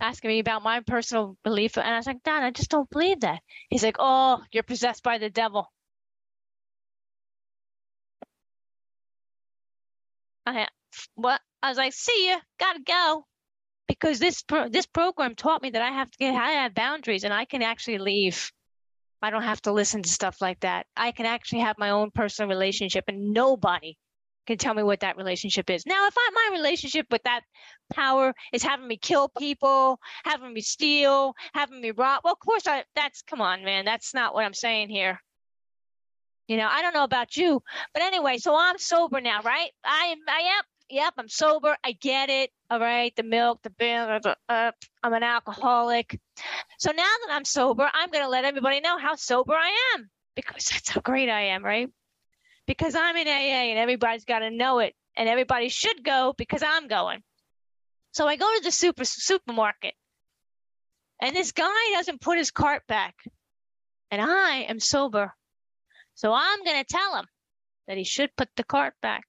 asking 0.00 0.28
me 0.28 0.38
about 0.38 0.62
my 0.62 0.80
personal 0.80 1.36
belief, 1.44 1.76
and 1.78 1.86
I 1.86 1.96
was 1.96 2.06
like, 2.06 2.22
"Dad, 2.22 2.42
I 2.44 2.50
just 2.50 2.70
don't 2.70 2.90
believe 2.90 3.20
that." 3.20 3.42
He's 3.70 3.82
like, 3.82 3.96
"Oh, 3.98 4.42
you're 4.52 4.62
possessed 4.64 5.02
by 5.02 5.18
the 5.18 5.30
devil." 5.30 5.72
I 10.46 10.68
what? 11.14 11.40
I 11.62 11.70
was 11.70 11.78
like, 11.78 11.92
"See 11.94 12.28
you. 12.28 12.38
Gotta 12.58 12.80
go." 12.82 13.26
because 13.86 14.18
this 14.18 14.42
pro- 14.42 14.68
this 14.68 14.86
program 14.86 15.34
taught 15.34 15.62
me 15.62 15.70
that 15.70 15.82
I 15.82 15.90
have 15.90 16.10
to 16.10 16.18
get 16.18 16.34
I 16.34 16.52
have 16.62 16.74
boundaries 16.74 17.24
and 17.24 17.32
I 17.34 17.44
can 17.44 17.62
actually 17.62 17.98
leave. 17.98 18.52
I 19.24 19.30
don't 19.30 19.42
have 19.42 19.62
to 19.62 19.72
listen 19.72 20.02
to 20.02 20.08
stuff 20.08 20.42
like 20.42 20.60
that. 20.60 20.86
I 20.96 21.12
can 21.12 21.24
actually 21.24 21.60
have 21.60 21.78
my 21.78 21.90
own 21.90 22.10
personal 22.10 22.48
relationship 22.48 23.04
and 23.08 23.32
nobody 23.32 23.96
can 24.46 24.58
tell 24.58 24.74
me 24.74 24.82
what 24.82 25.00
that 25.00 25.16
relationship 25.16 25.70
is. 25.70 25.86
Now, 25.86 26.06
if 26.06 26.14
I, 26.14 26.30
my 26.34 26.56
relationship 26.58 27.06
with 27.10 27.22
that 27.22 27.40
power 27.90 28.34
is 28.52 28.62
having 28.62 28.86
me 28.86 28.98
kill 28.98 29.30
people, 29.38 29.98
having 30.24 30.52
me 30.52 30.60
steal, 30.60 31.34
having 31.54 31.80
me 31.80 31.92
rob, 31.92 32.20
well, 32.22 32.34
of 32.34 32.38
course, 32.38 32.66
I, 32.66 32.84
that's 32.94 33.22
come 33.22 33.40
on, 33.40 33.64
man. 33.64 33.86
That's 33.86 34.12
not 34.12 34.34
what 34.34 34.44
I'm 34.44 34.52
saying 34.52 34.90
here. 34.90 35.18
You 36.46 36.58
know, 36.58 36.68
I 36.70 36.82
don't 36.82 36.92
know 36.92 37.04
about 37.04 37.34
you, 37.38 37.62
but 37.94 38.02
anyway, 38.02 38.36
so 38.36 38.54
I'm 38.54 38.76
sober 38.76 39.22
now, 39.22 39.40
right? 39.40 39.70
I 39.82 40.06
am, 40.08 40.18
I 40.28 40.40
am, 40.58 40.64
yep, 40.94 41.14
I'm 41.18 41.28
sober. 41.28 41.76
I 41.84 41.92
get 41.92 42.30
it. 42.30 42.50
All 42.70 42.78
right, 42.78 43.14
the 43.16 43.24
milk, 43.24 43.60
the 43.62 43.70
beer, 43.70 44.20
uh, 44.48 44.72
I'm 45.02 45.12
an 45.12 45.22
alcoholic. 45.22 46.18
So 46.78 46.92
now 46.92 47.02
that 47.02 47.32
I'm 47.32 47.44
sober, 47.44 47.90
I'm 47.92 48.10
going 48.10 48.24
to 48.24 48.30
let 48.30 48.44
everybody 48.44 48.80
know 48.80 48.98
how 48.98 49.16
sober 49.16 49.54
I 49.54 49.72
am 49.94 50.08
because 50.36 50.68
that's 50.68 50.88
how 50.90 51.00
great 51.00 51.28
I 51.28 51.46
am, 51.46 51.64
right? 51.64 51.88
Because 52.66 52.94
I'm 52.94 53.16
in 53.16 53.26
AA 53.26 53.70
and 53.70 53.78
everybody's 53.78 54.24
got 54.24 54.38
to 54.38 54.50
know 54.50 54.78
it 54.78 54.94
and 55.16 55.28
everybody 55.28 55.68
should 55.68 56.04
go 56.04 56.34
because 56.38 56.62
I'm 56.62 56.88
going. 56.88 57.22
So 58.12 58.26
I 58.26 58.36
go 58.36 58.46
to 58.56 58.62
the 58.62 58.70
super 58.70 59.04
supermarket 59.04 59.94
and 61.20 61.34
this 61.34 61.52
guy 61.52 61.90
doesn't 61.92 62.20
put 62.20 62.38
his 62.38 62.50
cart 62.50 62.82
back 62.86 63.16
and 64.10 64.22
I 64.22 64.66
am 64.68 64.78
sober. 64.78 65.32
So 66.14 66.32
I'm 66.32 66.64
going 66.64 66.82
to 66.82 66.84
tell 66.84 67.16
him 67.16 67.26
that 67.88 67.98
he 67.98 68.04
should 68.04 68.30
put 68.36 68.48
the 68.56 68.64
cart 68.64 68.94
back. 69.02 69.24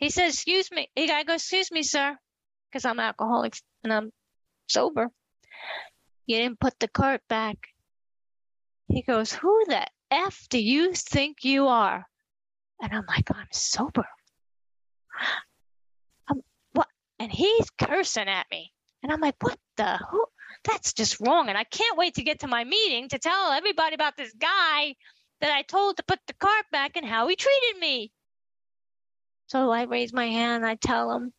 He 0.00 0.08
says, 0.08 0.34
excuse 0.34 0.70
me. 0.72 0.88
He 0.96 1.10
I 1.10 1.24
go, 1.24 1.34
excuse 1.34 1.70
me, 1.70 1.82
sir, 1.82 2.16
because 2.70 2.86
I'm 2.86 2.98
alcoholic 2.98 3.56
and 3.84 3.92
I'm 3.92 4.10
sober. 4.66 5.08
You 6.26 6.38
didn't 6.38 6.58
put 6.60 6.78
the 6.80 6.88
cart 6.88 7.20
back. 7.28 7.58
He 8.88 9.02
goes, 9.02 9.32
who 9.32 9.64
the 9.66 9.86
F 10.10 10.46
do 10.48 10.58
you 10.58 10.94
think 10.94 11.44
you 11.44 11.68
are? 11.68 12.06
And 12.80 12.92
I'm 12.92 13.04
like, 13.06 13.30
I'm 13.30 13.46
sober. 13.52 14.06
I'm, 16.28 16.40
what? 16.72 16.88
And 17.18 17.30
he's 17.30 17.68
cursing 17.70 18.28
at 18.28 18.46
me. 18.50 18.72
And 19.02 19.12
I'm 19.12 19.20
like, 19.20 19.36
what 19.42 19.58
the? 19.76 19.98
Who? 20.10 20.24
That's 20.64 20.92
just 20.94 21.20
wrong. 21.20 21.48
And 21.48 21.58
I 21.58 21.64
can't 21.64 21.98
wait 21.98 22.14
to 22.14 22.22
get 22.22 22.40
to 22.40 22.46
my 22.46 22.64
meeting 22.64 23.08
to 23.10 23.18
tell 23.18 23.52
everybody 23.52 23.94
about 23.94 24.16
this 24.16 24.32
guy 24.32 24.94
that 25.40 25.52
I 25.52 25.62
told 25.62 25.96
to 25.96 26.02
put 26.04 26.20
the 26.26 26.34
cart 26.34 26.66
back 26.72 26.96
and 26.96 27.06
how 27.06 27.28
he 27.28 27.36
treated 27.36 27.78
me. 27.80 28.12
So 29.50 29.68
I 29.72 29.82
raise 29.82 30.12
my 30.12 30.28
hand, 30.28 30.64
I 30.64 30.76
tell 30.76 31.08
them. 31.08 31.32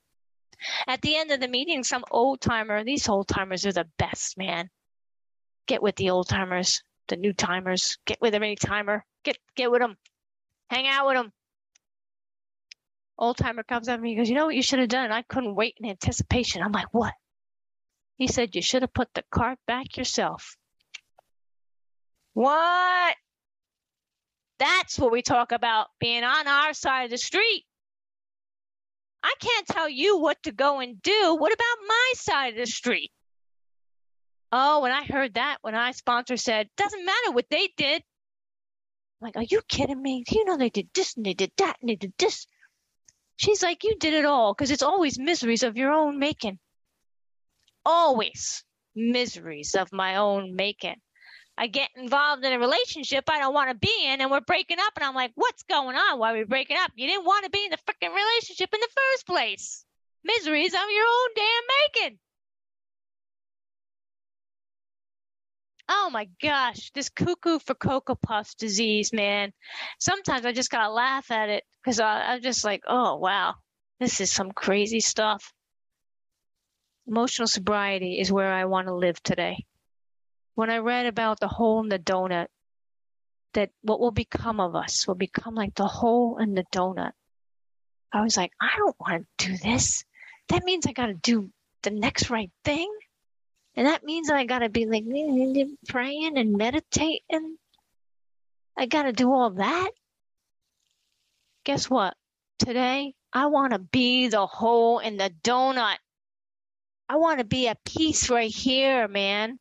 At 0.86 1.02
the 1.02 1.16
end 1.16 1.32
of 1.32 1.40
the 1.40 1.48
meeting, 1.48 1.82
some 1.82 2.04
old 2.12 2.42
timer, 2.42 2.84
these 2.84 3.08
old 3.08 3.30
timers 3.30 3.66
are 3.66 3.72
the 3.72 3.88
best, 3.98 4.38
man. 4.38 4.70
Get 5.66 5.82
with 5.82 5.96
the 5.96 6.10
old 6.10 6.28
timers, 6.28 6.84
the 7.08 7.16
new 7.16 7.32
timers. 7.32 7.98
Get 8.06 8.20
with 8.20 8.34
them 8.34 8.44
any 8.44 8.58
timer. 8.58 9.06
Get 9.24 9.38
get 9.56 9.72
with 9.72 9.80
them. 9.80 9.96
Hang 10.70 10.88
out 10.88 11.08
with 11.08 11.16
them. 11.16 11.32
Old 13.18 13.38
timer 13.38 13.64
comes 13.64 13.88
up 13.88 14.02
and 14.02 14.18
goes, 14.18 14.28
You 14.28 14.36
know 14.36 14.48
what 14.48 14.56
you 14.56 14.62
should 14.62 14.80
have 14.80 14.90
done? 14.90 15.14
I 15.14 15.22
couldn't 15.22 15.56
wait 15.56 15.78
in 15.80 15.90
anticipation. 15.90 16.62
I'm 16.62 16.74
like, 16.74 16.94
What? 16.94 17.14
He 18.18 18.28
said, 18.28 18.56
You 18.56 18.62
should 18.62 18.82
have 18.82 18.94
put 18.94 19.08
the 19.14 19.24
cart 19.32 19.58
back 19.68 19.96
yourself. 19.96 20.58
What? 22.34 23.16
That's 24.60 25.00
what 25.00 25.14
we 25.14 25.22
talk 25.22 25.54
about 25.54 25.88
being 26.02 26.26
on 26.26 26.46
our 26.50 26.74
side 26.74 27.06
of 27.06 27.12
the 27.12 27.18
street. 27.18 27.64
I 29.24 29.34
can't 29.40 29.68
tell 29.68 29.90
you 29.90 30.20
what 30.20 30.42
to 30.44 30.52
go 30.52 30.80
and 30.80 31.02
do. 31.02 31.36
What 31.36 31.54
about 31.54 31.88
my 31.88 32.14
side 32.16 32.54
of 32.54 32.60
the 32.60 32.66
street? 32.66 33.12
Oh, 34.52 34.82
when 34.82 34.92
I 34.92 35.04
heard 35.04 35.36
that, 35.36 35.58
when 35.62 35.76
I 35.76 35.92
sponsor 35.92 36.38
said, 36.38 36.70
doesn't 36.76 37.06
matter 37.06 37.32
what 37.32 37.46
they 37.50 37.70
did. 37.78 38.02
I'm 39.22 39.28
like, 39.28 39.38
are 39.38 39.44
you 39.44 39.62
kidding 39.68 40.02
me? 40.02 40.24
You 40.30 40.46
know, 40.46 40.58
they 40.58 40.70
did 40.70 40.90
this 40.94 41.16
and 41.16 41.26
they 41.26 41.34
did 41.34 41.52
that 41.58 41.78
and 41.82 41.90
they 41.90 41.96
did 41.96 42.14
this. 42.18 42.48
She's 43.38 43.64
like, 43.64 43.84
you 43.84 43.96
did 43.98 44.14
it 44.14 44.26
all 44.26 44.54
because 44.54 44.72
it's 44.72 44.84
always 44.84 45.18
miseries 45.18 45.64
of 45.64 45.78
your 45.78 45.92
own 45.92 46.20
making. 46.20 46.60
Always 47.86 48.64
miseries 48.96 49.76
of 49.76 49.92
my 49.94 50.18
own 50.18 50.56
making. 50.56 50.98
I 51.58 51.68
get 51.68 51.90
involved 51.96 52.44
in 52.44 52.54
a 52.54 52.60
relationship 52.60 53.26
I 53.30 53.40
don't 53.40 53.54
want 53.54 53.70
to 53.70 53.76
be 53.76 53.94
in, 54.06 54.22
and 54.22 54.32
we're 54.32 54.42
breaking 54.42 54.80
up, 54.80 54.94
and 54.96 55.06
I'm 55.06 55.16
like, 55.16 55.32
what's 55.36 55.64
going 55.64 55.96
on? 55.96 56.18
Why 56.18 56.34
are 56.34 56.38
we 56.38 56.44
breaking 56.44 56.78
up? 56.78 56.92
You 56.96 57.08
didn't 57.08 57.26
want 57.26 57.46
to 57.46 57.52
be 57.52 57.64
in 57.64 57.72
the 57.72 57.78
freaking 57.78 58.16
relationship 58.16 58.70
in 58.74 58.80
the 58.80 58.88
first 58.96 59.28
place. 59.28 59.86
Miseries 60.24 60.74
of 60.74 60.80
your 60.90 61.06
own 61.06 61.30
damn 61.36 62.04
making. 62.08 62.20
Oh 65.90 66.10
my 66.10 66.30
gosh, 66.42 66.90
this 66.92 67.10
cuckoo 67.10 67.60
for 67.60 67.74
Cocoa 67.76 68.16
Puffs 68.16 68.56
disease, 68.56 69.12
man. 69.12 69.52
Sometimes 70.00 70.46
I 70.46 70.54
just 70.54 70.70
gotta 70.70 70.90
laugh 70.90 71.30
at 71.32 71.50
it 71.50 71.66
because 71.84 72.00
I'm 72.00 72.42
just 72.42 72.64
like, 72.64 72.84
oh 72.88 73.18
wow, 73.18 73.56
this 74.00 74.22
is 74.22 74.32
some 74.32 74.52
crazy 74.52 75.02
stuff. 75.02 75.52
Emotional 77.08 77.48
sobriety 77.48 78.20
is 78.20 78.32
where 78.32 78.54
I 78.54 78.66
want 78.66 78.88
to 78.88 78.96
live 78.96 79.22
today. 79.22 79.66
When 80.56 80.70
I 80.70 80.78
read 80.78 81.06
about 81.06 81.40
the 81.40 81.48
hole 81.48 81.82
in 81.82 81.90
the 81.90 82.00
donut, 82.00 82.48
that 83.54 83.72
what 83.82 84.00
will 84.00 84.12
become 84.12 84.60
of 84.60 84.76
us 84.76 85.08
will 85.08 85.16
become 85.16 85.56
like 85.56 85.76
the 85.76 85.88
hole 85.88 86.38
in 86.38 86.54
the 86.54 86.66
donut. 86.74 87.12
I 88.14 88.22
was 88.22 88.38
like, 88.38 88.52
I 88.60 88.72
don't 88.78 88.96
want 89.00 89.26
to 89.38 89.48
do 89.48 89.58
this. 89.58 90.04
That 90.50 90.64
means 90.64 90.86
I 90.86 90.92
got 90.92 91.08
to 91.08 91.14
do 91.14 91.50
the 91.84 91.92
next 91.92 92.30
right 92.30 92.52
thing. 92.64 92.92
And 93.76 93.88
that 93.88 94.04
means 94.04 94.30
I 94.30 94.46
got 94.46 94.60
to 94.60 94.70
be 94.70 94.86
like 94.86 95.06
praying 95.88 96.38
and 96.38 96.54
meditating. 96.54 97.58
I 98.78 98.86
got 98.86 99.04
to 99.04 99.14
do 99.14 99.32
all 99.32 99.52
that. 99.52 99.92
Guess 101.64 101.90
what? 101.90 102.16
Today, 102.60 103.14
I 103.32 103.46
want 103.46 103.74
to 103.74 103.80
be 103.80 104.28
the 104.28 104.46
hole 104.46 105.00
in 105.00 105.18
the 105.18 105.32
donut. 105.44 105.98
I 107.08 107.16
want 107.16 107.40
to 107.40 107.46
be 107.46 107.68
at 107.68 107.84
peace 107.86 108.30
right 108.30 108.54
here, 108.54 109.08
man. 109.08 109.58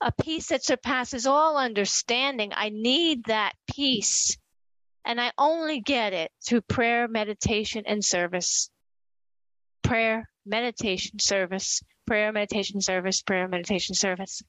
A 0.00 0.12
peace 0.12 0.48
that 0.48 0.64
surpasses 0.64 1.26
all 1.26 1.58
understanding. 1.58 2.52
I 2.54 2.70
need 2.70 3.24
that 3.24 3.52
peace. 3.70 4.36
And 5.04 5.20
I 5.20 5.32
only 5.36 5.80
get 5.80 6.12
it 6.12 6.30
through 6.46 6.62
prayer, 6.62 7.08
meditation, 7.08 7.84
and 7.86 8.04
service. 8.04 8.70
Prayer, 9.82 10.28
meditation, 10.46 11.18
service, 11.18 11.82
prayer, 12.06 12.32
meditation, 12.32 12.80
service, 12.80 13.22
prayer, 13.22 13.48
meditation, 13.48 13.94
service. 13.94 14.42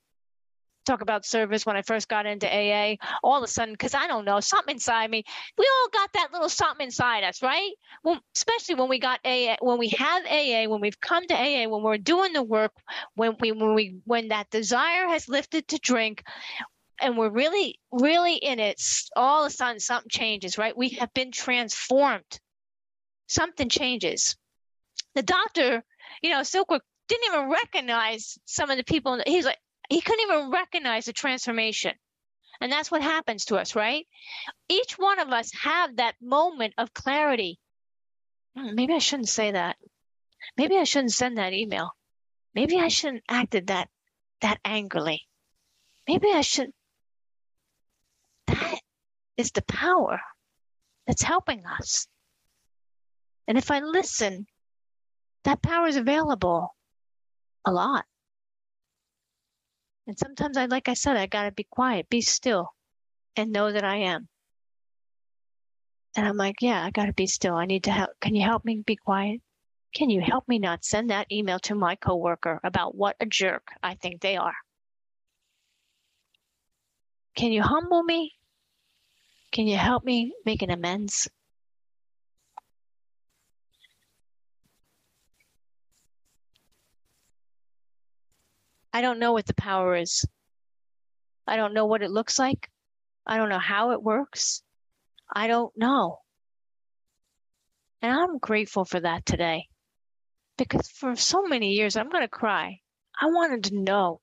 Talk 0.85 1.01
about 1.01 1.25
service 1.25 1.65
when 1.65 1.77
I 1.77 1.83
first 1.83 2.07
got 2.07 2.25
into 2.25 2.47
AA. 2.47 2.95
All 3.23 3.37
of 3.37 3.43
a 3.43 3.47
sudden, 3.47 3.73
because 3.73 3.93
I 3.93 4.07
don't 4.07 4.25
know, 4.25 4.39
something 4.39 4.75
inside 4.75 5.11
me. 5.11 5.23
We 5.57 5.69
all 5.69 5.89
got 5.89 6.13
that 6.13 6.29
little 6.33 6.49
something 6.49 6.85
inside 6.85 7.23
us, 7.23 7.43
right? 7.43 7.71
Well, 8.03 8.19
especially 8.35 8.75
when 8.75 8.89
we 8.89 8.99
got 8.99 9.19
AA, 9.23 9.57
when 9.59 9.77
we 9.77 9.89
have 9.89 10.25
AA, 10.25 10.67
when 10.67 10.81
we've 10.81 10.99
come 10.99 11.27
to 11.27 11.35
AA, 11.35 11.67
when 11.67 11.83
we're 11.83 11.97
doing 11.97 12.33
the 12.33 12.41
work, 12.41 12.71
when 13.15 13.35
we 13.39 13.51
when 13.51 13.75
we 13.75 13.99
when 14.05 14.29
that 14.29 14.49
desire 14.49 15.07
has 15.07 15.29
lifted 15.29 15.67
to 15.67 15.77
drink, 15.77 16.23
and 16.99 17.15
we're 17.15 17.29
really 17.29 17.79
really 17.91 18.35
in 18.35 18.59
it. 18.59 18.81
All 19.15 19.45
of 19.45 19.51
a 19.51 19.53
sudden, 19.53 19.79
something 19.79 20.09
changes, 20.09 20.57
right? 20.57 20.75
We 20.75 20.89
have 20.89 21.13
been 21.13 21.31
transformed. 21.31 22.39
Something 23.27 23.69
changes. 23.69 24.35
The 25.13 25.23
doctor, 25.23 25.83
you 26.21 26.31
know, 26.31 26.41
Silkworth 26.41 26.81
didn't 27.07 27.33
even 27.33 27.49
recognize 27.49 28.37
some 28.45 28.69
of 28.69 28.77
the 28.77 28.83
people. 28.83 29.21
He's 29.25 29.45
like, 29.45 29.59
he 29.91 29.99
couldn't 29.99 30.31
even 30.31 30.51
recognize 30.51 31.03
the 31.03 31.11
transformation. 31.11 31.91
And 32.61 32.71
that's 32.71 32.89
what 32.89 33.01
happens 33.01 33.43
to 33.45 33.57
us, 33.57 33.75
right? 33.75 34.07
Each 34.69 34.97
one 34.97 35.19
of 35.19 35.29
us 35.29 35.51
have 35.63 35.97
that 35.97 36.15
moment 36.21 36.73
of 36.77 36.93
clarity. 36.93 37.59
Hmm, 38.55 38.73
maybe 38.73 38.93
I 38.93 38.99
shouldn't 38.99 39.27
say 39.27 39.51
that. 39.51 39.75
Maybe 40.55 40.77
I 40.77 40.85
shouldn't 40.85 41.11
send 41.11 41.37
that 41.37 41.51
email. 41.51 41.91
Maybe 42.55 42.79
I 42.79 42.87
shouldn't 42.87 43.23
acted 43.27 43.67
that 43.67 43.89
that 44.39 44.59
angrily. 44.63 45.27
Maybe 46.07 46.31
I 46.31 46.39
should 46.39 46.71
that 48.47 48.79
is 49.35 49.51
the 49.51 49.61
power 49.63 50.21
that's 51.05 51.21
helping 51.21 51.65
us. 51.65 52.07
And 53.45 53.57
if 53.57 53.69
I 53.69 53.79
listen, 53.79 54.47
that 55.43 55.61
power 55.61 55.87
is 55.87 55.97
available 55.97 56.73
a 57.65 57.71
lot. 57.73 58.05
And 60.11 60.19
sometimes 60.19 60.57
I, 60.57 60.65
like 60.65 60.89
I 60.89 60.93
said, 60.93 61.15
I 61.15 61.25
gotta 61.25 61.53
be 61.53 61.63
quiet, 61.63 62.09
be 62.09 62.19
still, 62.19 62.73
and 63.37 63.49
know 63.49 63.71
that 63.71 63.85
I 63.85 63.95
am. 63.95 64.27
And 66.17 66.27
I'm 66.27 66.35
like, 66.35 66.57
yeah, 66.61 66.83
I 66.83 66.91
gotta 66.91 67.13
be 67.13 67.27
still. 67.27 67.55
I 67.55 67.65
need 67.65 67.85
to 67.85 67.91
help. 67.91 68.09
Can 68.19 68.35
you 68.35 68.43
help 68.43 68.65
me 68.65 68.83
be 68.85 68.97
quiet? 68.97 69.39
Can 69.95 70.09
you 70.09 70.19
help 70.19 70.49
me 70.49 70.59
not 70.59 70.83
send 70.83 71.11
that 71.11 71.31
email 71.31 71.59
to 71.59 71.75
my 71.75 71.95
coworker 71.95 72.59
about 72.61 72.93
what 72.93 73.15
a 73.21 73.25
jerk 73.25 73.71
I 73.81 73.95
think 73.95 74.19
they 74.19 74.35
are? 74.35 74.57
Can 77.33 77.53
you 77.53 77.61
humble 77.61 78.03
me? 78.03 78.33
Can 79.53 79.65
you 79.65 79.77
help 79.77 80.03
me 80.03 80.33
make 80.45 80.61
an 80.61 80.71
amends? 80.71 81.29
I 88.93 89.01
don't 89.01 89.19
know 89.19 89.31
what 89.31 89.45
the 89.45 89.53
power 89.53 89.95
is. 89.95 90.25
I 91.47 91.55
don't 91.55 91.73
know 91.73 91.85
what 91.85 92.01
it 92.01 92.11
looks 92.11 92.37
like. 92.37 92.69
I 93.25 93.37
don't 93.37 93.49
know 93.49 93.59
how 93.59 93.91
it 93.91 94.03
works. 94.03 94.63
I 95.33 95.47
don't 95.47 95.71
know. 95.77 96.19
And 98.01 98.11
I'm 98.11 98.39
grateful 98.39 98.85
for 98.85 98.99
that 98.99 99.25
today. 99.25 99.67
Because 100.57 100.89
for 100.89 101.15
so 101.15 101.43
many 101.43 101.71
years, 101.71 101.95
I'm 101.95 102.09
going 102.09 102.23
to 102.23 102.27
cry. 102.27 102.79
I 103.19 103.27
wanted 103.27 103.65
to 103.65 103.79
know 103.79 104.21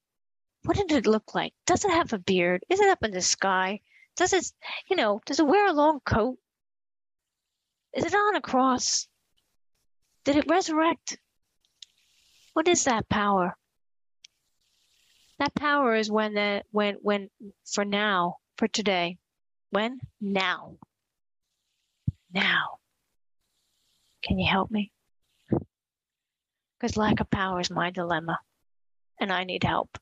what 0.64 0.76
did 0.76 0.92
it 0.92 1.06
look 1.06 1.34
like? 1.34 1.54
Does 1.66 1.84
it 1.84 1.90
have 1.90 2.12
a 2.12 2.18
beard? 2.18 2.64
Is 2.68 2.80
it 2.80 2.88
up 2.88 3.02
in 3.02 3.12
the 3.12 3.22
sky? 3.22 3.80
Does 4.16 4.32
it, 4.32 4.44
you 4.90 4.96
know, 4.96 5.20
does 5.24 5.40
it 5.40 5.46
wear 5.46 5.66
a 5.66 5.72
long 5.72 6.00
coat? 6.04 6.36
Is 7.94 8.04
it 8.04 8.14
on 8.14 8.36
a 8.36 8.40
cross? 8.40 9.08
Did 10.24 10.36
it 10.36 10.50
resurrect? 10.50 11.18
What 12.52 12.68
is 12.68 12.84
that 12.84 13.08
power? 13.08 13.56
That 15.38 15.54
power 15.54 15.94
is 15.94 16.10
when 16.10 16.34
the 16.34 16.62
when 16.72 16.96
when 17.00 17.30
for 17.64 17.84
now, 17.84 18.36
for 18.56 18.66
today. 18.66 19.18
When? 19.70 20.00
Now. 20.20 20.76
Now. 22.32 22.78
Can 24.24 24.38
you 24.38 24.50
help 24.50 24.70
me? 24.70 24.90
Because 26.78 26.96
lack 26.96 27.20
of 27.20 27.30
power 27.30 27.60
is 27.60 27.70
my 27.70 27.90
dilemma. 27.90 28.38
And 29.20 29.32
I 29.32 29.44
need 29.44 29.64
help. 29.64 29.98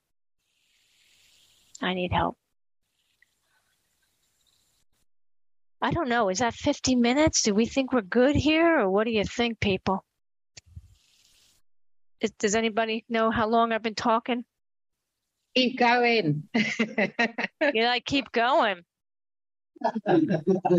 I 1.82 1.94
need 1.94 2.12
help. 2.12 2.36
I 5.80 5.90
don't 5.90 6.08
know. 6.08 6.30
Is 6.30 6.38
that 6.38 6.54
50 6.54 6.96
minutes? 6.96 7.42
Do 7.42 7.54
we 7.54 7.66
think 7.66 7.92
we're 7.92 8.00
good 8.00 8.34
here? 8.36 8.80
Or 8.80 8.90
what 8.90 9.04
do 9.04 9.10
you 9.10 9.24
think, 9.24 9.60
people? 9.60 10.04
Does 12.38 12.54
anybody 12.54 13.04
know 13.08 13.30
how 13.30 13.46
long 13.46 13.72
I've 13.72 13.82
been 13.82 13.94
talking? 13.94 14.44
Keep 15.56 15.78
going. 15.78 16.42
yeah, 16.54 17.88
like 17.88 18.04
keep 18.04 18.30
going. 18.30 18.82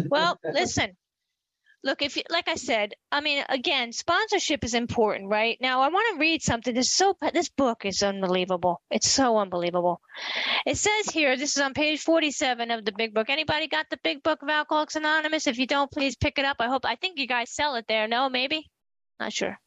well, 0.10 0.40
listen. 0.44 0.96
Look, 1.84 2.02
if 2.02 2.18
you, 2.18 2.24
like 2.30 2.48
I 2.48 2.56
said, 2.56 2.94
I 3.12 3.22
mean, 3.22 3.44
again, 3.50 3.92
sponsorship 3.92 4.64
is 4.64 4.74
important, 4.74 5.30
right? 5.30 5.58
Now, 5.62 5.82
I 5.82 5.90
want 5.90 6.14
to 6.14 6.20
read 6.20 6.42
something. 6.42 6.74
This 6.74 6.92
so 6.92 7.16
this 7.34 7.50
book 7.50 7.86
is 7.86 8.04
unbelievable. 8.04 8.82
It's 8.92 9.10
so 9.10 9.38
unbelievable. 9.38 10.02
It 10.66 10.78
says 10.78 11.10
here, 11.10 11.38
this 11.38 11.56
is 11.56 11.62
on 11.62 11.74
page 11.74 12.02
forty-seven 12.02 12.70
of 12.70 12.86
the 12.86 12.92
Big 12.92 13.14
Book. 13.14 13.30
Anybody 13.30 13.68
got 13.68 13.90
the 13.90 14.00
Big 14.04 14.22
Book 14.22 14.44
of 14.44 14.50
Alcoholics 14.50 14.96
Anonymous? 14.96 15.48
If 15.48 15.58
you 15.58 15.66
don't, 15.66 15.92
please 15.92 16.16
pick 16.16 16.38
it 16.38 16.46
up. 16.46 16.58
I 16.60 16.68
hope. 16.68 16.86
I 16.86 16.96
think 16.96 17.18
you 17.18 17.28
guys 17.28 17.52
sell 17.52 17.76
it 17.76 17.86
there. 17.88 18.08
No, 18.08 18.30
maybe. 18.30 18.70
Not 19.20 19.34
sure. 19.34 19.58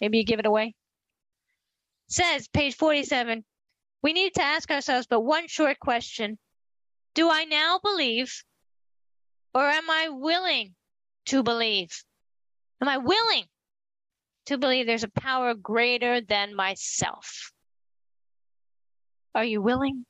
Maybe 0.00 0.18
you 0.18 0.24
give 0.24 0.38
it 0.38 0.46
away. 0.46 0.74
It 2.08 2.12
says 2.12 2.48
page 2.48 2.76
forty-seven. 2.76 3.44
We 4.04 4.12
need 4.12 4.34
to 4.34 4.42
ask 4.42 4.70
ourselves 4.70 5.08
but 5.08 5.22
one 5.22 5.48
short 5.48 5.80
question 5.80 6.38
Do 7.14 7.28
I 7.28 7.44
now 7.44 7.80
believe, 7.82 8.44
or 9.52 9.64
am 9.64 9.90
I 9.90 10.10
willing 10.10 10.76
to 11.26 11.42
believe? 11.42 11.90
Am 12.80 12.88
I 12.88 12.98
willing? 12.98 13.46
to 14.46 14.58
believe 14.58 14.86
there's 14.86 15.04
a 15.04 15.08
power 15.08 15.54
greater 15.54 16.20
than 16.20 16.54
myself. 16.54 17.52
Are 19.34 19.44
you 19.44 19.62
willing? 19.62 20.04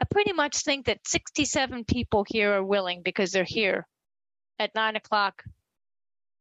I 0.00 0.04
pretty 0.10 0.32
much 0.32 0.58
think 0.58 0.86
that 0.86 1.06
67 1.06 1.84
people 1.84 2.24
here 2.28 2.54
are 2.54 2.64
willing 2.64 3.02
because 3.02 3.30
they're 3.30 3.44
here 3.44 3.86
at 4.58 4.74
nine 4.74 4.96
o'clock 4.96 5.42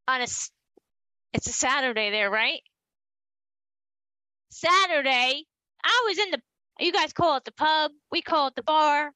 on 0.07 0.21
a, 0.21 0.23
it's 0.23 1.47
a 1.47 1.53
Saturday 1.53 2.09
there, 2.09 2.31
right? 2.31 2.61
Saturday. 4.49 5.43
I 5.83 6.03
was 6.07 6.17
in 6.17 6.31
the, 6.31 6.41
you 6.79 6.91
guys 6.91 7.13
call 7.13 7.37
it 7.37 7.45
the 7.45 7.51
pub. 7.51 7.91
We 8.11 8.21
call 8.21 8.47
it 8.47 8.55
the 8.55 8.63
bar. 8.63 9.11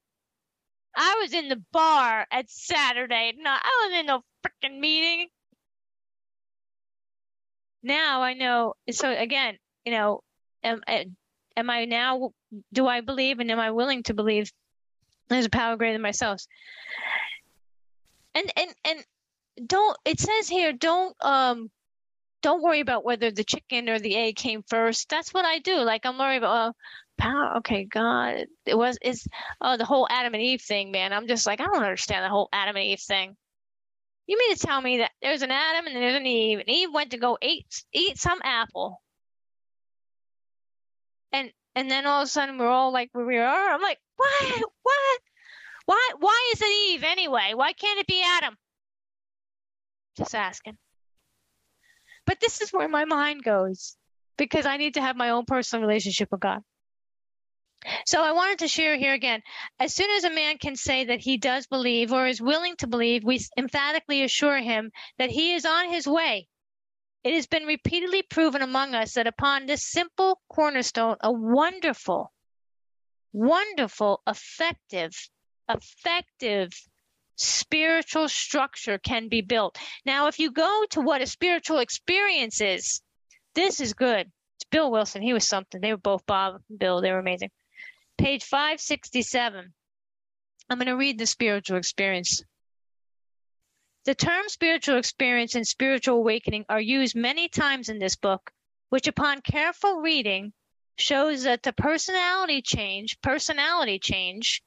I 0.95 1.19
was 1.21 1.33
in 1.33 1.49
the 1.49 1.61
bar 1.71 2.27
at 2.31 2.49
Saturday. 2.49 3.33
No, 3.37 3.51
I 3.51 3.87
was 3.87 3.99
in 3.99 4.05
no 4.05 4.21
freaking 4.45 4.79
meeting. 4.79 5.27
Now 7.81 8.21
I 8.21 8.33
know. 8.33 8.75
So 8.91 9.11
again, 9.11 9.57
you 9.85 9.91
know, 9.91 10.21
am, 10.63 10.81
am 11.57 11.69
I 11.69 11.85
now, 11.85 12.31
do 12.71 12.87
I 12.87 13.01
believe 13.01 13.39
and 13.39 13.51
am 13.51 13.59
I 13.59 13.71
willing 13.71 14.03
to 14.03 14.13
believe 14.13 14.51
there's 15.29 15.45
a 15.45 15.49
power 15.49 15.75
greater 15.75 15.93
than 15.93 16.01
myself? 16.01 16.43
And, 18.35 18.51
and, 18.55 18.73
and 18.85 19.67
don't, 19.67 19.97
it 20.05 20.19
says 20.19 20.47
here, 20.47 20.73
don't, 20.73 21.15
um, 21.21 21.69
don't 22.43 22.61
worry 22.61 22.81
about 22.81 23.05
whether 23.05 23.31
the 23.31 23.43
chicken 23.43 23.89
or 23.89 23.99
the 23.99 24.15
egg 24.15 24.35
came 24.35 24.63
first. 24.67 25.09
That's 25.09 25.33
what 25.33 25.45
I 25.45 25.59
do. 25.59 25.77
Like 25.77 26.05
I'm 26.05 26.19
worried 26.19 26.37
about, 26.37 26.69
oh, 26.69 26.73
power. 27.17 27.57
Okay, 27.57 27.85
God, 27.85 28.45
it 28.65 28.77
was 28.77 28.99
is 29.01 29.25
oh 29.61 29.77
the 29.77 29.85
whole 29.85 30.07
Adam 30.09 30.33
and 30.33 30.43
Eve 30.43 30.61
thing, 30.61 30.91
man. 30.91 31.13
I'm 31.13 31.27
just 31.27 31.47
like 31.47 31.61
I 31.61 31.65
don't 31.65 31.83
understand 31.83 32.23
the 32.23 32.29
whole 32.29 32.49
Adam 32.53 32.75
and 32.75 32.85
Eve 32.85 32.99
thing. 32.99 33.35
You 34.27 34.37
mean 34.37 34.55
to 34.55 34.59
tell 34.59 34.81
me 34.81 34.99
that 34.99 35.11
there's 35.21 35.41
an 35.41 35.51
Adam 35.51 35.87
and 35.87 35.95
there's 35.95 36.15
an 36.15 36.25
Eve, 36.25 36.59
and 36.59 36.69
Eve 36.69 36.89
went 36.93 37.11
to 37.11 37.17
go 37.17 37.37
eat 37.41 37.65
eat 37.93 38.17
some 38.17 38.39
apple, 38.43 39.01
and 41.31 41.51
and 41.75 41.89
then 41.89 42.05
all 42.05 42.21
of 42.21 42.25
a 42.25 42.29
sudden 42.29 42.57
we're 42.57 42.67
all 42.67 42.91
like 42.91 43.09
where 43.13 43.25
we 43.25 43.37
are. 43.37 43.69
I'm 43.69 43.81
like, 43.81 43.99
what? 44.17 44.63
What? 44.83 45.21
Why? 45.85 46.09
Why 46.19 46.51
is 46.53 46.61
it 46.61 46.91
Eve 46.91 47.03
anyway? 47.03 47.53
Why 47.55 47.73
can't 47.73 47.99
it 47.99 48.07
be 48.07 48.21
Adam? 48.23 48.57
Just 50.17 50.35
asking. 50.35 50.77
But 52.25 52.39
this 52.39 52.61
is 52.61 52.71
where 52.71 52.87
my 52.87 53.05
mind 53.05 53.43
goes 53.43 53.95
because 54.37 54.65
I 54.65 54.77
need 54.77 54.95
to 54.95 55.01
have 55.01 55.15
my 55.15 55.29
own 55.29 55.45
personal 55.45 55.85
relationship 55.85 56.29
with 56.31 56.41
God. 56.41 56.61
So 58.05 58.23
I 58.23 58.31
wanted 58.31 58.59
to 58.59 58.67
share 58.67 58.95
here 58.95 59.13
again. 59.13 59.41
As 59.79 59.93
soon 59.93 60.09
as 60.11 60.23
a 60.23 60.29
man 60.29 60.57
can 60.57 60.75
say 60.75 61.05
that 61.05 61.19
he 61.19 61.37
does 61.37 61.67
believe 61.67 62.13
or 62.13 62.27
is 62.27 62.41
willing 62.41 62.75
to 62.77 62.87
believe, 62.87 63.23
we 63.23 63.45
emphatically 63.57 64.23
assure 64.23 64.57
him 64.57 64.91
that 65.17 65.29
he 65.29 65.53
is 65.53 65.65
on 65.65 65.89
his 65.89 66.07
way. 66.07 66.47
It 67.23 67.33
has 67.33 67.47
been 67.47 67.65
repeatedly 67.65 68.21
proven 68.21 68.61
among 68.61 68.95
us 68.95 69.13
that 69.13 69.27
upon 69.27 69.65
this 69.65 69.85
simple 69.85 70.41
cornerstone, 70.49 71.17
a 71.21 71.31
wonderful, 71.31 72.33
wonderful, 73.31 74.21
effective, 74.27 75.11
effective 75.69 76.71
spiritual 77.35 78.29
structure 78.29 78.97
can 78.97 79.27
be 79.27 79.41
built. 79.41 79.77
Now, 80.05 80.27
if 80.27 80.39
you 80.39 80.51
go 80.51 80.85
to 80.91 81.01
what 81.01 81.21
a 81.21 81.27
spiritual 81.27 81.79
experience 81.79 82.61
is, 82.61 83.01
this 83.55 83.79
is 83.79 83.93
good. 83.93 84.31
It's 84.57 84.69
Bill 84.69 84.91
Wilson. 84.91 85.21
He 85.21 85.33
was 85.33 85.47
something. 85.47 85.81
They 85.81 85.91
were 85.91 85.97
both 85.97 86.25
Bob 86.25 86.61
and 86.69 86.79
Bill. 86.79 87.01
They 87.01 87.11
were 87.11 87.19
amazing. 87.19 87.51
Page 88.17 88.43
567. 88.43 89.73
I'm 90.69 90.77
going 90.77 90.87
to 90.87 90.95
read 90.95 91.19
the 91.19 91.25
spiritual 91.25 91.77
experience. 91.77 92.43
The 94.05 94.15
term 94.15 94.49
spiritual 94.49 94.97
experience 94.97 95.55
and 95.55 95.65
spiritual 95.65 96.17
awakening 96.17 96.65
are 96.69 96.81
used 96.81 97.15
many 97.15 97.47
times 97.47 97.89
in 97.89 97.99
this 97.99 98.15
book, 98.15 98.51
which 98.89 99.07
upon 99.07 99.41
careful 99.41 100.01
reading 100.01 100.53
shows 100.97 101.43
that 101.43 101.63
the 101.63 101.73
personality 101.73 102.61
change, 102.61 103.19
personality 103.21 103.99
change 103.99 104.61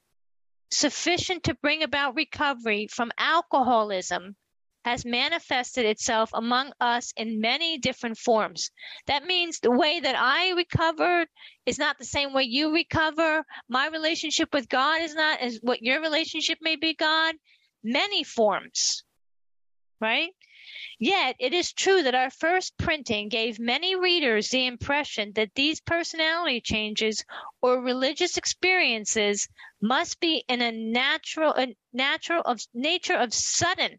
sufficient 0.71 1.45
to 1.45 1.55
bring 1.63 1.83
about 1.83 2.17
recovery 2.17 2.89
from 2.91 3.11
alcoholism 3.19 4.37
has 4.85 5.05
manifested 5.05 5.85
itself 5.85 6.31
among 6.33 6.73
us 6.81 7.13
in 7.17 7.41
many 7.41 7.77
different 7.77 8.17
forms. 8.17 8.71
That 9.09 9.25
means 9.25 9.59
the 9.59 9.71
way 9.71 9.99
that 9.99 10.15
I 10.17 10.53
recovered 10.53 11.27
is 11.67 11.77
not 11.77 11.99
the 11.99 12.05
same 12.05 12.33
way 12.33 12.45
you 12.45 12.73
recover. 12.73 13.45
My 13.69 13.89
relationship 13.89 14.55
with 14.55 14.69
God 14.69 15.03
is 15.03 15.13
not 15.13 15.41
as 15.41 15.59
what 15.61 15.83
your 15.83 16.01
relationship 16.01 16.59
may 16.61 16.77
be, 16.77 16.95
God. 16.95 17.35
Many 17.83 18.23
forms, 18.23 19.03
right? 20.01 20.31
Yet 20.99 21.37
it 21.39 21.53
is 21.53 21.73
true 21.73 22.03
that 22.03 22.15
our 22.15 22.31
first 22.31 22.77
printing 22.79 23.29
gave 23.29 23.59
many 23.59 23.97
readers 23.97 24.49
the 24.49 24.67
impression 24.67 25.33
that 25.35 25.55
these 25.55 25.81
personality 25.81 26.61
changes 26.61 27.25
or 27.61 27.81
religious 27.81 28.37
experiences 28.37 29.49
must 29.81 30.21
be 30.21 30.45
in 30.49 30.63
a 30.63 30.73
natural, 30.73 31.53
a 31.57 31.77
natural 31.93 32.43
of 32.43 32.61
nature 32.75 33.17
of 33.17 33.35
sudden 33.35 33.99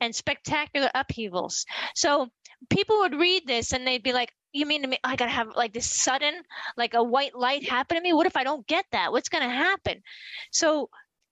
and 0.00 0.14
spectacular 0.14 0.90
upheavals. 0.94 1.64
So 1.94 2.28
people 2.68 2.98
would 2.98 3.14
read 3.14 3.46
this 3.46 3.72
and 3.72 3.86
they'd 3.86 4.02
be 4.02 4.12
like, 4.12 4.32
you 4.52 4.66
mean 4.66 4.82
to 4.82 4.88
me, 4.88 4.98
I 5.02 5.16
gotta 5.16 5.30
have 5.30 5.56
like 5.56 5.72
this 5.72 5.90
sudden, 5.90 6.34
like 6.76 6.94
a 6.94 7.02
white 7.02 7.34
light 7.34 7.68
happen 7.68 7.96
to 7.96 8.02
me? 8.02 8.12
What 8.12 8.26
if 8.26 8.36
I 8.36 8.44
don't 8.44 8.66
get 8.66 8.84
that? 8.92 9.12
What's 9.12 9.28
gonna 9.28 9.48
happen? 9.48 10.02
So 10.50 10.90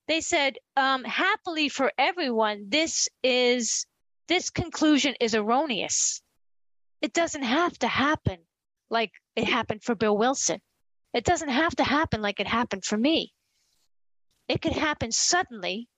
they 0.08 0.20
said, 0.20 0.56
um, 0.76 1.04
happily 1.04 1.68
for 1.68 1.92
everyone, 1.98 2.66
this 2.68 3.08
is 3.22 3.86
this 4.30 4.48
conclusion 4.48 5.14
is 5.20 5.34
erroneous. 5.34 6.22
It 7.02 7.12
doesn't 7.12 7.42
have 7.42 7.78
to 7.80 7.88
happen 7.88 8.38
like 8.88 9.12
it 9.34 9.44
happened 9.44 9.82
for 9.82 9.94
Bill 9.94 10.16
Wilson. 10.16 10.60
It 11.12 11.24
doesn't 11.24 11.48
have 11.48 11.74
to 11.76 11.84
happen 11.84 12.22
like 12.22 12.40
it 12.40 12.46
happened 12.46 12.84
for 12.84 12.96
me. 12.96 13.32
It 14.48 14.62
can 14.62 14.72
happen 14.72 15.12
suddenly 15.12 15.88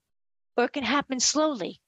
or 0.57 0.65
it 0.65 0.73
can 0.73 0.83
happen 0.83 1.19
slowly 1.19 1.79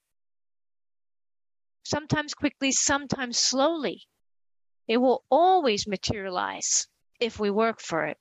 sometimes 1.85 2.33
quickly, 2.33 2.71
sometimes 2.71 3.37
slowly. 3.37 4.03
It 4.87 4.97
will 4.97 5.23
always 5.29 5.87
materialize 5.87 6.87
if 7.19 7.39
we 7.39 7.49
work 7.49 7.79
for 7.79 8.05
it. 8.05 8.17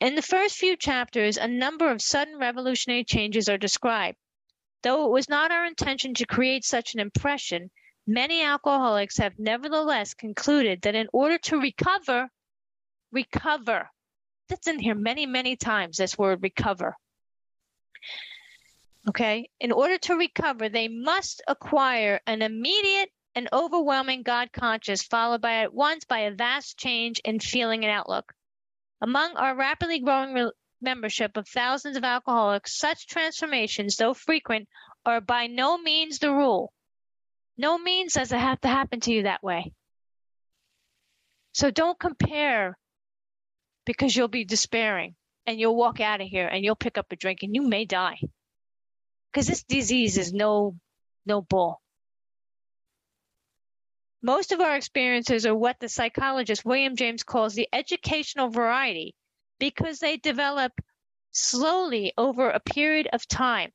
In 0.00 0.14
the 0.16 0.22
first 0.22 0.56
few 0.56 0.76
chapters, 0.76 1.36
a 1.36 1.48
number 1.48 1.90
of 1.90 2.02
sudden 2.02 2.38
revolutionary 2.38 3.04
changes 3.04 3.48
are 3.48 3.58
described. 3.58 4.18
Though 4.82 5.06
it 5.06 5.10
was 5.10 5.28
not 5.28 5.50
our 5.50 5.64
intention 5.64 6.14
to 6.14 6.26
create 6.26 6.64
such 6.64 6.94
an 6.94 7.00
impression, 7.00 7.70
many 8.06 8.42
alcoholics 8.42 9.18
have 9.18 9.38
nevertheless 9.38 10.14
concluded 10.14 10.82
that 10.82 10.94
in 10.94 11.08
order 11.12 11.38
to 11.38 11.60
recover, 11.60 12.28
recover, 13.12 13.88
that's 14.48 14.66
in 14.66 14.78
here 14.78 14.94
many, 14.94 15.26
many 15.26 15.56
times, 15.56 15.96
this 15.96 16.18
word 16.18 16.42
recover. 16.42 16.96
Okay. 19.08 19.48
In 19.60 19.72
order 19.72 19.98
to 19.98 20.14
recover, 20.14 20.68
they 20.68 20.88
must 20.88 21.42
acquire 21.48 22.20
an 22.26 22.42
immediate 22.42 23.10
and 23.34 23.48
overwhelming 23.52 24.22
God 24.22 24.52
conscious, 24.52 25.02
followed 25.02 25.40
by 25.40 25.62
at 25.62 25.72
once 25.72 26.04
by 26.04 26.20
a 26.20 26.34
vast 26.34 26.78
change 26.78 27.20
in 27.24 27.40
feeling 27.40 27.84
and 27.84 27.92
outlook. 27.92 28.32
Among 29.00 29.36
our 29.36 29.56
rapidly 29.56 30.00
growing 30.00 30.50
membership 30.82 31.36
of 31.36 31.48
thousands 31.48 31.96
of 31.96 32.04
alcoholics, 32.04 32.78
such 32.78 33.06
transformations, 33.06 33.96
though 33.96 34.14
frequent, 34.14 34.68
are 35.04 35.20
by 35.20 35.46
no 35.46 35.78
means 35.78 36.18
the 36.18 36.32
rule. 36.32 36.72
No 37.56 37.78
means 37.78 38.14
does 38.14 38.32
it 38.32 38.38
have 38.38 38.60
to 38.62 38.68
happen 38.68 39.00
to 39.00 39.12
you 39.12 39.22
that 39.24 39.42
way. 39.42 39.72
So 41.52 41.70
don't 41.70 41.98
compare 41.98 42.76
because 43.84 44.16
you'll 44.16 44.28
be 44.28 44.44
despairing 44.44 45.14
and 45.46 45.58
you'll 45.58 45.76
walk 45.76 46.00
out 46.00 46.20
of 46.20 46.28
here 46.28 46.46
and 46.46 46.64
you'll 46.64 46.76
pick 46.76 46.98
up 46.98 47.12
a 47.12 47.16
drink 47.16 47.40
and 47.42 47.54
you 47.54 47.62
may 47.62 47.84
die 47.84 48.18
because 49.32 49.46
this 49.46 49.62
disease 49.64 50.18
is 50.18 50.32
no 50.32 50.76
no 51.26 51.42
bull. 51.42 51.80
Most 54.22 54.52
of 54.52 54.60
our 54.60 54.76
experiences 54.76 55.46
are 55.46 55.54
what 55.54 55.80
the 55.80 55.88
psychologist 55.88 56.64
William 56.64 56.96
James 56.96 57.22
calls 57.22 57.54
the 57.54 57.68
educational 57.72 58.50
variety 58.50 59.14
because 59.62 60.00
they 60.00 60.16
develop 60.16 60.72
slowly 61.30 62.12
over 62.18 62.50
a 62.50 62.58
period 62.58 63.06
of 63.12 63.28
time. 63.28 63.70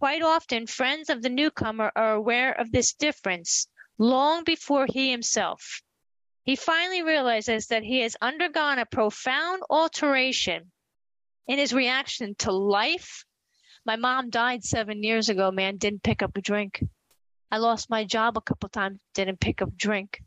Quite 0.00 0.22
often, 0.22 0.66
friends 0.66 1.10
of 1.10 1.22
the 1.22 1.28
newcomer 1.28 1.92
are 1.94 2.14
aware 2.14 2.52
of 2.52 2.72
this 2.72 2.92
difference 2.94 3.68
long 3.98 4.42
before 4.42 4.86
he 4.86 5.12
himself. 5.12 5.80
He 6.42 6.56
finally 6.56 7.02
realizes 7.02 7.68
that 7.68 7.84
he 7.84 8.00
has 8.00 8.16
undergone 8.20 8.80
a 8.80 8.84
profound 8.86 9.62
alteration 9.70 10.72
in 11.46 11.60
his 11.60 11.72
reaction 11.72 12.34
to 12.40 12.50
life, 12.50 13.24
my 13.84 13.94
mom 13.94 14.30
died 14.30 14.64
seven 14.64 15.04
years 15.04 15.28
ago, 15.28 15.52
man, 15.52 15.76
didn't 15.76 16.02
pick 16.02 16.20
up 16.20 16.36
a 16.36 16.40
drink. 16.40 16.82
I 17.52 17.58
lost 17.58 17.88
my 17.88 18.02
job 18.04 18.36
a 18.36 18.40
couple 18.40 18.68
times, 18.68 18.98
didn't 19.14 19.38
pick 19.38 19.62
up 19.62 19.68
a 19.68 19.76
drink. 19.76 20.20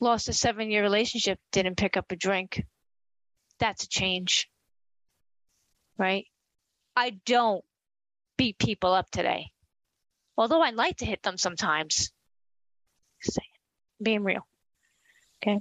Lost 0.00 0.28
a 0.28 0.34
seven 0.34 0.70
year 0.70 0.82
relationship, 0.82 1.38
didn't 1.50 1.78
pick 1.78 1.96
up 1.96 2.12
a 2.12 2.16
drink. 2.16 2.62
That's 3.62 3.84
a 3.84 3.88
change. 3.88 4.50
Right? 5.96 6.26
I 6.96 7.10
don't 7.24 7.64
beat 8.36 8.58
people 8.58 8.92
up 8.92 9.08
today. 9.12 9.52
Although 10.36 10.62
I'd 10.62 10.74
like 10.74 10.96
to 10.96 11.06
hit 11.06 11.22
them 11.22 11.38
sometimes. 11.38 12.10
Being 14.02 14.24
real. 14.24 14.44
Okay. 15.40 15.60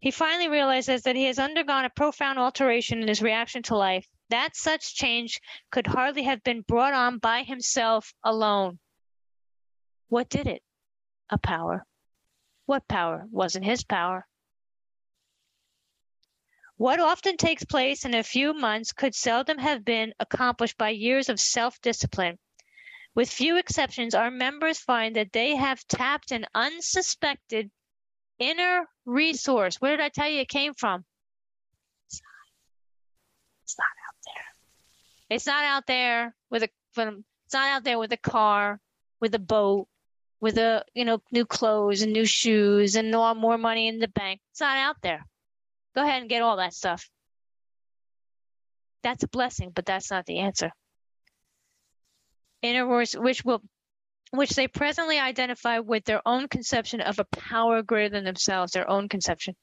He 0.00 0.10
finally 0.10 0.48
realizes 0.48 1.02
that 1.02 1.14
he 1.14 1.26
has 1.26 1.38
undergone 1.38 1.84
a 1.84 1.90
profound 1.90 2.40
alteration 2.40 3.00
in 3.00 3.06
his 3.06 3.22
reaction 3.22 3.62
to 3.64 3.76
life, 3.76 4.08
that 4.30 4.56
such 4.56 4.96
change 4.96 5.40
could 5.70 5.86
hardly 5.86 6.24
have 6.24 6.42
been 6.42 6.62
brought 6.62 6.94
on 6.94 7.18
by 7.18 7.44
himself 7.44 8.12
alone. 8.24 8.80
What 10.08 10.28
did 10.28 10.48
it? 10.48 10.62
A 11.30 11.38
power. 11.38 11.86
What 12.66 12.88
power? 12.88 13.28
Wasn't 13.30 13.64
his 13.64 13.84
power. 13.84 14.26
What 16.78 17.00
often 17.00 17.36
takes 17.36 17.64
place 17.64 18.04
in 18.04 18.14
a 18.14 18.22
few 18.22 18.54
months 18.54 18.92
could 18.92 19.12
seldom 19.12 19.58
have 19.58 19.84
been 19.84 20.14
accomplished 20.20 20.78
by 20.78 20.90
years 20.90 21.28
of 21.28 21.40
self 21.40 21.80
discipline. 21.80 22.38
With 23.16 23.28
few 23.28 23.56
exceptions, 23.56 24.14
our 24.14 24.30
members 24.30 24.78
find 24.78 25.16
that 25.16 25.32
they 25.32 25.56
have 25.56 25.84
tapped 25.88 26.30
an 26.30 26.46
unsuspected 26.54 27.72
inner 28.38 28.88
resource. 29.04 29.80
Where 29.80 29.96
did 29.96 30.04
I 30.04 30.08
tell 30.08 30.28
you 30.28 30.42
it 30.42 30.48
came 30.48 30.72
from? 30.72 31.04
It's 32.06 33.76
not 33.76 33.86
out 34.06 34.16
there. 34.24 35.36
It's 35.36 35.46
not 35.46 35.64
out 35.64 35.86
there 35.88 36.36
with 36.48 36.62
a. 36.62 36.68
It's 36.96 37.54
not 37.54 37.70
out 37.70 37.82
there 37.82 37.98
with 37.98 38.12
a 38.12 38.16
car, 38.16 38.80
with 39.18 39.34
a 39.34 39.40
boat, 39.40 39.88
with 40.40 40.56
a 40.58 40.84
you 40.94 41.04
know 41.04 41.20
new 41.32 41.44
clothes 41.44 42.02
and 42.02 42.12
new 42.12 42.24
shoes 42.24 42.94
and 42.94 43.10
more 43.10 43.58
money 43.58 43.88
in 43.88 43.98
the 43.98 44.06
bank. 44.06 44.40
It's 44.52 44.60
not 44.60 44.76
out 44.76 45.02
there. 45.02 45.26
Go 45.98 46.04
ahead 46.04 46.20
and 46.20 46.30
get 46.30 46.42
all 46.42 46.58
that 46.58 46.74
stuff. 46.74 47.10
That's 49.02 49.24
a 49.24 49.28
blessing, 49.28 49.72
but 49.74 49.84
that's 49.84 50.12
not 50.12 50.26
the 50.26 50.38
answer. 50.38 50.70
Inner 52.62 52.86
words, 52.86 53.16
which 53.18 53.44
will 53.44 53.62
which 54.30 54.50
they 54.50 54.68
presently 54.68 55.18
identify 55.18 55.80
with 55.80 56.04
their 56.04 56.22
own 56.24 56.46
conception 56.46 57.00
of 57.00 57.18
a 57.18 57.24
power 57.24 57.82
greater 57.82 58.10
than 58.10 58.22
themselves, 58.22 58.70
their 58.70 58.88
own 58.88 59.08
conception. 59.08 59.56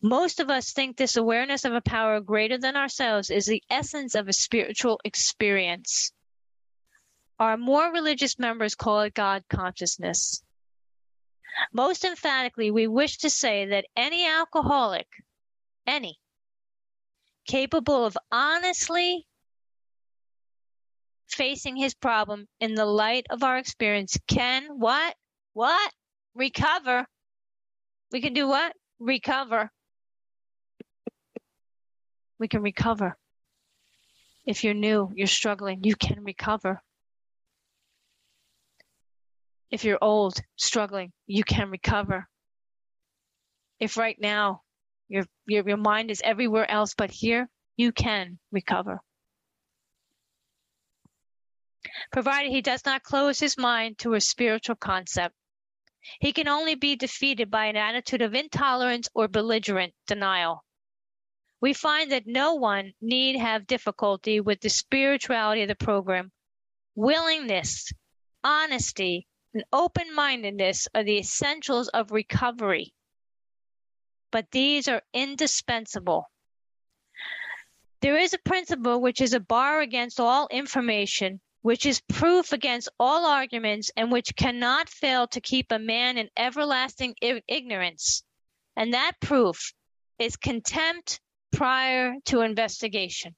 Most 0.00 0.38
of 0.38 0.50
us 0.50 0.72
think 0.72 0.96
this 0.96 1.16
awareness 1.16 1.64
of 1.64 1.72
a 1.72 1.80
power 1.80 2.20
greater 2.20 2.58
than 2.58 2.76
ourselves 2.76 3.28
is 3.28 3.46
the 3.46 3.64
essence 3.68 4.14
of 4.14 4.28
a 4.28 4.32
spiritual 4.32 5.00
experience. 5.02 6.12
Our 7.40 7.56
more 7.56 7.92
religious 7.92 8.38
members 8.38 8.76
call 8.76 9.00
it 9.00 9.14
God 9.14 9.42
consciousness. 9.50 10.44
Most 11.72 12.04
emphatically, 12.04 12.70
we 12.70 12.86
wish 12.86 13.16
to 13.18 13.30
say 13.30 13.66
that 13.66 13.86
any 13.96 14.28
alcoholic, 14.28 15.08
any, 15.86 16.18
capable 17.46 18.04
of 18.04 18.16
honestly 18.30 19.26
facing 21.28 21.76
his 21.76 21.94
problem 21.94 22.46
in 22.60 22.74
the 22.74 22.86
light 22.86 23.26
of 23.30 23.42
our 23.42 23.58
experience 23.58 24.16
can 24.26 24.64
what? 24.78 25.14
What? 25.52 25.92
Recover. 26.34 27.06
We 28.12 28.20
can 28.20 28.32
do 28.32 28.48
what? 28.48 28.72
Recover. 28.98 29.70
We 32.38 32.48
can 32.48 32.62
recover. 32.62 33.16
If 34.44 34.62
you're 34.62 34.74
new, 34.74 35.10
you're 35.14 35.26
struggling, 35.26 35.82
you 35.82 35.96
can 35.96 36.22
recover. 36.22 36.80
If 39.70 39.84
you're 39.84 39.98
old, 40.00 40.40
struggling, 40.56 41.12
you 41.26 41.42
can 41.42 41.70
recover. 41.70 42.28
If 43.80 43.96
right 43.96 44.16
now 44.20 44.62
your, 45.08 45.24
your, 45.46 45.68
your 45.68 45.76
mind 45.76 46.10
is 46.10 46.22
everywhere 46.24 46.70
else 46.70 46.94
but 46.94 47.10
here, 47.10 47.48
you 47.76 47.92
can 47.92 48.38
recover 48.52 49.00
provided 52.10 52.50
he 52.50 52.62
does 52.62 52.84
not 52.84 53.02
close 53.02 53.38
his 53.38 53.56
mind 53.56 53.98
to 53.98 54.14
a 54.14 54.20
spiritual 54.20 54.76
concept. 54.76 55.34
He 56.20 56.32
can 56.32 56.48
only 56.48 56.74
be 56.74 56.96
defeated 56.96 57.50
by 57.50 57.66
an 57.66 57.76
attitude 57.76 58.22
of 58.22 58.34
intolerance 58.34 59.08
or 59.14 59.28
belligerent 59.28 59.92
denial. 60.06 60.64
We 61.60 61.72
find 61.72 62.12
that 62.12 62.26
no 62.26 62.54
one 62.54 62.92
need 63.00 63.36
have 63.38 63.66
difficulty 63.66 64.40
with 64.40 64.60
the 64.60 64.68
spirituality 64.68 65.62
of 65.62 65.68
the 65.68 65.74
program. 65.74 66.30
Willingness, 66.94 67.92
honesty, 68.44 69.26
and 69.54 69.64
open 69.72 70.14
mindedness 70.14 70.86
are 70.94 71.02
the 71.02 71.18
essentials 71.18 71.88
of 71.88 72.12
recovery. 72.12 72.92
But 74.36 74.50
these 74.50 74.86
are 74.86 75.00
indispensable. 75.14 76.30
There 78.02 78.18
is 78.18 78.34
a 78.34 78.38
principle 78.38 79.00
which 79.00 79.22
is 79.22 79.32
a 79.32 79.40
bar 79.40 79.80
against 79.80 80.20
all 80.20 80.46
information 80.48 81.40
which 81.62 81.86
is 81.86 82.02
proof 82.02 82.52
against 82.52 82.90
all 83.00 83.24
arguments 83.24 83.90
and 83.96 84.12
which 84.12 84.36
cannot 84.36 84.90
fail 84.90 85.26
to 85.28 85.40
keep 85.40 85.72
a 85.72 85.78
man 85.78 86.18
in 86.18 86.28
everlasting 86.36 87.14
ignorance. 87.22 88.24
And 88.76 88.92
that 88.92 89.12
proof 89.22 89.72
is 90.18 90.36
contempt 90.36 91.18
prior 91.50 92.16
to 92.26 92.42
investigation. 92.42 93.34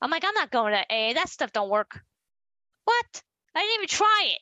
Oh 0.00 0.06
I'm 0.06 0.10
like, 0.10 0.24
I'm 0.24 0.32
not 0.32 0.50
going 0.50 0.72
to 0.72 0.86
A. 0.88 1.12
That 1.12 1.28
stuff 1.28 1.52
don't 1.52 1.68
work. 1.68 2.00
What? 2.86 3.22
I 3.54 3.60
didn't 3.60 3.74
even 3.74 3.88
try 3.88 4.22
it. 4.28 4.40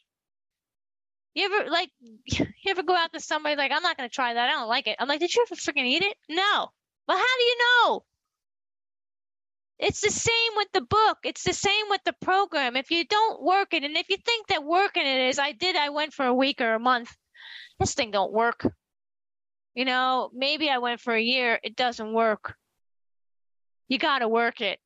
You 1.34 1.46
ever 1.46 1.70
like 1.70 1.90
you 2.26 2.46
ever 2.68 2.82
go 2.82 2.94
out 2.94 3.12
to 3.12 3.20
somebody 3.20 3.56
like 3.56 3.72
I'm 3.72 3.82
not 3.82 3.96
gonna 3.96 4.08
try 4.08 4.34
that. 4.34 4.48
I 4.48 4.52
don't 4.52 4.68
like 4.68 4.86
it. 4.86 4.96
I'm 4.98 5.08
like, 5.08 5.20
did 5.20 5.34
you 5.34 5.44
ever 5.46 5.54
freaking 5.54 5.86
eat 5.86 6.02
it? 6.02 6.16
No. 6.28 6.68
Well, 7.06 7.18
how 7.18 7.36
do 7.38 7.44
you 7.44 7.58
know? 7.58 8.04
It's 9.78 10.02
the 10.02 10.10
same 10.10 10.52
with 10.56 10.68
the 10.72 10.82
book. 10.82 11.18
It's 11.24 11.42
the 11.42 11.54
same 11.54 11.86
with 11.88 12.02
the 12.04 12.12
program. 12.20 12.76
If 12.76 12.90
you 12.90 13.04
don't 13.06 13.42
work 13.42 13.72
it, 13.72 13.82
and 13.82 13.96
if 13.96 14.10
you 14.10 14.18
think 14.18 14.48
that 14.48 14.62
working 14.62 15.06
it 15.06 15.28
is, 15.28 15.38
I 15.38 15.52
did, 15.52 15.74
I 15.74 15.88
went 15.88 16.12
for 16.12 16.26
a 16.26 16.34
week 16.34 16.60
or 16.60 16.74
a 16.74 16.78
month. 16.78 17.10
This 17.78 17.94
thing 17.94 18.10
don't 18.10 18.32
work. 18.32 18.66
You 19.74 19.86
know, 19.86 20.30
maybe 20.34 20.68
I 20.68 20.78
went 20.78 21.00
for 21.00 21.14
a 21.14 21.20
year. 21.20 21.58
It 21.62 21.76
doesn't 21.76 22.12
work. 22.12 22.54
You 23.88 23.98
got 23.98 24.18
to 24.18 24.28
work 24.28 24.60
it. 24.60 24.78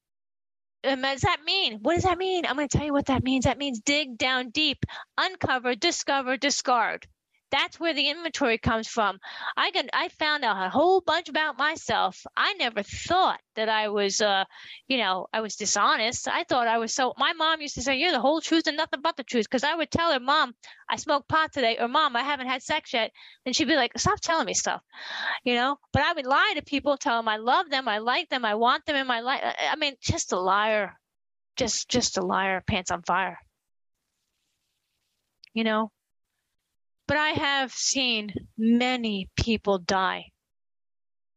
What 0.85 1.01
does 1.01 1.23
that 1.23 1.41
mean? 1.45 1.81
What 1.83 1.95
does 1.95 2.05
that 2.05 2.19
mean? 2.19 2.47
I'm 2.47 2.57
going 2.57 2.69
to 2.69 2.79
tell 2.79 2.87
you 2.87 2.93
what 2.93 3.07
that 3.07 3.25
means. 3.25 3.47
That 3.47 3.59
means 3.59 3.81
dig 3.81 4.19
down 4.19 4.51
deep, 4.51 4.85
uncover, 5.19 5.75
discover, 5.75 6.37
discard. 6.37 7.07
That's 7.51 7.79
where 7.79 7.95
the 7.95 8.09
inventory 8.09 8.59
comes 8.59 8.89
from. 8.89 9.19
I 9.57 9.71
got 9.71 9.87
I 9.93 10.09
found 10.09 10.45
out 10.45 10.67
a 10.67 10.71
whole 10.71 11.01
bunch 11.01 11.29
about 11.29 11.57
myself. 11.59 12.25
I 12.37 12.55
never 12.55 12.83
thought 12.83 13.41
that 13.55 13.69
I 13.69 13.89
was 13.89 14.21
uh 14.21 14.45
you 14.89 14.99
know, 14.99 15.27
I 15.33 15.41
was 15.41 15.57
dishonest. 15.57 16.27
I 16.29 16.45
thought 16.45 16.67
I 16.67 16.79
was 16.79 16.95
so 16.95 17.15
my 17.17 17.33
mom 17.33 17.61
used 17.61 17.77
to 17.77 17.83
say, 17.83 17.97
You're 17.97 18.13
the 18.13 18.21
whole 18.21 18.41
truth 18.41 18.67
and 18.67 18.77
nothing 18.77 19.01
but 19.03 19.17
the 19.17 19.23
truth. 19.25 19.45
Because 19.45 19.65
I 19.65 19.75
would 19.75 19.91
tell 19.91 20.13
her, 20.13 20.21
Mom, 20.21 20.55
I 20.89 20.97
smoked 20.97 21.29
pot 21.29 21.53
today, 21.53 21.77
or 21.79 21.89
Mom, 21.89 22.17
I 22.17 22.23
haven't 22.23 22.49
had 22.49 22.63
sex 22.63 22.93
yet. 22.93 23.13
And 23.47 23.55
she'd 23.55 23.69
be 23.69 23.77
like, 23.77 23.93
Stop 23.99 24.21
telling 24.21 24.47
me 24.47 24.55
stuff. 24.55 24.83
You 25.45 25.55
know? 25.55 25.77
But 25.93 26.03
I 26.03 26.13
would 26.13 26.27
lie 26.27 26.55
to 26.57 26.63
people, 26.63 26.97
tell 26.97 27.19
them 27.19 27.29
I 27.29 27.37
love 27.37 27.71
them, 27.71 27.89
I 27.89 27.99
like 27.99 28.29
them, 28.31 28.45
I 28.45 28.55
want 28.57 28.85
them 28.87 28.97
in 28.97 29.07
my 29.07 29.21
life. 29.21 29.43
I 29.71 29.77
mean, 29.77 29.95
just 30.01 30.33
a 30.33 30.41
liar. 30.41 30.99
Just 31.57 31.89
just 31.89 32.19
a 32.19 32.23
liar, 32.23 32.65
pants 32.67 32.91
on 32.91 33.03
fire. 33.03 33.39
You 35.53 35.63
know, 35.63 35.93
but 37.07 37.17
I 37.17 37.31
have 37.31 37.73
seen 37.73 38.33
many 38.57 39.29
people 39.37 39.79
die 39.79 40.31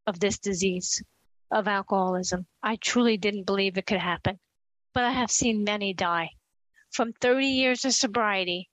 of 0.06 0.20
this 0.20 0.38
disease, 0.38 1.04
of 1.52 1.68
alcoholism. 1.68 2.48
I 2.64 2.78
truly 2.78 3.18
didn't 3.18 3.46
believe 3.46 3.78
it 3.78 3.86
could 3.86 4.00
happen, 4.00 4.40
but 4.94 5.04
I 5.04 5.12
have 5.12 5.32
seen 5.32 5.64
many 5.64 5.94
die 5.94 6.30
from 6.92 7.14
30 7.14 7.48
years 7.48 7.86
of 7.86 7.94
sobriety 7.94 8.70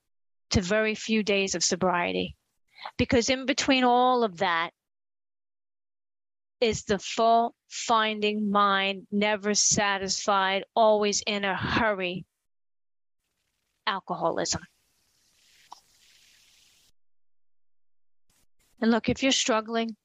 to 0.51 0.61
very 0.61 0.95
few 0.95 1.23
days 1.23 1.55
of 1.55 1.63
sobriety. 1.63 2.35
Because 2.97 3.29
in 3.29 3.45
between 3.45 3.83
all 3.83 4.23
of 4.23 4.37
that 4.37 4.71
is 6.61 6.83
the 6.83 6.99
fault 6.99 7.55
finding 7.67 8.49
mind, 8.49 9.07
never 9.11 9.53
satisfied, 9.53 10.63
always 10.75 11.21
in 11.27 11.43
a 11.43 11.55
hurry 11.55 12.25
alcoholism. 13.85 14.61
And 18.85 18.91
look, 18.91 19.09
if 19.09 19.23
you're 19.23 19.31
struggling 19.31 19.95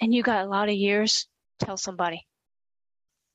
and 0.00 0.14
you 0.14 0.22
got 0.22 0.46
a 0.46 0.48
lot 0.48 0.70
of 0.70 0.74
years, 0.74 1.28
tell 1.58 1.76
somebody. 1.76 2.26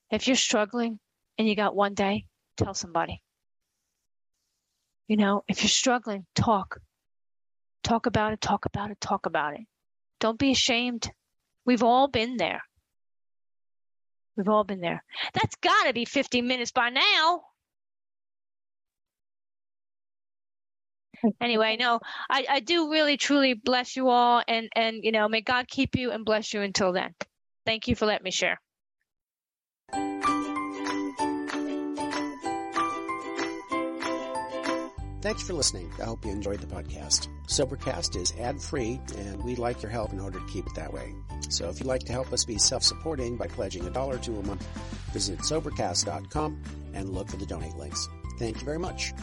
If 0.10 0.26
you're 0.26 0.36
struggling 0.36 1.00
and 1.38 1.48
you 1.48 1.56
got 1.56 1.76
one 1.76 1.94
day, 1.94 2.26
tell 2.58 2.74
somebody. 2.74 3.22
You 5.08 5.18
know, 5.18 5.44
if 5.48 5.62
you're 5.62 5.70
struggling, 5.70 6.26
talk. 6.34 6.80
Talk 7.84 8.08
about 8.08 8.34
it, 8.34 8.42
talk 8.42 8.66
about 8.66 8.90
it, 8.90 9.00
talk 9.00 9.28
about 9.28 9.54
it. 9.54 9.68
Don't 10.20 10.40
be 10.40 10.50
ashamed. 10.50 11.12
We've 11.64 11.84
all 11.84 12.08
been 12.08 12.38
there. 12.38 12.64
We've 14.36 14.50
all 14.50 14.64
been 14.64 14.82
there. 14.82 15.04
That's 15.36 15.58
got 15.58 15.84
to 15.84 15.94
be 15.94 16.06
50 16.06 16.42
minutes 16.42 16.72
by 16.72 16.90
now. 16.90 17.44
Anyway, 21.42 21.78
no, 21.80 22.00
I, 22.30 22.46
I 22.50 22.60
do 22.60 22.92
really 22.92 23.18
truly 23.18 23.54
bless 23.54 23.96
you 23.96 24.10
all 24.10 24.42
and, 24.48 24.70
and, 24.76 25.04
you 25.04 25.12
know, 25.12 25.28
may 25.28 25.42
God 25.42 25.68
keep 25.68 25.96
you 25.96 26.12
and 26.12 26.26
bless 26.26 26.54
you 26.54 26.62
until 26.62 26.94
then. 26.94 27.14
Thank 27.66 27.88
you 27.88 27.96
for 27.96 28.06
letting 28.06 28.24
me 28.24 28.32
share. 28.32 28.60
Thanks 35.26 35.42
for 35.42 35.54
listening. 35.54 35.92
I 36.00 36.06
hope 36.06 36.24
you 36.24 36.30
enjoyed 36.30 36.60
the 36.60 36.68
podcast. 36.68 37.30
Sobercast 37.48 38.16
is 38.16 38.32
ad 38.40 38.62
free, 38.62 39.02
and 39.18 39.44
we'd 39.44 39.58
like 39.58 39.82
your 39.82 39.92
help 39.92 40.14
in 40.14 40.20
order 40.20 40.38
to 40.38 40.46
keep 40.46 40.68
it 40.68 40.76
that 40.76 40.94
way. 40.94 41.16
So 41.50 41.68
if 41.68 41.80
you'd 41.80 41.88
like 41.88 42.04
to 42.04 42.12
help 42.12 42.32
us 42.32 42.46
be 42.46 42.60
self 42.60 42.84
supporting 42.84 43.36
by 43.36 43.48
pledging 43.48 43.88
a 43.88 43.90
dollar 43.90 44.20
to 44.20 44.38
a 44.38 44.44
month, 44.44 44.64
visit 45.14 45.40
Sobercast.com 45.40 46.62
and 46.94 47.10
look 47.10 47.28
for 47.28 47.38
the 47.38 47.46
donate 47.48 47.76
links. 47.76 48.08
Thank 48.38 48.60
you 48.60 48.66
very 48.66 48.78
much. 48.78 49.14